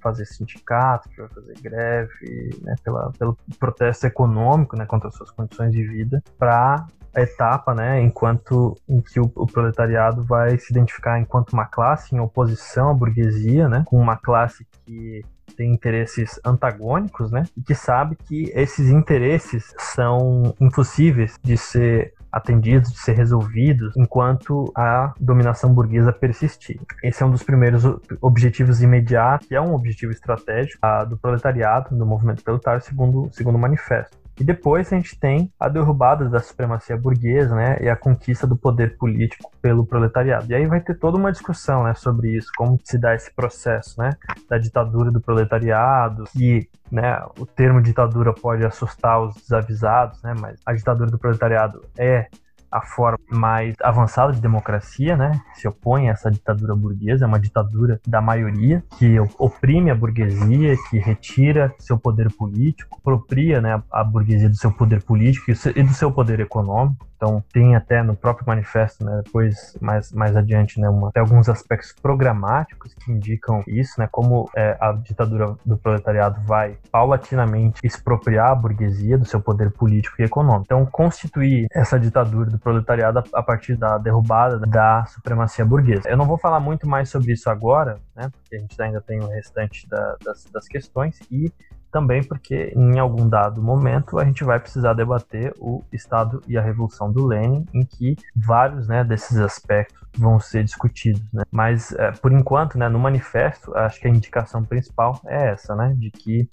fazer 0.00 0.24
sindicato, 0.26 1.08
que 1.08 1.20
vai 1.20 1.28
fazer 1.28 1.54
greve, 1.60 2.56
né, 2.62 2.76
pela, 2.84 3.10
pelo 3.18 3.36
protesto 3.58 4.06
econômico, 4.06 4.76
né, 4.76 4.86
contra 4.86 5.08
as 5.08 5.16
suas 5.16 5.32
condições 5.32 5.72
de 5.72 5.84
vida, 5.84 6.22
para 6.38 6.86
etapa, 7.22 7.74
né, 7.74 8.00
enquanto 8.00 8.76
em 8.88 9.00
que 9.00 9.20
o, 9.20 9.30
o, 9.34 9.46
proletariado 9.46 10.24
vai 10.24 10.58
se 10.58 10.72
identificar 10.72 11.18
enquanto 11.18 11.52
uma 11.52 11.66
classe 11.66 12.14
em 12.14 12.20
oposição 12.20 12.90
à 12.90 12.94
burguesia, 12.94 13.68
né, 13.68 13.84
com 13.86 13.96
uma 13.96 14.16
classe 14.16 14.66
que 14.84 15.24
tem 15.56 15.72
interesses 15.72 16.40
antagônicos, 16.44 17.30
né, 17.30 17.44
e 17.56 17.62
que 17.62 17.74
sabe 17.74 18.16
que 18.16 18.50
esses 18.54 18.88
interesses 18.88 19.74
são 19.78 20.54
impossíveis 20.60 21.38
de 21.42 21.56
ser 21.56 22.12
atendidos, 22.32 22.90
de 22.90 22.98
ser 22.98 23.12
resolvidos, 23.12 23.96
enquanto 23.96 24.72
a 24.76 25.14
dominação 25.20 25.72
burguesa 25.72 26.12
persistir. 26.12 26.80
Esse 27.02 27.22
é 27.22 27.26
um 27.26 27.30
dos 27.30 27.44
primeiros 27.44 27.84
objetivos 28.20 28.82
imediatos, 28.82 29.46
que 29.46 29.54
é 29.54 29.60
um 29.60 29.72
objetivo 29.72 30.10
estratégico 30.10 30.80
do 31.08 31.16
proletariado, 31.16 31.96
do 31.96 32.04
movimento 32.04 32.42
proletário, 32.42 32.80
segundo, 32.82 33.28
segundo 33.32 33.54
o 33.54 33.58
manifesto. 33.58 34.23
E 34.38 34.44
depois 34.44 34.92
a 34.92 34.96
gente 34.96 35.18
tem 35.18 35.50
a 35.58 35.68
derrubada 35.68 36.28
da 36.28 36.40
supremacia 36.40 36.96
burguesa, 36.96 37.54
né, 37.54 37.78
e 37.80 37.88
a 37.88 37.96
conquista 37.96 38.46
do 38.46 38.56
poder 38.56 38.96
político 38.96 39.50
pelo 39.62 39.86
proletariado. 39.86 40.50
E 40.50 40.54
aí 40.54 40.66
vai 40.66 40.80
ter 40.80 40.94
toda 40.98 41.16
uma 41.16 41.30
discussão, 41.30 41.84
né, 41.84 41.94
sobre 41.94 42.36
isso, 42.36 42.48
como 42.56 42.78
se 42.82 42.98
dá 42.98 43.14
esse 43.14 43.32
processo, 43.34 44.00
né, 44.00 44.10
da 44.48 44.58
ditadura 44.58 45.10
do 45.10 45.20
proletariado, 45.20 46.24
que, 46.32 46.68
né, 46.90 47.18
o 47.38 47.46
termo 47.46 47.80
ditadura 47.80 48.32
pode 48.32 48.64
assustar 48.64 49.20
os 49.20 49.34
desavisados, 49.36 50.22
né, 50.22 50.34
mas 50.40 50.60
a 50.66 50.72
ditadura 50.72 51.10
do 51.10 51.18
proletariado 51.18 51.82
é 51.96 52.28
a 52.74 52.80
forma 52.80 53.18
mais 53.30 53.76
avançada 53.80 54.32
de 54.32 54.40
democracia, 54.40 55.16
né? 55.16 55.40
Se 55.54 55.68
opõe 55.68 56.08
a 56.08 56.12
essa 56.12 56.28
ditadura 56.28 56.74
burguesa, 56.74 57.24
é 57.24 57.28
uma 57.28 57.38
ditadura 57.38 58.00
da 58.04 58.20
maioria 58.20 58.82
que 58.98 59.16
oprime 59.38 59.92
a 59.92 59.94
burguesia, 59.94 60.74
que 60.90 60.98
retira 60.98 61.72
seu 61.78 61.96
poder 61.96 62.32
político, 62.32 62.98
apropria, 63.00 63.60
né, 63.60 63.80
a 63.92 64.02
burguesia 64.02 64.48
do 64.48 64.56
seu 64.56 64.72
poder 64.72 65.02
político 65.02 65.52
e 65.76 65.82
do 65.84 65.94
seu 65.94 66.10
poder 66.10 66.40
econômico. 66.40 67.06
Então 67.24 67.42
tem 67.50 67.74
até 67.74 68.02
no 68.02 68.14
próprio 68.14 68.46
manifesto, 68.46 69.02
né, 69.02 69.22
depois 69.24 69.74
mais, 69.80 70.12
mais 70.12 70.36
adiante, 70.36 70.78
né, 70.78 70.90
uma, 70.90 71.10
alguns 71.16 71.48
aspectos 71.48 71.94
programáticos 71.94 72.92
que 72.94 73.10
indicam 73.10 73.62
isso, 73.66 73.98
né, 73.98 74.06
como 74.12 74.50
é, 74.54 74.76
a 74.78 74.92
ditadura 74.92 75.56
do 75.64 75.78
proletariado 75.78 76.42
vai 76.42 76.76
paulatinamente 76.92 77.80
expropriar 77.82 78.50
a 78.50 78.54
burguesia 78.54 79.16
do 79.16 79.24
seu 79.24 79.40
poder 79.40 79.70
político 79.70 80.16
e 80.20 80.24
econômico. 80.24 80.64
Então 80.66 80.84
constituir 80.84 81.66
essa 81.72 81.98
ditadura 81.98 82.50
do 82.50 82.58
proletariado 82.58 83.20
a, 83.20 83.38
a 83.38 83.42
partir 83.42 83.74
da 83.74 83.96
derrubada 83.96 84.58
da 84.58 85.06
supremacia 85.06 85.64
burguesa. 85.64 86.06
Eu 86.06 86.18
não 86.18 86.26
vou 86.26 86.36
falar 86.36 86.60
muito 86.60 86.86
mais 86.86 87.08
sobre 87.08 87.32
isso 87.32 87.48
agora, 87.48 87.98
né, 88.14 88.28
porque 88.30 88.56
a 88.56 88.58
gente 88.58 88.82
ainda 88.82 89.00
tem 89.00 89.18
o 89.20 89.28
restante 89.28 89.88
da, 89.88 90.16
das, 90.22 90.44
das 90.52 90.68
questões 90.68 91.18
e 91.30 91.50
também 91.94 92.24
porque 92.24 92.72
em 92.74 92.98
algum 92.98 93.28
dado 93.28 93.62
momento 93.62 94.18
a 94.18 94.24
gente 94.24 94.42
vai 94.42 94.58
precisar 94.58 94.94
debater 94.94 95.54
o 95.60 95.80
Estado 95.92 96.42
e 96.48 96.58
a 96.58 96.60
Revolução 96.60 97.12
do 97.12 97.24
Lenin, 97.24 97.64
em 97.72 97.84
que 97.84 98.16
vários 98.34 98.88
né, 98.88 99.04
desses 99.04 99.38
aspectos 99.38 100.02
vão 100.18 100.40
ser 100.40 100.64
discutidos. 100.64 101.22
Né? 101.32 101.44
Mas, 101.52 101.92
é, 101.92 102.10
por 102.10 102.32
enquanto, 102.32 102.76
né, 102.76 102.88
no 102.88 102.98
manifesto, 102.98 103.72
acho 103.76 104.00
que 104.00 104.08
a 104.08 104.10
indicação 104.10 104.64
principal 104.64 105.20
é 105.24 105.52
essa, 105.52 105.76
né, 105.76 105.94
de 105.96 106.10
que 106.10 106.48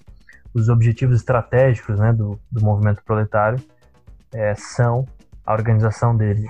os 0.54 0.70
objetivos 0.70 1.16
estratégicos 1.16 1.98
né, 1.98 2.14
do, 2.14 2.39
do 2.52 2.64
movimento 2.64 3.02
proletário 3.04 3.60
é, 4.32 4.54
são 4.54 5.08
a 5.44 5.54
organização 5.54 6.16
dele 6.16 6.46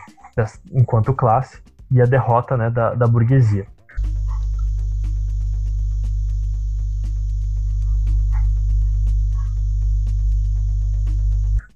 enquanto 0.69 1.13
classe 1.13 1.61
e 1.89 2.01
a 2.01 2.05
derrota 2.05 2.57
né, 2.57 2.69
da, 2.69 2.93
da 2.93 3.07
burguesia. 3.07 3.65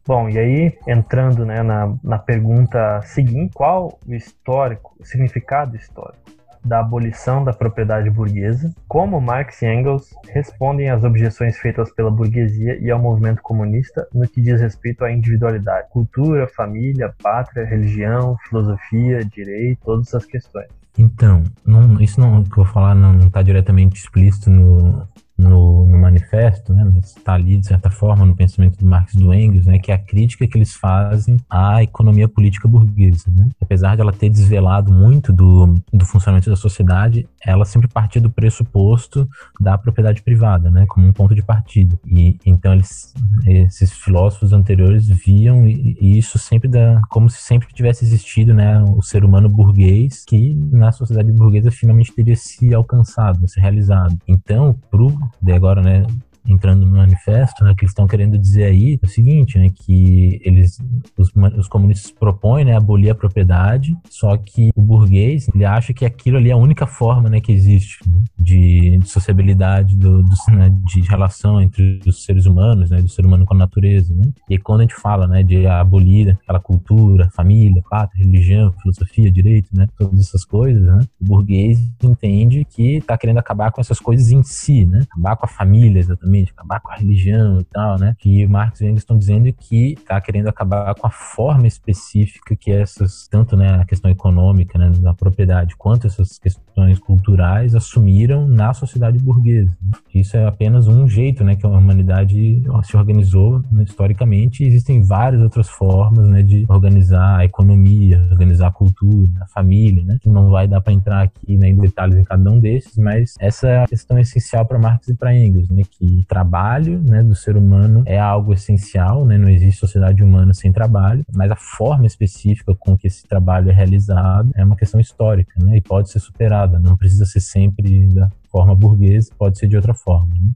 Bom, 0.08 0.30
e 0.30 0.38
aí, 0.38 0.78
entrando 0.88 1.44
né, 1.46 1.64
na, 1.64 1.96
na 2.04 2.20
pergunta 2.20 3.02
seguinte, 3.02 3.54
qual 3.56 3.98
o 4.08 4.14
histórico, 4.14 4.96
o 5.00 5.06
significado 5.06 5.76
histórico 5.76 6.26
da 6.64 6.80
abolição 6.80 7.44
da 7.44 7.54
propriedade 7.54 8.10
burguesa, 8.10 8.74
como 8.88 9.22
Marx 9.22 9.62
e 9.62 9.68
Engels 9.68 10.16
respondem 10.30 10.90
às 10.90 11.04
objeções 11.04 11.58
feitas 11.58 11.92
pela 11.92 12.10
burguesia 12.10 12.78
e 12.80 12.90
ao 12.90 13.00
movimento 13.00 13.42
comunista 13.42 14.08
no 14.14 14.28
que 14.28 14.42
diz 14.42 14.60
respeito 14.60 15.06
à 15.06 15.12
individualidade, 15.12 15.90
cultura, 15.90 16.48
família, 16.48 17.14
pátria, 17.22 17.66
religião, 17.66 18.36
filosofia, 18.50 19.24
direito, 19.24 19.80
todas 19.86 20.08
essas 20.08 20.26
questões. 20.26 20.68
Então, 20.98 21.44
não, 21.66 22.00
isso 22.00 22.20
não 22.20 22.44
que 22.44 22.52
eu 22.52 22.64
vou 22.64 22.66
falar 22.66 22.96
não 22.96 23.20
está 23.20 23.42
diretamente 23.42 24.00
explícito 24.00 24.50
no, 24.50 25.08
no, 25.38 25.86
no, 25.86 25.98
manifesto, 25.98 26.74
né, 26.74 26.84
mas 26.84 27.16
está 27.16 27.34
ali 27.34 27.58
de 27.58 27.68
certa 27.68 27.90
forma 27.90 28.26
no 28.26 28.36
pensamento 28.36 28.78
do 28.78 28.86
Marx 28.86 29.14
e 29.14 29.18
do 29.18 29.34
Engels, 29.34 29.66
né, 29.66 29.80
que 29.80 29.92
é 29.92 29.96
a 29.96 29.98
crítica 29.98 30.48
que 30.48 30.58
eles 30.58 30.74
fazem 30.76 31.38
à 31.50 31.84
economia 31.84 32.28
política 32.28 32.68
burguesa. 32.68 33.26
Né? 33.36 33.50
Apesar 33.62 33.96
de 33.96 34.02
ela 34.02 34.14
ter 34.14 34.30
desvelado 34.30 34.94
muito 34.94 35.34
do, 35.34 35.76
do 35.92 36.06
funcionamento 36.06 36.50
da 36.50 36.56
sociedade, 36.56 37.28
ela 37.46 37.66
sempre 37.66 37.88
partia 37.88 38.22
do 38.22 38.30
pressuposto 38.30 39.28
da 39.60 39.78
propriedade 39.78 40.22
privada, 40.22 40.72
né, 40.72 40.86
como 40.88 41.08
um 41.08 41.14
ponto 41.14 41.36
de 41.36 41.44
partida. 41.44 42.00
E 42.06 42.38
então 42.46 42.74
eles, 42.74 43.14
esses 43.46 43.92
filósofos 43.92 44.54
anteriores 44.54 45.08
viam 45.08 45.68
isso 45.68 46.40
sempre 46.40 46.70
da, 46.70 47.02
como 47.10 47.30
se 47.30 47.42
sempre 47.42 47.68
tivesse 47.74 48.06
existido, 48.06 48.54
né, 48.54 48.82
o 48.84 49.02
ser 49.02 49.26
humano 49.26 49.50
burguês 49.50 50.24
que 50.26 50.56
na 50.72 50.92
sociedade 50.92 51.32
burguesa 51.32 51.72
finalmente 51.72 52.14
teria 52.14 52.36
se 52.36 52.74
alcançado, 52.74 53.42
né, 53.42 53.48
se 53.48 53.60
realizado. 53.60 54.18
Então, 54.28 54.76
pro 54.90 55.25
de 55.42 55.52
agora, 55.54 55.82
né, 55.82 56.06
entrando 56.48 56.86
no 56.86 56.98
manifesto, 56.98 57.64
né, 57.64 57.74
que 57.76 57.84
eles 57.84 57.92
estão 57.92 58.08
querendo 58.08 58.38
dizer 58.38 58.66
aí 58.66 59.00
é 59.02 59.06
o 59.06 59.10
seguinte, 59.10 59.58
né, 59.58 59.70
que 59.74 60.40
eles, 60.44 60.78
os, 61.18 61.32
os 61.58 61.68
comunistas 61.68 62.12
propõem, 62.12 62.66
né, 62.66 62.76
abolir 62.76 63.10
a 63.10 63.16
propriedade, 63.16 63.96
só 64.10 64.36
que 64.38 64.70
o 64.76 64.82
burguês, 64.82 65.48
ele 65.54 65.66
acha 65.66 65.94
que 65.94 66.06
aquilo 66.06 66.38
ali 66.38 66.50
é 66.50 66.54
a 66.54 66.58
única 66.58 66.86
forma, 66.86 67.30
né, 67.30 67.42
que 67.42 67.52
existe 67.52 68.00
né, 68.08 68.20
de, 68.38 68.98
de, 68.98 69.10
sociabilidade, 69.10 69.96
do, 69.96 70.24
do 70.24 70.36
né, 70.52 70.72
de 70.86 71.02
relação 71.02 71.62
entre 71.62 72.00
os 72.06 72.24
seres 72.24 72.46
humanos, 72.46 72.90
né, 72.90 73.02
do 73.02 73.10
ser 73.10 73.26
humano 73.26 73.46
com 73.46 73.54
a 73.54 73.58
natureza, 73.58 74.14
né, 74.14 74.32
e 74.50 74.58
quando 74.58 74.82
a 74.82 74.84
gente 74.84 74.96
fala, 74.96 75.28
né, 75.28 75.44
de 75.44 75.66
abolir 75.66 76.38
aquela 76.44 76.60
cultura, 76.60 77.30
família, 77.32 77.84
pátria, 77.90 78.26
religião, 78.26 78.74
filosofia, 78.82 79.32
direito, 79.32 79.70
né, 79.74 79.88
todas 79.98 80.20
essas 80.20 80.46
coisas, 80.46 80.84
né, 80.84 81.00
o 81.22 81.26
burguês 81.26 81.80
entende 82.04 82.66
que 82.66 82.98
está 82.98 83.18
querendo 83.18 83.40
acabar 83.40 83.72
com 83.72 83.82
essas 83.82 84.00
coisas 84.00 84.32
em 84.32 84.44
si, 84.44 84.86
né, 84.86 85.02
acabar 85.12 85.36
com 85.36 85.46
a 85.46 85.50
família, 85.50 86.00
exatamente, 86.00 86.35
acabar 86.44 86.80
com 86.80 86.92
a 86.92 86.96
religião 86.96 87.60
e 87.60 87.64
tal, 87.66 87.98
né? 88.00 88.16
Que 88.20 88.46
Marx 88.48 88.82
e 88.82 88.86
Engels 88.86 89.00
estão 89.00 89.18
dizendo 89.18 89.52
que 89.54 89.94
está 89.94 90.20
querendo 90.20 90.48
acabar 90.48 90.94
com 90.96 91.08
a 91.08 91.12
forma 91.12 91.68
específica 91.68 92.56
que 92.56 92.72
essas, 92.72 93.28
tanto 93.28 93.56
né, 93.56 93.82
a 93.82 93.86
questão 93.86 94.10
econômica, 94.10 94.78
né, 94.78 94.90
da 94.90 95.14
propriedade, 95.14 95.76
quanto 95.76 96.08
essas 96.08 96.38
questões 96.38 96.65
culturais 97.00 97.76
assumiram 97.76 98.48
na 98.48 98.74
sociedade 98.74 99.20
burguesa. 99.20 99.76
Isso 100.14 100.38
é 100.38 100.46
apenas 100.46 100.88
um 100.88 101.08
jeito, 101.08 101.44
né, 101.44 101.56
que 101.56 101.66
a 101.66 101.70
humanidade 101.70 102.64
se 102.84 102.98
organizou 102.98 103.64
né, 103.72 103.84
historicamente. 103.84 104.64
Existem 104.64 105.02
várias 105.02 105.42
outras 105.42 105.70
formas, 105.70 106.28
né, 106.28 106.42
de 106.42 106.66
organizar 106.68 107.40
a 107.40 107.46
economia, 107.46 108.28
organizar 108.32 108.68
a 108.68 108.72
cultura, 108.72 109.30
a 109.42 109.48
família, 109.48 110.04
né? 110.04 110.18
Não 110.26 110.50
vai 110.50 110.68
dar 110.68 110.82
para 110.82 110.94
entrar 110.94 111.22
aqui 111.24 111.58
né, 111.58 111.70
em 111.70 111.76
detalhes 111.76 112.18
em 112.18 112.24
cada 112.24 112.52
um 112.52 112.60
desses, 112.60 112.98
mas 112.98 113.36
essa 113.40 113.68
é 113.68 113.84
a 113.84 113.88
questão 113.88 114.18
essencial 114.18 114.66
para 114.66 114.80
Marx 114.80 115.08
e 115.08 115.16
para 115.16 115.36
Engels, 115.36 115.70
né, 115.70 115.84
que 115.90 116.24
trabalho 116.28 117.02
né, 117.02 117.24
do 117.24 117.36
ser 117.36 117.58
humano 117.58 118.04
é 118.06 118.20
algo 118.20 118.54
essencial, 118.54 119.26
né, 119.26 119.38
não 119.38 119.50
existe 119.50 119.80
sociedade 119.80 120.24
humana 120.24 120.54
sem 120.54 120.72
trabalho, 120.72 121.26
mas 121.34 121.52
a 121.52 121.56
forma 121.56 122.06
específica 122.06 122.74
com 122.76 122.98
que 122.98 123.08
esse 123.08 123.28
trabalho 123.28 123.70
é 123.70 123.74
realizado 123.74 124.52
é 124.56 124.64
uma 124.64 124.76
questão 124.76 125.00
histórica 125.00 125.54
né, 125.64 125.78
e 125.78 125.82
pode 125.82 126.10
ser 126.10 126.20
superada, 126.20 126.65
não 126.68 126.98
precisa 126.98 127.26
ser 127.26 127.40
sempre 127.40 128.08
da 128.14 128.30
forma 128.50 128.76
burguesa, 128.76 129.32
pode 129.38 129.58
ser 129.58 129.68
de 129.68 129.76
outra 129.76 129.94
forma. 129.94 130.34
Né? 130.36 130.52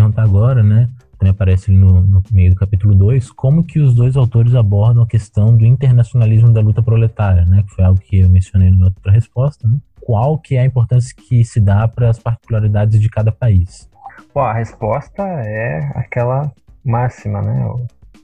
Perguntar 0.00 0.22
agora, 0.22 0.62
né? 0.62 0.88
Também 1.18 1.30
aparece 1.30 1.70
no, 1.70 2.00
no 2.00 2.22
meio 2.32 2.50
do 2.50 2.56
capítulo 2.56 2.94
2, 2.94 3.30
como 3.32 3.62
que 3.62 3.78
os 3.78 3.94
dois 3.94 4.16
autores 4.16 4.54
abordam 4.54 5.02
a 5.02 5.06
questão 5.06 5.54
do 5.54 5.66
internacionalismo 5.66 6.50
da 6.50 6.62
luta 6.62 6.82
proletária, 6.82 7.44
né? 7.44 7.62
Que 7.68 7.74
foi 7.74 7.84
algo 7.84 8.00
que 8.00 8.20
eu 8.20 8.28
mencionei 8.30 8.70
na 8.70 8.86
outra 8.86 9.12
resposta, 9.12 9.68
né? 9.68 9.76
Qual 10.00 10.38
que 10.38 10.56
é 10.56 10.60
a 10.60 10.64
importância 10.64 11.14
que 11.14 11.44
se 11.44 11.60
dá 11.60 11.86
para 11.86 12.08
as 12.08 12.18
particularidades 12.18 12.98
de 12.98 13.08
cada 13.10 13.30
país? 13.30 13.88
Bom, 14.34 14.40
a 14.40 14.54
resposta 14.54 15.22
é 15.22 15.92
aquela 15.94 16.50
máxima, 16.82 17.42
né? 17.42 17.68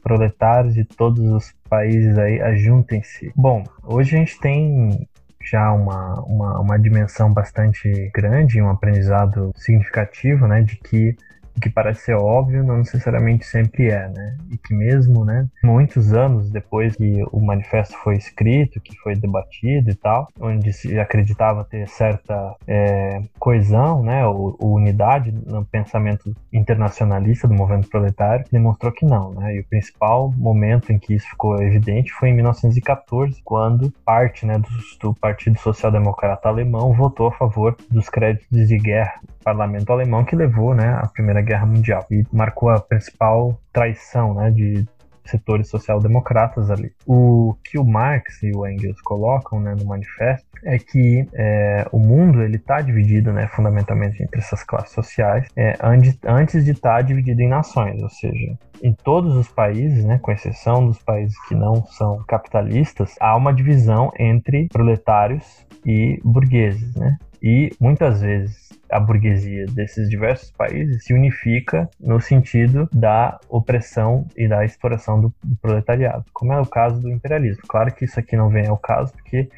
proletários 0.02 0.72
de 0.72 0.84
todos 0.84 1.20
os 1.20 1.52
países 1.68 2.16
aí 2.16 2.40
ajuntem-se. 2.40 3.32
Bom, 3.34 3.64
hoje 3.82 4.14
a 4.14 4.18
gente 4.20 4.38
tem 4.38 5.06
já 5.50 5.72
uma, 5.72 6.20
uma, 6.22 6.60
uma 6.60 6.78
dimensão 6.78 7.32
bastante 7.32 8.10
grande, 8.14 8.62
um 8.62 8.70
aprendizado 8.70 9.50
significativo, 9.56 10.46
né, 10.46 10.62
de 10.62 10.76
que 10.76 11.10
o 11.10 11.16
que 11.60 11.70
parece 11.70 12.06
ser 12.06 12.14
óbvio 12.14 12.64
não 12.64 12.78
necessariamente 12.78 13.46
sempre 13.46 13.88
é, 13.88 14.08
né? 14.08 14.36
E 14.50 14.58
que 14.58 14.74
mesmo, 14.74 15.24
né, 15.24 15.46
muitos 15.62 16.12
anos 16.12 16.50
depois 16.50 16.96
que 16.96 17.22
o 17.32 17.40
manifesto 17.40 17.96
foi 17.98 18.16
escrito, 18.16 18.80
que 18.80 18.96
foi 18.96 19.14
debatido 19.14 19.90
e 19.90 19.94
tal, 19.94 20.28
onde 20.40 20.72
se 20.72 20.98
acreditava 20.98 21.64
ter 21.64 21.88
certa 21.88 22.54
é, 22.66 23.22
coesão, 23.38 24.02
né, 24.02 24.26
ou, 24.26 24.56
ou, 24.60 24.74
unidade 24.76 25.32
no 25.32 25.64
pensamento 25.64 26.34
internacionalista 26.52 27.48
do 27.48 27.54
movimento 27.54 27.88
proletário, 27.88 28.44
demonstrou 28.50 28.92
que 28.92 29.04
não, 29.06 29.32
né? 29.32 29.56
E 29.56 29.60
o 29.60 29.64
principal 29.64 30.32
momento 30.36 30.92
em 30.92 30.98
que 30.98 31.14
isso 31.14 31.28
ficou 31.28 31.60
evidente 31.62 32.12
foi 32.12 32.30
em 32.30 32.34
1914, 32.34 33.40
quando 33.44 33.90
parte, 34.04 34.44
né, 34.44 34.58
do, 34.58 34.68
do 35.00 35.14
Partido 35.14 35.58
Social 35.58 35.90
Democrata 35.90 36.48
alemão 36.48 36.92
votou 36.92 37.28
a 37.28 37.32
favor 37.32 37.76
dos 37.90 38.08
créditos 38.08 38.68
de 38.68 38.78
guerra 38.78 39.20
parlamento 39.46 39.92
alemão 39.92 40.24
que 40.24 40.34
levou 40.34 40.74
né, 40.74 40.98
à 41.00 41.06
Primeira 41.06 41.40
Guerra 41.40 41.66
Mundial 41.66 42.04
e 42.10 42.26
marcou 42.32 42.68
a 42.68 42.80
principal 42.80 43.56
traição 43.72 44.34
né, 44.34 44.50
de 44.50 44.84
setores 45.24 45.68
social-democratas 45.68 46.68
ali. 46.68 46.92
O 47.06 47.54
que 47.62 47.78
o 47.78 47.84
Marx 47.84 48.42
e 48.42 48.50
o 48.50 48.66
Engels 48.66 49.00
colocam 49.02 49.60
né, 49.60 49.76
no 49.78 49.84
manifesto 49.84 50.46
é 50.64 50.78
que 50.78 51.28
é, 51.32 51.86
o 51.92 51.98
mundo 51.98 52.42
ele 52.42 52.56
está 52.56 52.80
dividido 52.80 53.32
né, 53.32 53.46
fundamentalmente 53.46 54.20
entre 54.20 54.40
essas 54.40 54.64
classes 54.64 54.92
sociais 54.92 55.48
é, 55.56 55.76
antes, 55.80 56.18
antes 56.24 56.64
de 56.64 56.72
estar 56.72 56.96
tá 56.96 57.02
dividido 57.02 57.40
em 57.40 57.48
nações, 57.48 58.02
ou 58.02 58.10
seja, 58.10 58.58
em 58.82 58.92
todos 58.92 59.36
os 59.36 59.48
países, 59.48 60.04
né, 60.04 60.18
com 60.20 60.32
exceção 60.32 60.86
dos 60.86 60.98
países 60.98 61.38
que 61.46 61.54
não 61.54 61.84
são 61.86 62.22
capitalistas, 62.26 63.14
há 63.20 63.36
uma 63.36 63.52
divisão 63.52 64.10
entre 64.18 64.68
proletários 64.68 65.64
e 65.84 66.20
burgueses, 66.24 66.96
né? 66.96 67.16
E 67.42 67.70
muitas 67.80 68.20
vezes 68.20 68.66
a 68.90 69.00
burguesia 69.00 69.66
desses 69.66 70.08
diversos 70.08 70.50
países 70.50 71.04
se 71.04 71.12
unifica 71.12 71.88
no 72.00 72.20
sentido 72.20 72.88
da 72.92 73.38
opressão 73.48 74.26
e 74.36 74.48
da 74.48 74.64
exploração 74.64 75.20
do, 75.20 75.34
do, 75.42 75.56
proletariado, 75.56 76.24
como 76.32 76.52
é 76.52 76.60
o 76.60 76.66
caso 76.66 77.00
do 77.00 77.10
imperialismo. 77.10 77.62
Claro 77.68 77.92
que 77.94 78.04
isso 78.04 78.18
aqui 78.18 78.36
não 78.36 78.48
vem 78.48 78.66
ao 78.66 78.78
caso, 78.78 79.12
porque 79.12 79.48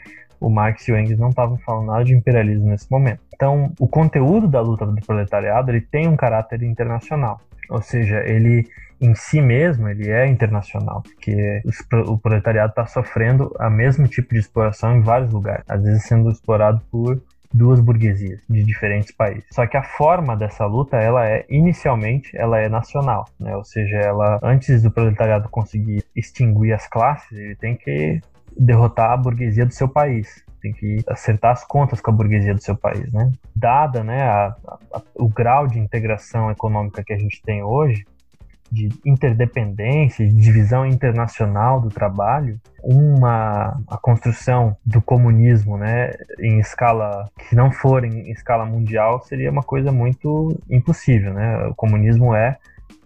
o 0.40 0.48
Marx 0.48 0.86
e 0.88 0.92
o 0.92 0.98
Engels 0.98 1.18
não 1.18 1.30
estavam 1.30 1.58
falando 1.58 1.86
nada 1.86 2.04
de 2.04 2.14
imperialismo 2.14 2.68
nesse 2.68 2.90
momento. 2.90 3.20
Então, 3.34 3.72
o 3.78 3.86
conteúdo 3.86 4.48
da 4.48 4.60
luta 4.60 4.86
do 4.86 4.94
proletariado 5.04 5.70
ele 5.70 5.80
tem 5.80 6.08
um 6.08 6.16
caráter 6.16 6.62
internacional, 6.62 7.40
ou 7.70 7.82
seja, 7.82 8.22
ele 8.26 8.66
em 9.00 9.14
si 9.14 9.40
mesmo 9.40 9.88
ele 9.88 10.10
é 10.10 10.26
internacional, 10.26 11.02
porque 11.02 11.62
o 12.06 12.18
proletariado 12.18 12.70
está 12.70 12.84
sofrendo 12.86 13.54
a 13.58 13.70
mesmo 13.70 14.08
tipo 14.08 14.34
de 14.34 14.40
exploração 14.40 14.96
em 14.96 15.00
vários 15.00 15.32
lugares, 15.32 15.64
às 15.68 15.82
vezes 15.82 16.04
sendo 16.04 16.30
explorado 16.30 16.80
por 16.90 17.22
duas 17.53 17.80
burguesias 17.80 18.40
de 18.49 18.62
diferentes 18.62 19.12
países. 19.12 19.44
Só 19.51 19.66
que 19.66 19.76
a 19.76 19.82
forma 19.82 20.36
dessa 20.36 20.66
luta, 20.66 20.96
ela 20.96 21.26
é 21.26 21.46
inicialmente, 21.49 22.36
ela 22.36 22.59
é 22.59 22.68
nacional, 22.68 23.26
né? 23.38 23.57
Ou 23.57 23.64
seja, 23.64 23.96
ela 23.96 24.38
antes 24.42 24.82
do 24.82 24.90
proletariado 24.90 25.49
conseguir 25.49 26.05
extinguir 26.14 26.72
as 26.72 26.86
classes, 26.86 27.32
ele 27.32 27.57
tem 27.57 27.76
que 27.76 28.20
derrotar 28.57 29.12
a 29.12 29.16
burguesia 29.16 29.66
do 29.66 29.72
seu 29.72 29.88
país. 29.88 30.44
Tem 30.61 30.72
que 30.72 31.05
acertar 31.07 31.53
as 31.53 31.64
contas 31.64 32.01
com 32.01 32.11
a 32.11 32.14
burguesia 32.14 32.53
do 32.53 32.61
seu 32.61 32.76
país, 32.76 33.12
né? 33.12 33.30
Dada, 33.55 34.03
né, 34.03 34.22
a, 34.22 34.57
a, 34.92 35.03
o 35.14 35.28
grau 35.28 35.68
de 35.68 35.78
integração 35.78 36.51
econômica 36.51 37.05
que 37.05 37.12
a 37.12 37.18
gente 37.18 37.40
tem 37.42 37.62
hoje, 37.62 38.05
de 38.70 38.88
interdependência, 39.04 40.26
de 40.26 40.34
divisão 40.34 40.86
internacional 40.86 41.80
do 41.80 41.88
trabalho, 41.88 42.60
uma 42.82 43.80
a 43.88 43.96
construção 43.96 44.76
do 44.84 45.00
comunismo, 45.00 45.76
né, 45.76 46.12
em 46.38 46.58
escala 46.60 47.28
que 47.48 47.54
não 47.54 47.70
for 47.72 48.04
em 48.04 48.30
escala 48.30 48.64
mundial 48.64 49.20
seria 49.22 49.50
uma 49.50 49.62
coisa 49.62 49.90
muito 49.90 50.58
impossível, 50.70 51.32
né? 51.32 51.66
O 51.66 51.74
comunismo 51.74 52.34
é 52.34 52.56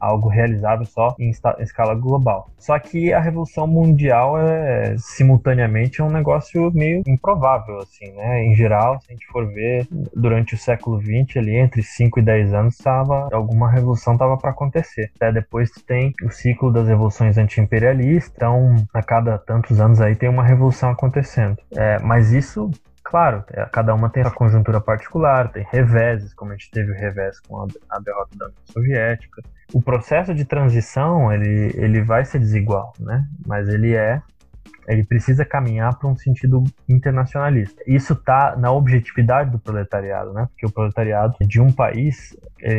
algo 0.02 0.28
realizável 0.28 0.84
só 0.84 1.14
em 1.18 1.30
escala 1.60 1.94
global. 1.94 2.50
Só 2.58 2.76
que 2.78 3.12
a 3.12 3.20
revolução 3.20 3.68
mundial 3.68 4.36
é 4.38 4.96
simultaneamente 4.98 6.00
é 6.00 6.04
um 6.04 6.10
negócio 6.10 6.72
meio 6.74 7.02
improvável 7.06 7.78
assim, 7.78 8.10
né? 8.12 8.44
Em 8.44 8.54
geral, 8.54 9.00
se 9.00 9.06
a 9.10 9.12
gente 9.12 9.26
for 9.28 9.46
ver 9.46 9.86
durante 10.14 10.54
o 10.54 10.58
século 10.58 11.00
XX 11.00 11.36
ali 11.36 11.56
entre 11.56 11.82
5 11.82 12.18
e 12.18 12.22
10 12.22 12.52
anos 12.52 12.74
estava 12.74 13.28
alguma 13.32 13.70
revolução 13.70 14.14
estava 14.14 14.36
para 14.36 14.50
acontecer. 14.50 15.10
Até 15.16 15.30
depois 15.30 15.70
tem 15.86 16.12
o 16.24 16.30
ciclo 16.30 16.72
das 16.72 16.88
revoluções 16.88 17.38
anti-imperialistas, 17.38 18.32
então 18.34 18.74
a 18.92 19.02
cada 19.02 19.38
tantos 19.38 19.80
anos 19.80 20.00
aí 20.00 20.16
tem 20.16 20.28
uma 20.28 20.42
revolução 20.42 20.90
acontecendo. 20.90 21.56
É, 21.76 21.98
mas 22.00 22.32
isso 22.32 22.70
Claro, 23.12 23.44
é, 23.52 23.66
cada 23.66 23.94
uma 23.94 24.08
tem 24.08 24.22
a 24.22 24.30
conjuntura 24.30 24.80
particular, 24.80 25.52
tem 25.52 25.66
reveses, 25.70 26.32
como 26.32 26.50
a 26.50 26.54
gente 26.54 26.70
teve 26.70 26.92
o 26.92 26.94
revés 26.94 27.38
com 27.40 27.60
a, 27.90 27.98
derrota 27.98 28.34
da 28.38 28.46
União 28.46 28.58
Soviética. 28.64 29.42
O 29.70 29.82
processo 29.82 30.34
de 30.34 30.46
transição, 30.46 31.30
ele, 31.30 31.72
ele 31.74 32.00
vai 32.00 32.24
ser 32.24 32.38
desigual, 32.38 32.94
né? 32.98 33.26
Mas 33.46 33.68
ele 33.68 33.94
é 33.94 34.22
ele 34.86 35.04
precisa 35.04 35.44
caminhar 35.44 35.96
para 35.98 36.08
um 36.08 36.16
sentido 36.16 36.64
internacionalista. 36.88 37.82
Isso 37.86 38.14
está 38.14 38.56
na 38.56 38.72
objetividade 38.72 39.50
do 39.50 39.58
proletariado, 39.58 40.32
né? 40.32 40.48
Porque 40.50 40.66
o 40.66 40.70
proletariado 40.70 41.36
de 41.40 41.60
um 41.60 41.72
país 41.72 42.36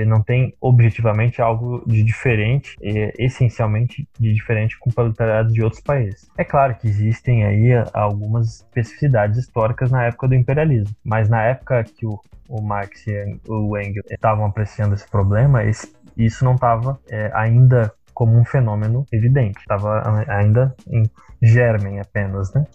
não 0.07 0.21
tem 0.21 0.53
objetivamente 0.61 1.41
algo 1.41 1.83
de 1.85 2.03
diferente, 2.03 2.77
essencialmente 3.17 4.07
de 4.17 4.33
diferente 4.33 4.77
com 4.79 4.89
o 4.89 4.93
proletariado 4.93 5.51
de 5.51 5.61
outros 5.61 5.81
países. 5.81 6.29
É 6.37 6.43
claro 6.43 6.75
que 6.75 6.87
existem 6.87 7.43
aí 7.43 7.71
algumas 7.93 8.61
especificidades 8.61 9.37
históricas 9.37 9.91
na 9.91 10.05
época 10.05 10.27
do 10.27 10.35
imperialismo, 10.35 10.95
mas 11.03 11.29
na 11.29 11.43
época 11.43 11.83
que 11.83 12.05
o, 12.05 12.19
o 12.47 12.61
Marx 12.61 13.05
e 13.07 13.39
o 13.47 13.77
Engels 13.77 14.05
estavam 14.09 14.45
apreciando 14.45 14.93
esse 14.93 15.09
problema, 15.09 15.63
esse, 15.63 15.93
isso 16.15 16.45
não 16.45 16.55
estava 16.55 16.97
é, 17.09 17.29
ainda 17.33 17.93
como 18.13 18.37
um 18.37 18.45
fenômeno 18.45 19.05
evidente, 19.11 19.59
estava 19.59 20.03
ainda 20.27 20.75
em 20.87 21.09
germem 21.41 21.99
apenas, 21.99 22.53
né? 22.53 22.65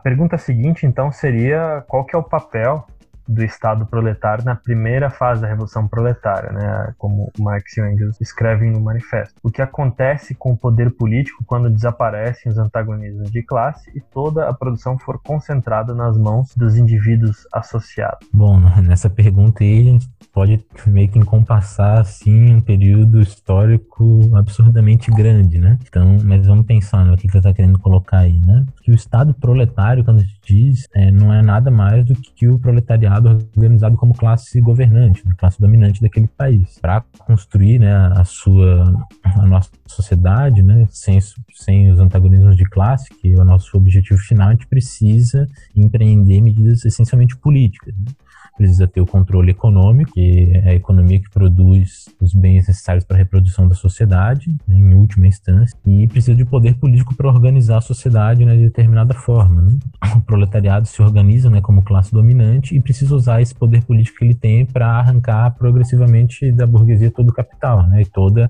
A 0.00 0.02
pergunta 0.02 0.38
seguinte, 0.38 0.86
então, 0.86 1.12
seria 1.12 1.84
qual 1.86 2.06
que 2.06 2.16
é 2.16 2.18
o 2.18 2.22
papel 2.22 2.86
do 3.30 3.44
Estado 3.44 3.86
proletário 3.86 4.44
na 4.44 4.56
primeira 4.56 5.08
fase 5.08 5.40
da 5.40 5.48
Revolução 5.48 5.86
Proletária, 5.86 6.50
né, 6.52 6.92
como 6.98 7.30
Marx 7.38 7.76
e 7.76 7.80
Engels 7.80 8.20
escrevem 8.20 8.70
no 8.70 8.80
manifesto. 8.80 9.34
O 9.42 9.50
que 9.50 9.62
acontece 9.62 10.34
com 10.34 10.52
o 10.52 10.56
poder 10.56 10.90
político 10.90 11.44
quando 11.46 11.70
desaparecem 11.70 12.50
os 12.50 12.58
antagonismos 12.58 13.30
de 13.30 13.42
classe 13.42 13.90
e 13.94 14.00
toda 14.00 14.48
a 14.48 14.52
produção 14.52 14.98
for 14.98 15.20
concentrada 15.22 15.94
nas 15.94 16.16
mãos 16.16 16.54
dos 16.56 16.76
indivíduos 16.76 17.46
associados? 17.52 18.28
Bom, 18.32 18.58
nessa 18.82 19.08
pergunta 19.08 19.62
aí 19.62 19.80
a 19.80 19.84
gente 19.92 20.10
pode 20.32 20.64
meio 20.86 21.08
que 21.08 21.18
encompassar 21.18 21.98
assim 21.98 22.54
um 22.54 22.60
período 22.60 23.20
histórico 23.20 24.20
absurdamente 24.34 25.10
grande, 25.10 25.58
né? 25.58 25.78
Então, 25.86 26.16
mas 26.24 26.46
vamos 26.46 26.66
pensar 26.66 27.04
no 27.04 27.16
que 27.16 27.30
você 27.30 27.38
está 27.38 27.52
querendo 27.52 27.78
colocar 27.78 28.18
aí, 28.18 28.40
né? 28.46 28.64
Que 28.82 28.90
o 28.90 28.94
Estado 28.94 29.34
proletário, 29.34 30.04
quando 30.04 30.20
gente 30.20 30.40
diz, 30.46 30.88
é, 30.94 31.10
não 31.10 31.32
é 31.32 31.42
nada 31.42 31.70
mais 31.70 32.04
do 32.04 32.14
que 32.14 32.48
o 32.48 32.58
proletariado 32.58 33.19
organizado 33.28 33.96
como 33.96 34.14
classe 34.14 34.60
governante, 34.60 35.26
né, 35.26 35.34
classe 35.36 35.60
dominante 35.60 36.00
daquele 36.00 36.28
país. 36.28 36.78
Para 36.80 37.02
construir 37.18 37.78
né, 37.78 37.92
a 37.92 38.24
sua 38.24 39.06
a 39.24 39.46
nossa 39.46 39.70
sociedade, 39.86 40.62
né, 40.62 40.86
sem, 40.90 41.18
sem 41.52 41.90
os 41.90 41.98
antagonismos 41.98 42.56
de 42.56 42.64
classe, 42.64 43.08
que 43.20 43.32
é 43.32 43.38
o 43.38 43.44
nosso 43.44 43.76
objetivo 43.76 44.18
final, 44.20 44.48
a 44.48 44.52
gente 44.52 44.66
precisa 44.66 45.46
empreender 45.74 46.40
medidas 46.40 46.84
essencialmente 46.84 47.36
políticas. 47.36 47.94
Né? 47.96 48.12
Precisa 48.60 48.86
ter 48.86 49.00
o 49.00 49.06
controle 49.06 49.52
econômico, 49.52 50.12
que 50.12 50.52
é 50.52 50.68
a 50.68 50.74
economia 50.74 51.18
que 51.18 51.30
produz 51.30 52.10
os 52.20 52.34
bens 52.34 52.66
necessários 52.66 53.04
para 53.04 53.16
a 53.16 53.18
reprodução 53.18 53.66
da 53.66 53.74
sociedade, 53.74 54.54
né, 54.68 54.76
em 54.76 54.92
última 54.92 55.26
instância, 55.26 55.74
e 55.86 56.06
precisa 56.06 56.36
de 56.36 56.44
poder 56.44 56.74
político 56.74 57.16
para 57.16 57.26
organizar 57.26 57.78
a 57.78 57.80
sociedade 57.80 58.44
né, 58.44 58.54
de 58.54 58.64
determinada 58.64 59.14
forma. 59.14 59.62
Né? 59.62 59.78
O 60.14 60.20
proletariado 60.20 60.86
se 60.86 61.00
organiza 61.00 61.48
né, 61.48 61.62
como 61.62 61.80
classe 61.80 62.12
dominante 62.12 62.76
e 62.76 62.80
precisa 62.82 63.14
usar 63.14 63.40
esse 63.40 63.54
poder 63.54 63.82
político 63.82 64.18
que 64.18 64.26
ele 64.26 64.34
tem 64.34 64.66
para 64.66 64.86
arrancar 64.86 65.52
progressivamente 65.52 66.52
da 66.52 66.66
burguesia 66.66 67.10
todo 67.10 67.30
o 67.30 67.32
capital 67.32 67.88
né, 67.88 68.02
e 68.02 68.04
todo 68.04 68.46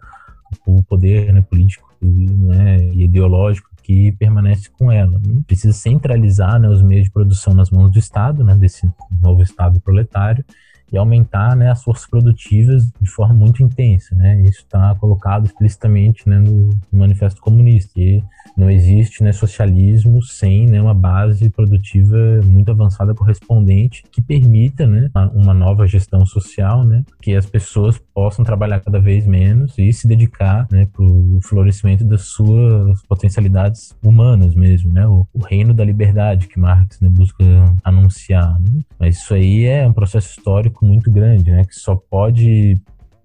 o 0.67 0.83
poder 0.83 1.33
né, 1.33 1.41
político 1.41 1.89
né, 2.03 2.79
e 2.93 3.05
ideológico 3.05 3.71
que 3.91 4.13
permanece 4.13 4.71
com 4.71 4.93
ela. 4.93 5.21
Precisa 5.49 5.73
centralizar 5.73 6.61
né, 6.61 6.69
os 6.69 6.81
meios 6.81 7.07
de 7.07 7.11
produção 7.11 7.53
nas 7.53 7.71
mãos 7.71 7.91
do 7.91 7.99
Estado, 7.99 8.45
né, 8.45 8.55
desse 8.55 8.89
novo 9.21 9.43
Estado 9.43 9.81
proletário, 9.81 10.45
e 10.93 10.99
aumentar 10.99 11.57
né, 11.57 11.71
as 11.71 11.83
forças 11.83 12.07
produtivas 12.07 12.91
de 13.01 13.11
forma 13.11 13.35
muito 13.35 13.63
intensa. 13.63 14.15
Né? 14.15 14.43
Isso 14.43 14.61
está 14.61 14.95
colocado 14.97 15.47
explicitamente 15.47 16.29
né, 16.29 16.39
no, 16.39 16.71
Manifesto 16.93 17.41
Comunista. 17.41 18.01
E 18.01 18.23
não 18.57 18.71
existe 18.71 19.23
né, 19.23 19.33
socialismo 19.33 20.23
sem 20.23 20.67
né, 20.67 20.81
uma 20.81 20.95
base 20.95 21.49
produtiva 21.51 22.17
muito 22.45 22.71
avançada 22.71 23.15
correspondente 23.15 24.03
que 24.11 24.21
permita 24.21 24.87
né, 24.87 25.11
uma 25.35 25.55
nova 25.55 25.87
gestão 25.87 26.27
social, 26.27 26.85
né, 26.85 27.05
que 27.23 27.35
as 27.35 27.47
pessoas 27.47 27.99
possam 28.13 28.45
trabalhar 28.45 28.81
cada 28.81 28.99
vez 28.99 29.27
menos 29.27 29.79
e 29.79 29.93
se 29.93 30.07
dedicar 30.07 30.67
né, 30.71 30.87
para 30.93 31.05
o 31.05 31.39
florescimento 31.43 32.05
das 32.05 32.23
suas 32.23 33.03
potencialidades 33.03 33.95
humanas 34.03 34.55
mesmo, 34.55 34.93
né, 34.93 35.07
o, 35.07 35.27
o 35.33 35.43
reino 35.43 35.73
da 35.73 35.85
liberdade 35.85 36.49
que 36.49 36.59
Marx 36.59 37.01
né, 37.01 37.09
busca 37.09 37.45
anunciar. 37.85 38.59
Né? 38.61 38.81
Mas 38.99 39.19
isso 39.19 39.35
aí 39.35 39.65
é 39.65 39.87
um 39.87 39.93
processo 39.93 40.31
histórico 40.31 40.80
muito 40.83 41.11
grande, 41.11 41.51
né, 41.51 41.65
que 41.65 41.75
só 41.75 41.95
pode 41.95 42.81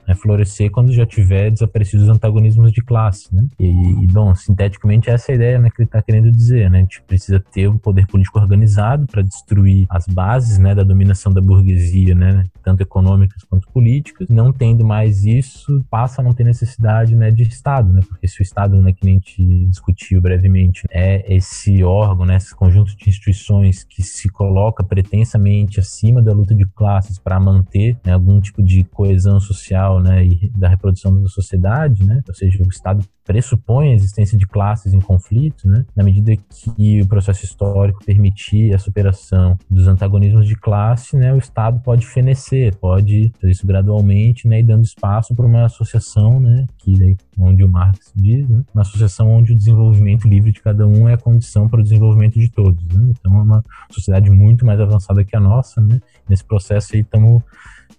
né, 0.08 0.16
florescer 0.16 0.72
quando 0.72 0.94
já 0.94 1.06
tiver 1.06 1.52
desaparecido 1.52 2.04
os 2.04 2.10
antagonismos 2.10 2.72
de 2.72 2.82
classe, 2.82 3.34
né? 3.34 3.46
E, 3.60 3.70
e 4.04 4.08
bom, 4.08 4.34
sinteticamente 4.36 5.10
essa 5.10 5.32
é 5.32 5.34
a 5.34 5.36
ideia 5.36 5.60
né, 5.60 5.70
que 5.70 5.82
ele 5.82 5.88
está 5.88 6.02
querendo 6.02 6.32
dizer, 6.32 6.70
né? 6.70 6.80
A 6.80 6.82
gente 6.82 7.02
precisa 7.04 7.44
ter 7.52 7.68
um 7.68 7.78
poder 7.78 8.08
político 8.08 8.40
organizado 8.40 9.08
para 9.08 9.22
destruir 9.22 9.86
as 9.90 10.06
bases, 10.08 10.58
né, 10.58 10.76
da 10.76 10.84
dominação 10.84 11.34
da 11.34 11.42
burguesia, 11.42 12.14
né, 12.14 12.44
tanto 12.64 12.82
econômicas 12.82 13.44
quanto 13.44 13.68
políticas. 13.70 14.28
Não 14.30 14.54
tendo 14.54 14.86
mais 14.86 15.24
isso, 15.26 15.84
passa 15.90 16.22
a 16.22 16.24
não 16.24 16.34
ter 16.34 16.44
necessidade, 16.44 17.16
né, 17.16 17.32
de 17.32 17.44
Estado, 17.44 17.92
né? 17.92 18.02
Porque 18.08 18.28
se 18.28 18.42
o 18.42 18.44
Estado, 18.44 18.82
né, 18.82 18.94
que 18.94 19.06
nem 19.06 19.16
gente 19.16 19.66
discutiu 19.68 20.22
brevemente, 20.22 20.84
é 20.92 21.34
esse 21.34 21.84
órgão, 21.84 22.26
né, 22.26 22.38
esse 22.38 22.56
conjunto 22.56 22.96
de 22.96 23.10
instituições 23.10 23.84
que 23.84 24.04
se 24.04 24.30
coloca 24.30 24.84
pretensamente 24.84 25.80
acima 25.80 26.22
da 26.22 26.34
luta 26.34 26.54
de 26.54 26.66
classes 26.66 27.18
para 27.18 27.40
manter 27.40 27.98
né, 28.06 28.14
algum 28.14 28.40
tipo 28.40 28.62
de 28.62 28.84
coesão 28.84 29.40
social 29.40 29.95
né, 30.00 30.26
e 30.26 30.52
da 30.56 30.68
reprodução 30.68 31.22
da 31.22 31.28
sociedade, 31.30 32.06
né, 32.06 32.22
ou 32.28 32.34
seja, 32.34 32.64
o 32.64 32.68
Estado 32.68 33.06
pressupõe 33.26 33.90
a 33.90 33.96
existência 33.96 34.38
de 34.38 34.46
classes 34.46 34.94
em 34.94 35.00
conflito, 35.00 35.68
né, 35.68 35.84
na 35.96 36.04
medida 36.04 36.32
que 36.36 37.02
o 37.02 37.08
processo 37.08 37.44
histórico 37.44 38.06
permitir 38.06 38.74
a 38.74 38.78
superação 38.78 39.58
dos 39.70 39.88
antagonismos 39.88 40.48
de 40.48 40.56
classe, 40.56 41.18
né, 41.18 41.34
o 41.34 41.38
Estado 41.38 41.80
pode 41.80 42.06
fenecer, 42.06 42.76
pode 42.78 43.32
fazer 43.42 43.52
isso 43.52 43.66
gradualmente, 43.66 44.48
né, 44.48 44.60
e 44.60 44.64
dando 44.64 44.84
espaço 44.84 45.34
para 45.34 45.46
uma 45.46 45.66
associação, 45.66 46.40
né, 46.40 46.66
que 46.78 46.98
daí, 46.98 47.18
onde 47.40 47.64
o 47.64 47.70
Marx 47.70 48.12
diz, 48.16 48.48
né, 48.48 48.64
uma 48.74 48.82
associação 48.82 49.30
onde 49.32 49.54
o 49.54 49.58
desenvolvimento 49.58 50.28
livre 50.28 50.52
de 50.52 50.62
cada 50.62 50.88
um 50.88 51.10
é 51.10 51.14
a 51.14 51.18
condição 51.18 51.68
para 51.68 51.80
o 51.80 51.84
desenvolvimento 51.84 52.40
de 52.40 52.50
todos, 52.50 52.84
né, 52.90 53.12
então 53.12 53.36
é 53.40 53.42
uma 53.42 53.64
sociedade 53.90 54.30
muito 54.30 54.66
mais 54.66 54.80
avançada 54.80 55.24
que 55.24 55.36
a 55.36 55.40
nossa, 55.40 55.82
né, 55.82 56.00
nesse 56.30 56.44
processo 56.44 56.96
aí 56.96 57.02
estamos 57.02 57.42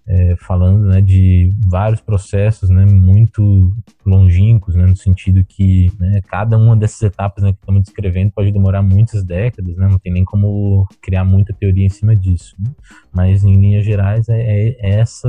é, 0.09 0.37
falando 0.37 0.87
né, 0.87 1.01
de 1.01 1.53
vários 1.67 2.01
processos 2.01 2.71
né, 2.71 2.85
muito 2.87 3.73
longínquos, 4.05 4.75
né, 4.77 4.87
no 4.87 4.97
sentido 4.97 5.45
que 5.45 5.91
né, 5.99 6.21
cada 6.29 6.57
uma 6.57 6.77
dessas 6.77 7.03
etapas 7.03 7.43
né, 7.43 7.53
que 7.53 7.59
estamos 7.59 7.83
descrevendo 7.83 8.31
pode 8.31 8.53
demorar 8.53 8.83
muitas 8.83 9.25
décadas, 9.25 9.77
né, 9.77 9.89
não 9.89 9.99
tem 9.99 10.13
nem 10.13 10.25
como 10.25 10.87
criar 11.03 11.25
muita 11.25 11.53
teoria 11.53 11.85
em 11.85 11.91
cima 11.91 12.15
disso. 12.15 12.55
Né, 12.59 12.71
mas, 13.13 13.45
em 13.45 13.57
linhas 13.57 13.85
gerais, 13.85 14.29
é, 14.29 14.77
é 14.79 14.91
essa 15.01 15.29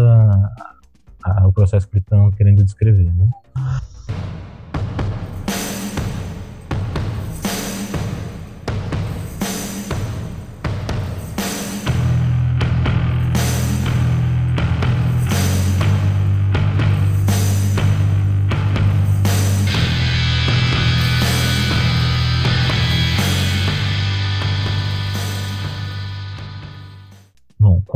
a, 1.24 1.48
o 1.48 1.52
processo 1.52 1.90
que 1.90 1.98
estão 1.98 2.30
querendo 2.32 2.64
descrever. 2.64 3.12
Né. 3.16 3.28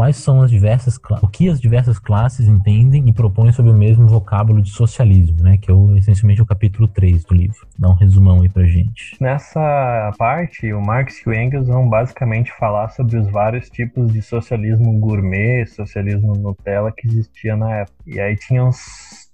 Quais 0.02 0.18
são 0.18 0.42
as 0.42 0.50
diversas 0.50 1.00
o 1.22 1.28
que 1.28 1.48
as 1.48 1.62
diversas 1.62 2.00
classes 2.00 2.48
entendem 2.48 3.08
e 3.08 3.14
propõem 3.14 3.52
sobre 3.52 3.72
o 3.72 3.76
mesmo 3.76 4.08
vocábulo 4.08 4.60
de 4.60 4.72
socialismo, 4.72 5.44
né, 5.44 5.60
que 5.60 5.70
é 5.70 5.74
o, 5.76 5.96
essencialmente 5.96 6.42
o 6.42 6.46
capítulo 6.46 6.88
3 6.88 7.24
do 7.24 7.36
livro. 7.36 7.68
Dá 7.78 7.88
um 7.88 7.94
resumão 7.94 8.42
aí 8.42 8.50
pra 8.50 8.64
gente. 8.64 9.16
Nessa 9.22 10.12
parte, 10.18 10.74
o 10.74 10.82
Marx 10.82 11.20
e 11.20 11.30
o 11.30 11.34
Engels 11.34 11.68
vão 11.68 11.88
basicamente 11.88 12.52
falar 12.54 12.90
sobre 12.90 13.16
os 13.20 13.30
vários 13.30 13.70
tipos 13.70 14.12
de 14.12 14.24
socialismo 14.24 14.92
gourmet, 15.00 15.68
socialismo 15.68 16.34
Nutella 16.34 16.92
que 16.92 17.08
existia 17.08 17.56
na 17.56 17.82
época. 17.82 17.98
E 18.08 18.20
aí 18.20 18.36
tinha 18.36 18.66
uns 18.66 19.30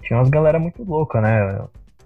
tinha 0.00 0.16
umas 0.16 0.30
galera 0.30 0.60
muito 0.60 0.84
louca, 0.84 1.20
né? 1.20 1.60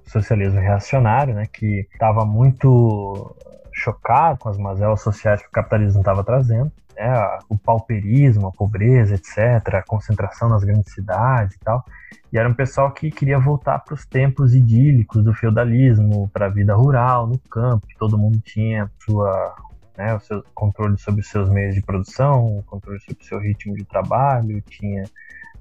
Socialismo 0.06 0.58
reacionário, 0.58 1.34
né, 1.34 1.44
que 1.52 1.86
estava 1.92 2.24
muito 2.24 3.36
chocado 3.70 4.38
com 4.38 4.48
as 4.48 4.56
mazelas 4.56 5.02
sociais 5.02 5.42
que 5.42 5.48
o 5.48 5.52
capitalismo 5.52 6.00
estava 6.00 6.24
trazendo 6.24 6.72
né, 6.98 7.38
o 7.48 7.56
pauperismo, 7.56 8.48
a 8.48 8.52
pobreza, 8.52 9.14
etc., 9.14 9.74
a 9.74 9.82
concentração 9.82 10.48
nas 10.48 10.64
grandes 10.64 10.92
cidades 10.92 11.54
e 11.54 11.60
tal. 11.60 11.84
E 12.32 12.38
era 12.38 12.48
um 12.48 12.54
pessoal 12.54 12.90
que 12.90 13.10
queria 13.10 13.38
voltar 13.38 13.78
para 13.78 13.94
os 13.94 14.04
tempos 14.04 14.54
idílicos 14.54 15.22
do 15.22 15.32
feudalismo, 15.32 16.28
para 16.32 16.46
a 16.46 16.50
vida 16.50 16.74
rural, 16.74 17.26
no 17.26 17.38
campo, 17.38 17.86
que 17.86 17.96
todo 17.96 18.18
mundo 18.18 18.40
tinha 18.40 18.90
sua, 18.98 19.54
né, 19.96 20.14
o 20.14 20.20
seu 20.20 20.44
controle 20.52 20.98
sobre 20.98 21.20
os 21.20 21.28
seus 21.28 21.48
meios 21.48 21.74
de 21.74 21.82
produção, 21.82 22.58
o 22.58 22.62
controle 22.64 22.98
sobre 23.00 23.22
o 23.22 23.24
seu 23.24 23.38
ritmo 23.38 23.74
de 23.76 23.84
trabalho, 23.84 24.60
tinha 24.62 25.04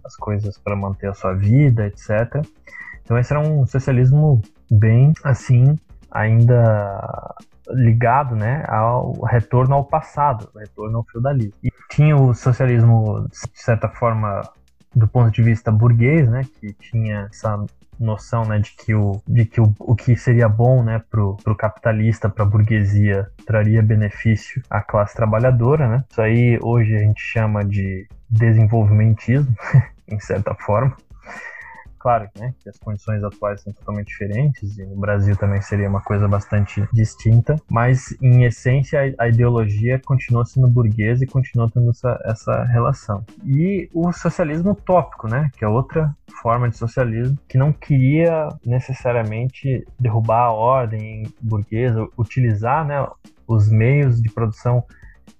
as 0.04 0.16
coisas 0.16 0.58
para 0.58 0.76
manter 0.76 1.10
a 1.10 1.14
sua 1.14 1.34
vida, 1.34 1.86
etc. 1.86 2.44
Então 3.04 3.18
esse 3.18 3.32
era 3.32 3.40
um 3.40 3.66
socialismo 3.66 4.42
bem 4.72 5.14
assim, 5.24 5.76
ainda 6.12 7.36
ligado 7.70 8.36
né, 8.36 8.64
ao 8.68 9.14
retorno 9.26 9.76
ao 9.76 9.84
passado, 9.84 10.50
retorno 10.56 11.00
ao 11.00 11.06
feudalismo. 11.06 11.54
E 11.64 11.70
tinha 11.90 12.16
o 12.16 12.34
socialismo, 12.34 13.28
de 13.30 13.62
certa 13.62 13.90
forma, 13.90 14.42
do 14.96 15.08
ponto 15.08 15.32
de 15.32 15.42
vista 15.42 15.72
burguês, 15.72 16.30
né, 16.30 16.44
que 16.60 16.74
tinha 16.74 17.28
essa 17.32 17.66
noção 18.00 18.46
né, 18.46 18.60
de 18.60 18.72
que, 18.72 18.94
o, 18.94 19.22
de 19.28 19.46
que 19.46 19.60
o, 19.60 19.74
o 19.80 19.96
que 19.96 20.16
seria 20.16 20.48
bom 20.48 20.84
né, 20.84 21.02
para 21.10 21.22
o 21.24 21.56
capitalista, 21.56 22.30
para 22.30 22.44
a 22.44 22.48
burguesia, 22.48 23.30
traria 23.46 23.82
benefício 23.82 24.62
à 24.70 24.82
classe 24.82 25.16
trabalhadora. 25.16 25.88
Né? 25.88 26.04
Isso 26.10 26.22
aí 26.22 26.60
hoje 26.62 26.96
a 26.96 27.00
gente 27.00 27.22
chama 27.22 27.64
de 27.66 28.08
desenvolvimentismo, 28.30 29.54
em 30.08 30.20
certa 30.20 30.54
forma. 30.54 30.96
Claro 32.08 32.30
né, 32.40 32.54
que 32.64 32.70
as 32.70 32.78
condições 32.78 33.22
atuais 33.22 33.60
são 33.60 33.74
totalmente 33.74 34.08
diferentes 34.08 34.78
e 34.78 34.86
no 34.86 34.96
Brasil 34.96 35.36
também 35.36 35.62
seria 35.62 35.90
uma 35.90 36.00
coisa 36.00 36.26
bastante 36.26 36.88
distinta, 36.94 37.58
mas 37.70 38.16
em 38.22 38.46
essência 38.46 39.14
a, 39.20 39.28
ideologia 39.28 40.00
continua 40.06 40.46
sendo 40.46 40.70
burguesa 40.70 41.26
e 41.26 41.28
continua 41.28 41.70
tendo 41.70 41.90
essa, 41.90 42.18
essa 42.24 42.64
relação. 42.64 43.26
E 43.46 43.90
o 43.94 44.14
socialismo 44.14 44.72
utópico, 44.72 45.28
né, 45.28 45.52
que 45.58 45.66
é 45.66 45.68
outra 45.68 46.16
forma 46.42 46.70
de 46.70 46.78
socialismo 46.78 47.38
que 47.46 47.58
não 47.58 47.74
queria 47.74 48.48
necessariamente 48.66 49.86
derrubar 50.00 50.44
a 50.44 50.54
ordem 50.54 51.24
burguesa, 51.42 52.08
utilizar 52.18 52.88
né, 52.88 53.06
os 53.46 53.70
meios 53.70 54.22
de 54.22 54.32
produção 54.32 54.82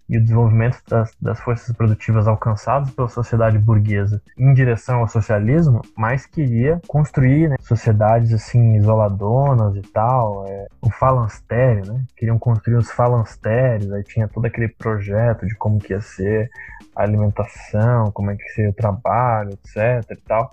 e 0.10 0.18
o 0.18 0.22
desenvolvimento 0.22 0.82
das, 0.88 1.14
das, 1.22 1.40
forças 1.40 1.76
produtivas 1.76 2.28
alcançadas 2.28 2.90
pela 2.92 3.10
sociedade 3.10 3.58
burguesa 3.58 4.22
em 4.38 4.54
direção 4.54 5.00
ao 5.00 5.08
socialismo, 5.08 5.82
mas 5.98 6.26
queria 6.26 6.82
construir 6.88 7.50
né, 7.50 7.56
sociedades 7.60 8.34
assim 8.34 8.76
isoladonas 8.76 9.76
e 9.76 9.82
tal, 9.82 10.46
é, 10.48 10.68
o 10.82 10.90
falanstério, 10.90 11.92
né? 11.92 12.04
Queriam 12.16 12.40
construir 12.40 12.78
os 12.78 12.90
falanstérios, 12.92 13.92
aí 13.92 14.04
tinha 14.04 14.28
todo 14.28 14.46
aquele 14.46 14.70
projeto 14.70 15.46
de 15.46 15.56
como 15.56 15.80
que 15.80 15.94
ia 15.94 16.02
ser 16.02 16.50
a 16.96 17.04
alimentação, 17.04 18.12
como 18.12 18.32
é 18.32 18.36
que 18.36 18.44
ia 18.44 18.54
ser 18.54 18.70
o 18.70 18.74
trabalho, 18.74 19.52
etc 19.52 20.10
e 20.12 20.16
tal. 20.16 20.52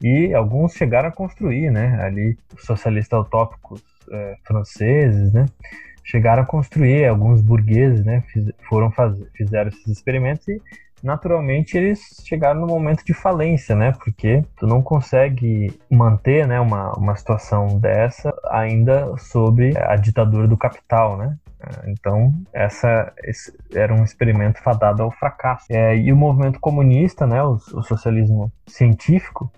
E 0.00 0.34
alguns 0.34 0.74
chegaram 0.74 1.08
a 1.08 1.12
construir, 1.12 1.70
né? 1.70 1.98
Ali 2.02 2.38
os 2.54 2.64
socialistas 2.64 3.20
utópicos 3.20 3.82
é, 4.10 4.36
franceses, 4.44 5.32
né? 5.32 5.46
Chegaram 6.06 6.44
a 6.44 6.46
construir, 6.46 7.04
alguns 7.06 7.42
burgueses 7.42 8.04
né, 8.04 8.22
fiz, 8.28 8.50
foram 8.68 8.90
fazer, 8.90 9.28
fizeram 9.34 9.68
esses 9.68 9.86
experimentos 9.88 10.46
e 10.48 10.62
naturalmente 11.02 11.76
eles 11.76 12.22
chegaram 12.24 12.60
no 12.60 12.66
momento 12.66 13.04
de 13.04 13.12
falência, 13.12 13.76
né? 13.76 13.92
Porque 13.92 14.42
tu 14.56 14.66
não 14.66 14.80
consegue 14.80 15.78
manter, 15.90 16.46
né, 16.46 16.58
uma, 16.58 16.92
uma 16.92 17.14
situação 17.16 17.78
dessa 17.78 18.32
ainda 18.50 19.16
sob 19.18 19.72
a 19.76 19.96
ditadura 19.96 20.48
do 20.48 20.56
capital, 20.56 21.18
né? 21.18 21.36
Então, 21.86 22.32
essa 22.52 23.12
era 23.74 23.92
um 23.92 24.04
experimento 24.04 24.62
fadado 24.62 25.02
ao 25.02 25.10
fracasso. 25.10 25.66
É, 25.70 25.96
e 25.96 26.12
o 26.12 26.16
movimento 26.16 26.60
comunista, 26.60 27.26
né, 27.26 27.42
o, 27.42 27.54
o 27.54 27.82
socialismo 27.82 28.52
científico, 28.66 29.50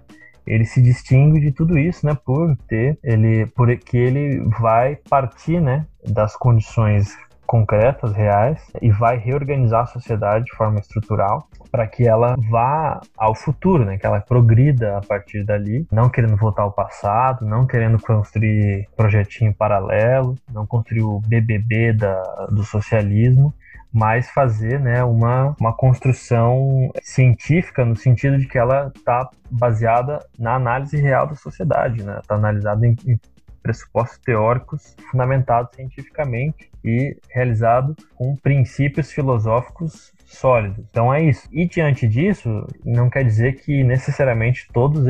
ele 0.49 0.65
se 0.65 0.81
distingue 0.83 1.41
de 1.41 1.53
tudo 1.53 1.79
isso, 1.79 2.07
né, 2.07 2.17
por 2.25 2.57
ter 2.69 2.99
ele, 3.03 3.47
por 3.47 3.75
que 3.77 3.97
ele 3.97 4.41
vai 4.61 4.97
partir, 5.09 5.61
né, 5.61 5.87
das 6.05 6.37
condições 6.37 7.17
concretas, 7.49 8.13
reais, 8.13 8.61
e 8.83 8.91
vai 8.91 9.17
reorganizar 9.17 9.85
a 9.85 9.87
sociedade 9.87 10.45
de 10.45 10.55
forma 10.55 10.79
estrutural 10.79 11.49
para 11.71 11.87
que 11.87 12.07
ela 12.07 12.37
vá 12.51 13.01
ao 13.17 13.35
futuro, 13.35 13.87
né? 13.87 13.97
que 13.97 14.05
ela 14.05 14.21
progrida 14.21 14.99
a 14.99 15.01
partir 15.01 15.45
dali, 15.45 15.87
não 15.91 16.11
querendo 16.11 16.37
voltar 16.37 16.63
ao 16.63 16.73
passado, 16.73 17.47
não 17.47 17.67
querendo 17.67 17.99
construir 17.99 18.87
projetinho 18.95 19.55
paralelo, 19.55 20.37
não 20.53 20.67
construir 20.67 21.03
o 21.03 21.21
BBB 21.21 21.95
da, 21.95 22.47
do 22.51 22.63
socialismo, 22.65 23.55
mas 23.93 24.31
fazer 24.31 24.79
né, 24.81 25.03
uma, 25.03 25.57
uma 25.59 25.73
construção 25.73 26.91
científica 27.03 27.85
no 27.85 27.97
sentido 27.97 28.39
de 28.39 28.47
que 28.47 28.59
ela 28.59 28.93
está 28.95 29.29
baseada 29.51 30.25
na 30.39 30.55
análise 30.55 30.97
real 30.97 31.27
da 31.27 31.35
sociedade, 31.35 32.01
está 32.01 32.13
né? 32.13 32.21
Tá 32.27 32.35
analisada 32.35 32.87
em, 32.87 32.95
em 33.07 33.19
pressupostos 33.63 34.19
teóricos 34.19 34.95
fundamentados 35.11 35.75
cientificamente 35.75 36.71
e 36.85 37.17
realizado 37.31 37.97
com 38.15 38.37
princípios 38.37 39.11
filosóficos 39.11 40.13
sólidos. 40.29 40.85
Então 40.91 41.13
é 41.13 41.23
isso. 41.23 41.49
E 41.51 41.67
diante 41.67 42.07
disso, 42.07 42.67
não 42.85 43.09
quer 43.09 43.25
dizer 43.25 43.55
que 43.57 43.83
necessariamente 43.83 44.69
todas 44.73 45.07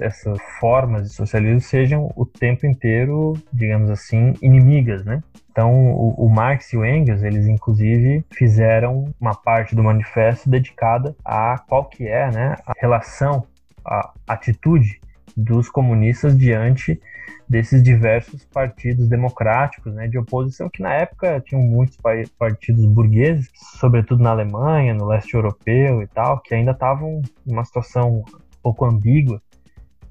essas 0.00 0.40
formas 0.58 1.08
de 1.08 1.14
socialismo 1.14 1.60
sejam 1.60 2.10
o 2.16 2.24
tempo 2.24 2.66
inteiro, 2.66 3.34
digamos 3.52 3.90
assim, 3.90 4.32
inimigas, 4.40 5.04
né? 5.04 5.22
Então, 5.50 5.70
o, 5.70 6.24
o, 6.24 6.30
Marx 6.30 6.72
e 6.72 6.78
o 6.78 6.84
Engels, 6.84 7.22
eles 7.22 7.46
inclusive 7.46 8.24
fizeram 8.32 9.12
uma 9.20 9.34
parte 9.34 9.76
do 9.76 9.84
manifesto 9.84 10.48
dedicada 10.48 11.14
a 11.22 11.58
qual 11.68 11.84
que 11.84 12.08
é 12.08 12.30
né, 12.30 12.56
a 12.66 12.72
relação, 12.80 13.44
a 13.84 14.12
atitude 14.26 15.01
dos 15.36 15.68
comunistas 15.68 16.36
diante 16.36 17.00
desses 17.48 17.82
diversos 17.82 18.44
partidos 18.46 19.08
democráticos 19.08 19.92
né, 19.92 20.08
de 20.08 20.18
oposição, 20.18 20.70
que 20.70 20.82
na 20.82 20.94
época 20.94 21.40
tinham 21.40 21.62
muitos 21.62 21.98
partidos 22.38 22.86
burgueses, 22.86 23.50
sobretudo 23.78 24.22
na 24.22 24.30
Alemanha, 24.30 24.94
no 24.94 25.06
leste 25.06 25.34
europeu 25.34 26.02
e 26.02 26.06
tal, 26.06 26.40
que 26.40 26.54
ainda 26.54 26.70
estavam 26.70 27.20
em 27.46 27.52
uma 27.52 27.64
situação 27.64 28.18
um 28.20 28.62
pouco 28.62 28.86
ambígua 28.86 29.40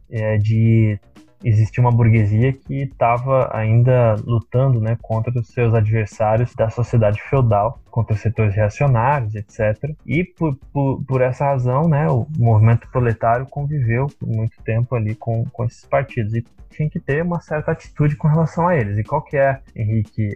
é, 0.09 0.38
de 0.38 0.99
existia 1.43 1.82
uma 1.82 1.91
burguesia 1.91 2.53
que 2.53 2.84
estava 2.84 3.49
ainda 3.55 4.15
lutando 4.24 4.80
né, 4.80 4.97
contra 5.01 5.34
os 5.39 5.47
seus 5.47 5.74
adversários 5.74 6.53
da 6.53 6.69
sociedade 6.69 7.19
feudal, 7.30 7.80
contra 7.91 8.15
setores 8.15 8.55
reacionários, 8.55 9.35
etc. 9.35 9.93
E 10.05 10.23
por, 10.23 10.55
por, 10.73 11.03
por, 11.03 11.21
essa 11.21 11.45
razão, 11.45 11.87
né, 11.87 12.07
o 12.09 12.25
movimento 12.37 12.87
proletário 12.89 13.45
conviveu 13.45 14.07
por 14.19 14.27
muito 14.27 14.61
tempo 14.63 14.95
ali 14.95 15.13
com, 15.13 15.45
com 15.51 15.65
esses 15.65 15.85
partidos 15.85 16.33
e 16.33 16.43
tinha 16.71 16.89
que 16.89 16.99
ter 16.99 17.21
uma 17.21 17.41
certa 17.41 17.71
atitude 17.71 18.15
com 18.15 18.27
relação 18.27 18.67
a 18.67 18.75
eles. 18.75 18.97
E 18.97 19.03
qual 19.03 19.21
que 19.21 19.37
é, 19.37 19.59
Henrique, 19.75 20.29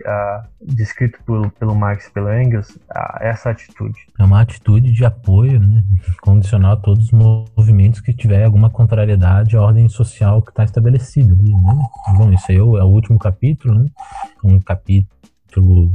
descrito 0.61 1.17
por, 1.25 1.49
pelo 1.51 1.73
Marx 1.73 2.07
e 2.07 2.11
pelo 2.11 2.31
Engels, 2.33 2.77
essa 3.21 3.49
atitude? 3.49 3.97
É 4.19 4.23
uma 4.23 4.41
atitude 4.41 4.91
de 4.91 5.05
apoio, 5.05 5.59
né, 5.59 5.81
condicional 6.21 6.73
a 6.73 6.77
todos 6.77 7.05
os 7.05 7.11
movimentos 7.11 8.01
que 8.01 8.13
tiver 8.13 8.43
alguma 8.43 8.69
contrariedade 8.69 9.55
à 9.55 9.61
ordem 9.61 9.87
social 9.87 10.41
que 10.41 10.49
está 10.49 10.65
estabelecida 10.65 11.33
né? 11.33 11.89
Bom, 12.17 12.31
isso 12.33 12.45
aí 12.49 12.57
é 12.57 12.61
o, 12.61 12.77
é 12.77 12.83
o 12.83 12.87
último 12.87 13.17
capítulo, 13.17 13.75
né? 13.75 13.89
Um 14.43 14.59
capítulo 14.59 15.91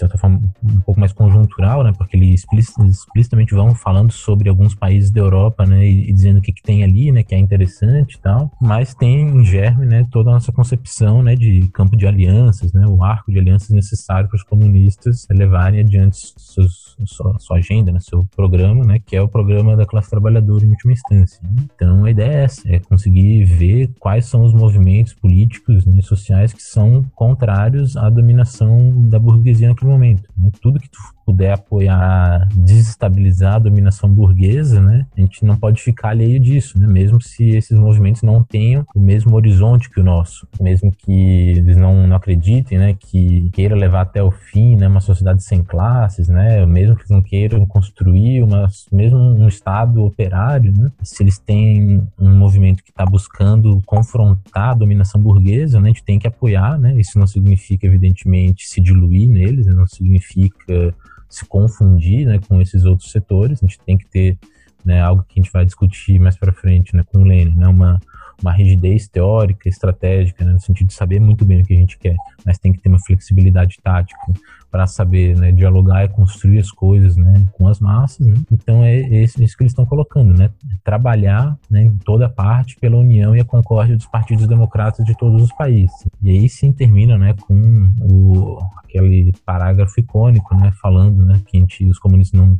certa 0.00 0.18
forma, 0.18 0.40
um 0.62 0.80
pouco 0.80 0.98
mais 0.98 1.12
conjuntural, 1.12 1.82
né? 1.84 1.92
Porque 1.96 2.16
eles 2.16 2.44
explicitamente 2.78 3.54
vão 3.54 3.74
falando 3.74 4.12
sobre 4.12 4.48
alguns 4.48 4.74
países 4.74 5.10
da 5.10 5.20
Europa, 5.20 5.64
né? 5.64 5.86
E, 5.86 6.10
e, 6.10 6.12
dizendo 6.12 6.38
o 6.38 6.42
que, 6.42 6.52
que 6.52 6.62
tem 6.62 6.82
ali, 6.82 7.12
né? 7.12 7.22
Que 7.22 7.34
é 7.34 7.38
interessante 7.38 8.14
e 8.14 8.20
tal. 8.20 8.50
Mas 8.60 8.94
tem 8.94 9.28
em 9.28 9.44
germe, 9.44 9.86
né? 9.86 10.06
Toda 10.10 10.30
a 10.30 10.34
nossa 10.34 10.52
concepção, 10.52 11.22
né? 11.22 11.34
De 11.34 11.68
campo 11.72 11.96
de 11.96 12.06
alianças, 12.06 12.72
né? 12.72 12.86
O 12.86 13.02
arco 13.02 13.30
de 13.30 13.38
alianças 13.38 13.70
necessário 13.70 14.28
para 14.28 14.36
os 14.36 14.42
comunistas 14.42 15.26
levarem 15.30 15.80
adiante 15.80 16.16
seus, 16.36 16.96
sua, 17.04 17.38
sua, 17.38 17.58
agenda, 17.58 17.92
né? 17.92 18.00
Seu 18.00 18.26
programa, 18.34 18.84
né? 18.84 18.98
Que 19.04 19.16
é 19.16 19.22
o 19.22 19.28
programa 19.28 19.76
da 19.76 19.86
classe 19.86 20.10
trabalhadora 20.10 20.64
em 20.64 20.70
última 20.70 20.92
instância. 20.92 21.40
Então 21.74 22.04
a 22.04 22.10
ideia 22.10 22.30
é 22.30 22.44
essa, 22.44 22.68
é 22.68 22.78
conseguir 22.78 23.44
ver 23.44 23.90
quais 23.98 24.26
são 24.26 24.42
os 24.42 24.52
movimentos 24.52 25.12
políticos 25.14 25.86
e 25.86 25.90
né, 25.90 26.02
sociais 26.02 26.52
que 26.52 26.62
são 26.62 27.02
contrários 27.14 27.96
à 27.96 28.08
dominação 28.08 29.02
da 29.02 29.18
burguesia 29.18 29.68
naquele 29.68 29.89
momento. 29.90 30.28
Né? 30.38 30.50
Tudo 30.60 30.80
que 30.80 30.88
tu 30.88 30.98
puder 31.30 31.52
apoiar, 31.52 32.48
desestabilizar 32.54 33.54
a 33.54 33.58
dominação 33.60 34.12
burguesa, 34.12 34.80
né? 34.80 35.06
A 35.16 35.20
gente 35.20 35.44
não 35.44 35.56
pode 35.56 35.80
ficar 35.80 36.08
alheio 36.08 36.40
disso, 36.40 36.76
né? 36.78 36.88
Mesmo 36.88 37.22
se 37.22 37.50
esses 37.50 37.78
movimentos 37.78 38.22
não 38.22 38.42
tenham 38.42 38.84
o 38.94 39.00
mesmo 39.00 39.36
horizonte 39.36 39.88
que 39.88 40.00
o 40.00 40.04
nosso, 40.04 40.46
mesmo 40.60 40.90
que 40.90 41.50
eles 41.50 41.76
não, 41.76 42.06
não 42.08 42.16
acreditem, 42.16 42.78
né? 42.78 42.96
Que 42.98 43.48
queira 43.52 43.76
levar 43.76 44.00
até 44.00 44.20
o 44.20 44.32
fim, 44.32 44.74
né? 44.74 44.88
Uma 44.88 45.00
sociedade 45.00 45.44
sem 45.44 45.62
classes, 45.62 46.28
né? 46.28 46.66
Mesmo 46.66 46.96
que 46.96 47.08
não 47.08 47.22
queiram 47.22 47.64
construir 47.64 48.42
uma, 48.42 48.68
mesmo 48.90 49.18
um 49.18 49.46
estado 49.46 50.04
operário, 50.04 50.72
né? 50.76 50.90
Se 51.04 51.22
eles 51.22 51.38
têm 51.38 52.02
um 52.18 52.36
movimento 52.36 52.82
que 52.82 52.90
está 52.90 53.06
buscando 53.06 53.80
confrontar 53.86 54.70
a 54.70 54.74
dominação 54.74 55.20
burguesa, 55.20 55.78
né? 55.78 55.90
A 55.90 55.92
gente 55.92 56.04
tem 56.04 56.18
que 56.18 56.26
apoiar, 56.26 56.76
né? 56.76 56.92
Isso 56.98 57.16
não 57.20 57.26
significa, 57.26 57.86
evidentemente, 57.86 58.66
se 58.66 58.80
diluir 58.80 59.28
neles, 59.28 59.66
né? 59.66 59.74
não 59.74 59.86
significa 59.86 60.92
se 61.30 61.46
confundir 61.46 62.26
né, 62.26 62.40
com 62.46 62.60
esses 62.60 62.84
outros 62.84 63.10
setores. 63.10 63.62
A 63.62 63.66
gente 63.66 63.78
tem 63.78 63.96
que 63.96 64.06
ter 64.06 64.38
né, 64.84 65.00
algo 65.00 65.24
que 65.26 65.38
a 65.38 65.42
gente 65.42 65.52
vai 65.52 65.64
discutir 65.64 66.18
mais 66.18 66.36
para 66.36 66.52
frente 66.52 66.94
né, 66.94 67.04
com 67.06 67.22
o 67.22 67.24
Lenin, 67.24 67.54
né, 67.54 67.68
uma, 67.68 68.00
uma 68.42 68.52
rigidez 68.52 69.08
teórica, 69.08 69.68
estratégica, 69.68 70.44
né, 70.44 70.52
no 70.52 70.60
sentido 70.60 70.88
de 70.88 70.94
saber 70.94 71.20
muito 71.20 71.44
bem 71.44 71.60
o 71.60 71.64
que 71.64 71.74
a 71.74 71.78
gente 71.78 71.98
quer, 71.98 72.16
mas 72.44 72.58
tem 72.58 72.72
que 72.72 72.80
ter 72.80 72.88
uma 72.88 72.98
flexibilidade 72.98 73.78
tática 73.82 74.32
para 74.70 74.86
saber 74.86 75.36
né, 75.36 75.50
dialogar 75.50 76.04
e 76.04 76.08
construir 76.08 76.60
as 76.60 76.70
coisas 76.70 77.16
né, 77.16 77.44
com 77.52 77.66
as 77.66 77.80
massas. 77.80 78.24
Né? 78.24 78.34
Então 78.52 78.84
é 78.84 79.00
isso, 79.00 79.36
que 79.36 79.62
eles 79.62 79.72
estão 79.72 79.84
colocando, 79.84 80.32
né? 80.32 80.50
Trabalhar 80.84 81.58
né, 81.68 81.82
em 81.82 81.96
toda 81.98 82.28
parte 82.28 82.76
pela 82.76 82.96
união 82.96 83.34
e 83.34 83.40
a 83.40 83.44
concórdia 83.44 83.96
dos 83.96 84.06
partidos 84.06 84.46
democratas 84.46 85.04
de 85.04 85.16
todos 85.16 85.42
os 85.42 85.52
países. 85.52 86.06
E 86.22 86.30
aí 86.30 86.48
sim 86.48 86.72
termina 86.72 87.18
né, 87.18 87.34
com 87.34 87.92
o, 88.00 88.58
aquele 88.84 89.32
parágrafo 89.44 89.98
icônico, 89.98 90.54
né, 90.54 90.72
falando 90.80 91.24
né, 91.24 91.40
que 91.46 91.58
gente, 91.58 91.84
os 91.86 91.98
comunistas 91.98 92.38
não, 92.38 92.56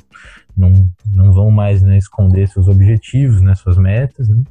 não, 0.57 0.91
não 1.07 1.33
vão 1.33 1.51
mais 1.51 1.81
né, 1.81 1.97
esconder 1.97 2.49
seus 2.49 2.67
objetivos, 2.67 3.41
né, 3.41 3.55
suas 3.55 3.79
metas, 3.79 4.29
né, 4.29 4.43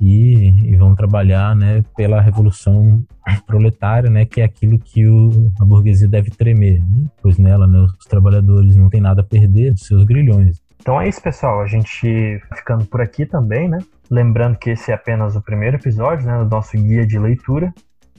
e, 0.00 0.72
e, 0.72 0.76
vão 0.76 0.94
trabalhar 0.94 1.54
né, 1.54 1.82
pela 1.96 2.20
revolução 2.20 3.02
proletária, 3.46 4.10
né, 4.10 4.24
que 4.24 4.40
é 4.40 4.44
aquilo 4.44 4.78
que 4.78 5.06
o, 5.06 5.50
a 5.60 5.64
burguesia 5.64 6.08
deve 6.08 6.30
tremer, 6.30 6.80
né, 6.80 7.06
pois 7.22 7.38
nela 7.38 7.66
né, 7.66 7.78
os 7.78 8.06
trabalhadores 8.06 8.76
não 8.76 8.88
têm 8.90 9.00
nada 9.00 9.20
a 9.20 9.24
perder 9.24 9.72
dos 9.72 9.86
seus 9.86 10.04
grilhões. 10.04 10.62
Então 10.80 11.00
é 11.00 11.08
isso, 11.08 11.22
pessoal. 11.22 11.62
A 11.62 11.66
gente 11.66 12.42
ficando 12.54 12.84
por 12.84 13.00
aqui 13.00 13.24
também, 13.24 13.66
né? 13.66 13.78
Lembrando 14.10 14.58
que 14.58 14.68
esse 14.68 14.90
é 14.90 14.94
apenas 14.94 15.34
o 15.34 15.40
primeiro 15.40 15.78
episódio 15.78 16.26
né, 16.26 16.36
do 16.36 16.44
nosso 16.44 16.76
guia 16.76 17.06
de 17.06 17.18
leitura. 17.18 17.72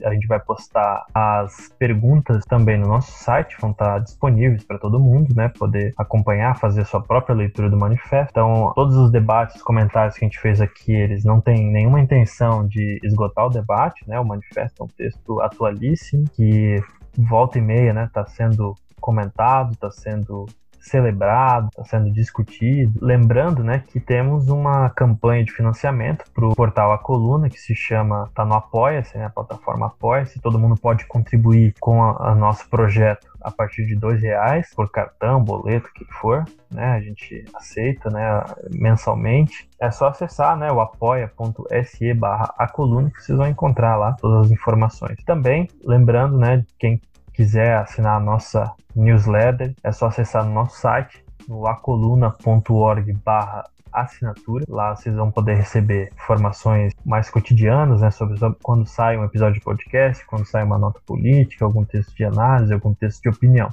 A 0.04 0.12
gente 0.12 0.26
vai 0.26 0.40
postar 0.40 1.06
as 1.14 1.72
perguntas 1.78 2.44
também 2.44 2.78
no 2.78 2.86
nosso 2.86 3.12
site, 3.12 3.56
vão 3.60 3.70
estar 3.70 3.98
disponíveis 4.00 4.64
para 4.64 4.78
todo 4.78 5.00
mundo, 5.00 5.34
né? 5.34 5.48
Poder 5.48 5.92
acompanhar, 5.96 6.58
fazer 6.58 6.84
sua 6.84 7.00
própria 7.00 7.34
leitura 7.34 7.70
do 7.70 7.76
manifesto. 7.76 8.30
Então, 8.30 8.72
todos 8.74 8.96
os 8.96 9.10
debates, 9.10 9.62
comentários 9.62 10.16
que 10.16 10.24
a 10.24 10.28
gente 10.28 10.38
fez 10.38 10.60
aqui, 10.60 10.92
eles 10.92 11.24
não 11.24 11.40
têm 11.40 11.70
nenhuma 11.70 12.00
intenção 12.00 12.66
de 12.66 13.00
esgotar 13.02 13.46
o 13.46 13.50
debate, 13.50 14.06
né? 14.08 14.18
O 14.20 14.24
manifesto 14.24 14.82
é 14.82 14.84
um 14.84 14.88
texto 14.88 15.40
atualíssimo 15.40 16.24
que 16.32 16.80
volta 17.16 17.58
e 17.58 17.62
meia, 17.62 17.92
né? 17.92 18.04
Está 18.04 18.26
sendo 18.26 18.74
comentado, 19.00 19.72
está 19.72 19.90
sendo 19.90 20.46
celebrado, 20.88 21.68
está 21.68 21.84
sendo 21.84 22.10
discutido. 22.10 22.98
Lembrando, 23.02 23.62
né, 23.62 23.82
que 23.86 24.00
temos 24.00 24.48
uma 24.48 24.90
campanha 24.90 25.44
de 25.44 25.52
financiamento 25.52 26.24
para 26.32 26.46
o 26.46 26.54
portal 26.54 26.92
A 26.92 26.98
Coluna, 26.98 27.48
que 27.48 27.58
se 27.58 27.74
chama, 27.74 28.30
tá 28.34 28.44
no 28.44 28.54
Apoia-se, 28.54 29.16
né, 29.18 29.26
a 29.26 29.30
plataforma 29.30 29.86
Apoia-se. 29.86 30.40
Todo 30.40 30.58
mundo 30.58 30.76
pode 30.76 31.06
contribuir 31.06 31.74
com 31.80 31.98
o 31.98 32.34
nosso 32.34 32.68
projeto 32.68 33.26
a 33.46 33.50
partir 33.50 33.86
de 33.86 33.94
dois 33.94 34.20
reais 34.20 34.72
por 34.74 34.90
cartão, 34.90 35.42
boleto, 35.42 35.88
o 35.88 35.92
que 35.92 36.04
for, 36.14 36.44
né? 36.68 36.86
A 36.86 37.00
gente 37.00 37.44
aceita, 37.54 38.10
né? 38.10 38.42
Mensalmente. 38.72 39.68
É 39.80 39.88
só 39.88 40.08
acessar, 40.08 40.56
né? 40.56 40.72
O 40.72 40.80
apoia.se 40.80 42.12
barra 42.14 42.52
a 42.58 42.66
coluna 42.66 43.08
que 43.08 43.22
vocês 43.22 43.38
vão 43.38 43.46
encontrar 43.46 43.96
lá 43.96 44.14
todas 44.14 44.46
as 44.46 44.50
informações. 44.50 45.22
Também, 45.24 45.68
lembrando, 45.84 46.36
né? 46.36 46.64
Quem 46.76 47.00
quiser 47.36 47.76
assinar 47.76 48.16
a 48.16 48.20
nossa 48.20 48.72
newsletter, 48.94 49.74
é 49.84 49.92
só 49.92 50.06
acessar 50.06 50.44
no 50.44 50.52
nosso 50.52 50.80
site 50.80 51.22
no 51.46 51.66
acoluna.org 51.66 53.12
barra 53.24 53.64
assinatura. 53.92 54.64
Lá 54.68 54.96
vocês 54.96 55.14
vão 55.14 55.30
poder 55.30 55.54
receber 55.54 56.10
informações 56.14 56.92
mais 57.04 57.30
cotidianas, 57.30 58.00
né, 58.00 58.10
sobre, 58.10 58.38
sobre 58.38 58.58
quando 58.62 58.86
sai 58.86 59.16
um 59.16 59.24
episódio 59.24 59.54
de 59.54 59.64
podcast, 59.64 60.24
quando 60.26 60.46
sai 60.46 60.64
uma 60.64 60.78
nota 60.78 61.00
política, 61.06 61.64
algum 61.64 61.84
texto 61.84 62.14
de 62.14 62.24
análise, 62.24 62.72
algum 62.72 62.94
texto 62.94 63.22
de 63.22 63.28
opinião. 63.28 63.72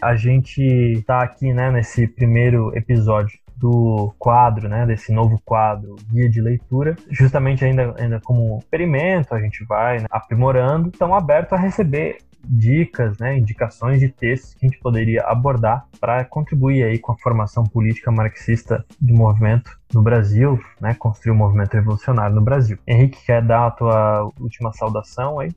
A 0.00 0.14
gente 0.14 0.62
está 0.62 1.22
aqui, 1.22 1.52
né, 1.52 1.70
nesse 1.70 2.06
primeiro 2.06 2.76
episódio 2.76 3.38
do 3.56 4.14
quadro, 4.18 4.68
né, 4.68 4.86
desse 4.86 5.12
novo 5.12 5.40
quadro, 5.44 5.96
guia 6.08 6.30
de 6.30 6.40
leitura, 6.40 6.94
justamente 7.10 7.64
ainda, 7.64 7.94
ainda 7.98 8.20
como 8.20 8.58
experimento, 8.58 9.34
a 9.34 9.40
gente 9.40 9.64
vai 9.64 9.98
né, 9.98 10.06
aprimorando, 10.10 10.90
estão 10.90 11.12
abertos 11.12 11.52
a 11.54 11.56
receber 11.56 12.18
dicas, 12.44 13.18
né, 13.18 13.36
indicações 13.36 14.00
de 14.00 14.08
textos 14.08 14.54
que 14.54 14.66
a 14.66 14.68
gente 14.68 14.80
poderia 14.80 15.22
abordar 15.22 15.86
para 16.00 16.24
contribuir 16.24 16.84
aí 16.84 16.98
com 16.98 17.12
a 17.12 17.18
formação 17.18 17.64
política 17.64 18.10
marxista 18.10 18.84
do 19.00 19.14
movimento 19.14 19.70
no 19.92 20.02
Brasil, 20.02 20.58
né, 20.80 20.94
construir 20.94 21.32
o 21.32 21.34
um 21.34 21.38
movimento 21.38 21.74
revolucionário 21.74 22.34
no 22.34 22.42
Brasil. 22.42 22.78
Henrique, 22.86 23.24
quer 23.24 23.42
dar 23.42 23.66
a 23.66 23.70
tua 23.70 24.30
última 24.40 24.72
saudação 24.72 25.40
aí? 25.40 25.50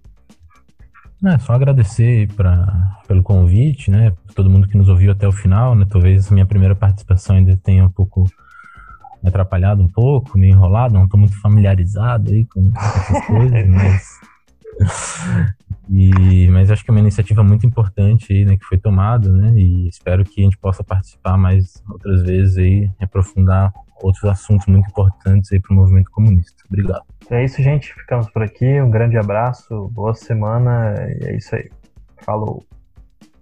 É, 1.23 1.37
só 1.37 1.53
agradecer 1.53 2.27
pra, 2.33 2.97
pelo 3.07 3.21
convite, 3.21 3.91
né? 3.91 4.11
Todo 4.33 4.49
mundo 4.49 4.67
que 4.67 4.75
nos 4.75 4.89
ouviu 4.89 5.11
até 5.11 5.27
o 5.27 5.31
final, 5.31 5.75
né? 5.75 5.85
Talvez 5.87 6.25
essa 6.25 6.33
minha 6.33 6.47
primeira 6.47 6.75
participação 6.75 7.35
ainda 7.35 7.55
tenha 7.57 7.85
um 7.85 7.89
pouco 7.89 8.25
me 9.21 9.29
atrapalhado 9.29 9.83
um 9.83 9.87
pouco, 9.87 10.35
me 10.35 10.49
enrolado, 10.49 10.95
não 10.95 11.03
estou 11.03 11.19
muito 11.19 11.39
familiarizado 11.39 12.31
aí 12.31 12.43
com 12.45 12.71
essas 12.75 13.25
coisas, 13.27 13.67
mas 13.67 14.19
e, 15.89 16.47
mas 16.49 16.71
acho 16.71 16.83
que 16.83 16.91
é 16.91 16.93
uma 16.93 16.99
iniciativa 16.99 17.43
muito 17.43 17.65
importante 17.65 18.33
aí, 18.33 18.45
né, 18.45 18.57
que 18.57 18.65
foi 18.65 18.77
tomada, 18.77 19.31
né, 19.31 19.53
e 19.55 19.87
espero 19.87 20.23
que 20.23 20.41
a 20.41 20.43
gente 20.43 20.57
possa 20.57 20.83
participar 20.83 21.37
mais 21.37 21.83
outras 21.89 22.23
vezes 22.23 22.57
aí, 22.57 22.89
aprofundar 23.01 23.73
outros 24.01 24.25
assuntos 24.25 24.65
muito 24.67 24.89
importantes 24.89 25.51
aí 25.51 25.59
para 25.59 25.73
o 25.73 25.75
movimento 25.75 26.09
comunista. 26.11 26.63
Obrigado. 26.67 27.03
É 27.29 27.43
isso, 27.43 27.61
gente. 27.61 27.93
Ficamos 27.93 28.29
por 28.29 28.41
aqui. 28.41 28.81
Um 28.81 28.89
grande 28.89 29.17
abraço, 29.17 29.87
boa 29.89 30.13
semana 30.13 30.95
e 31.21 31.25
é 31.25 31.37
isso 31.37 31.55
aí. 31.55 31.69
Falou. 32.17 32.65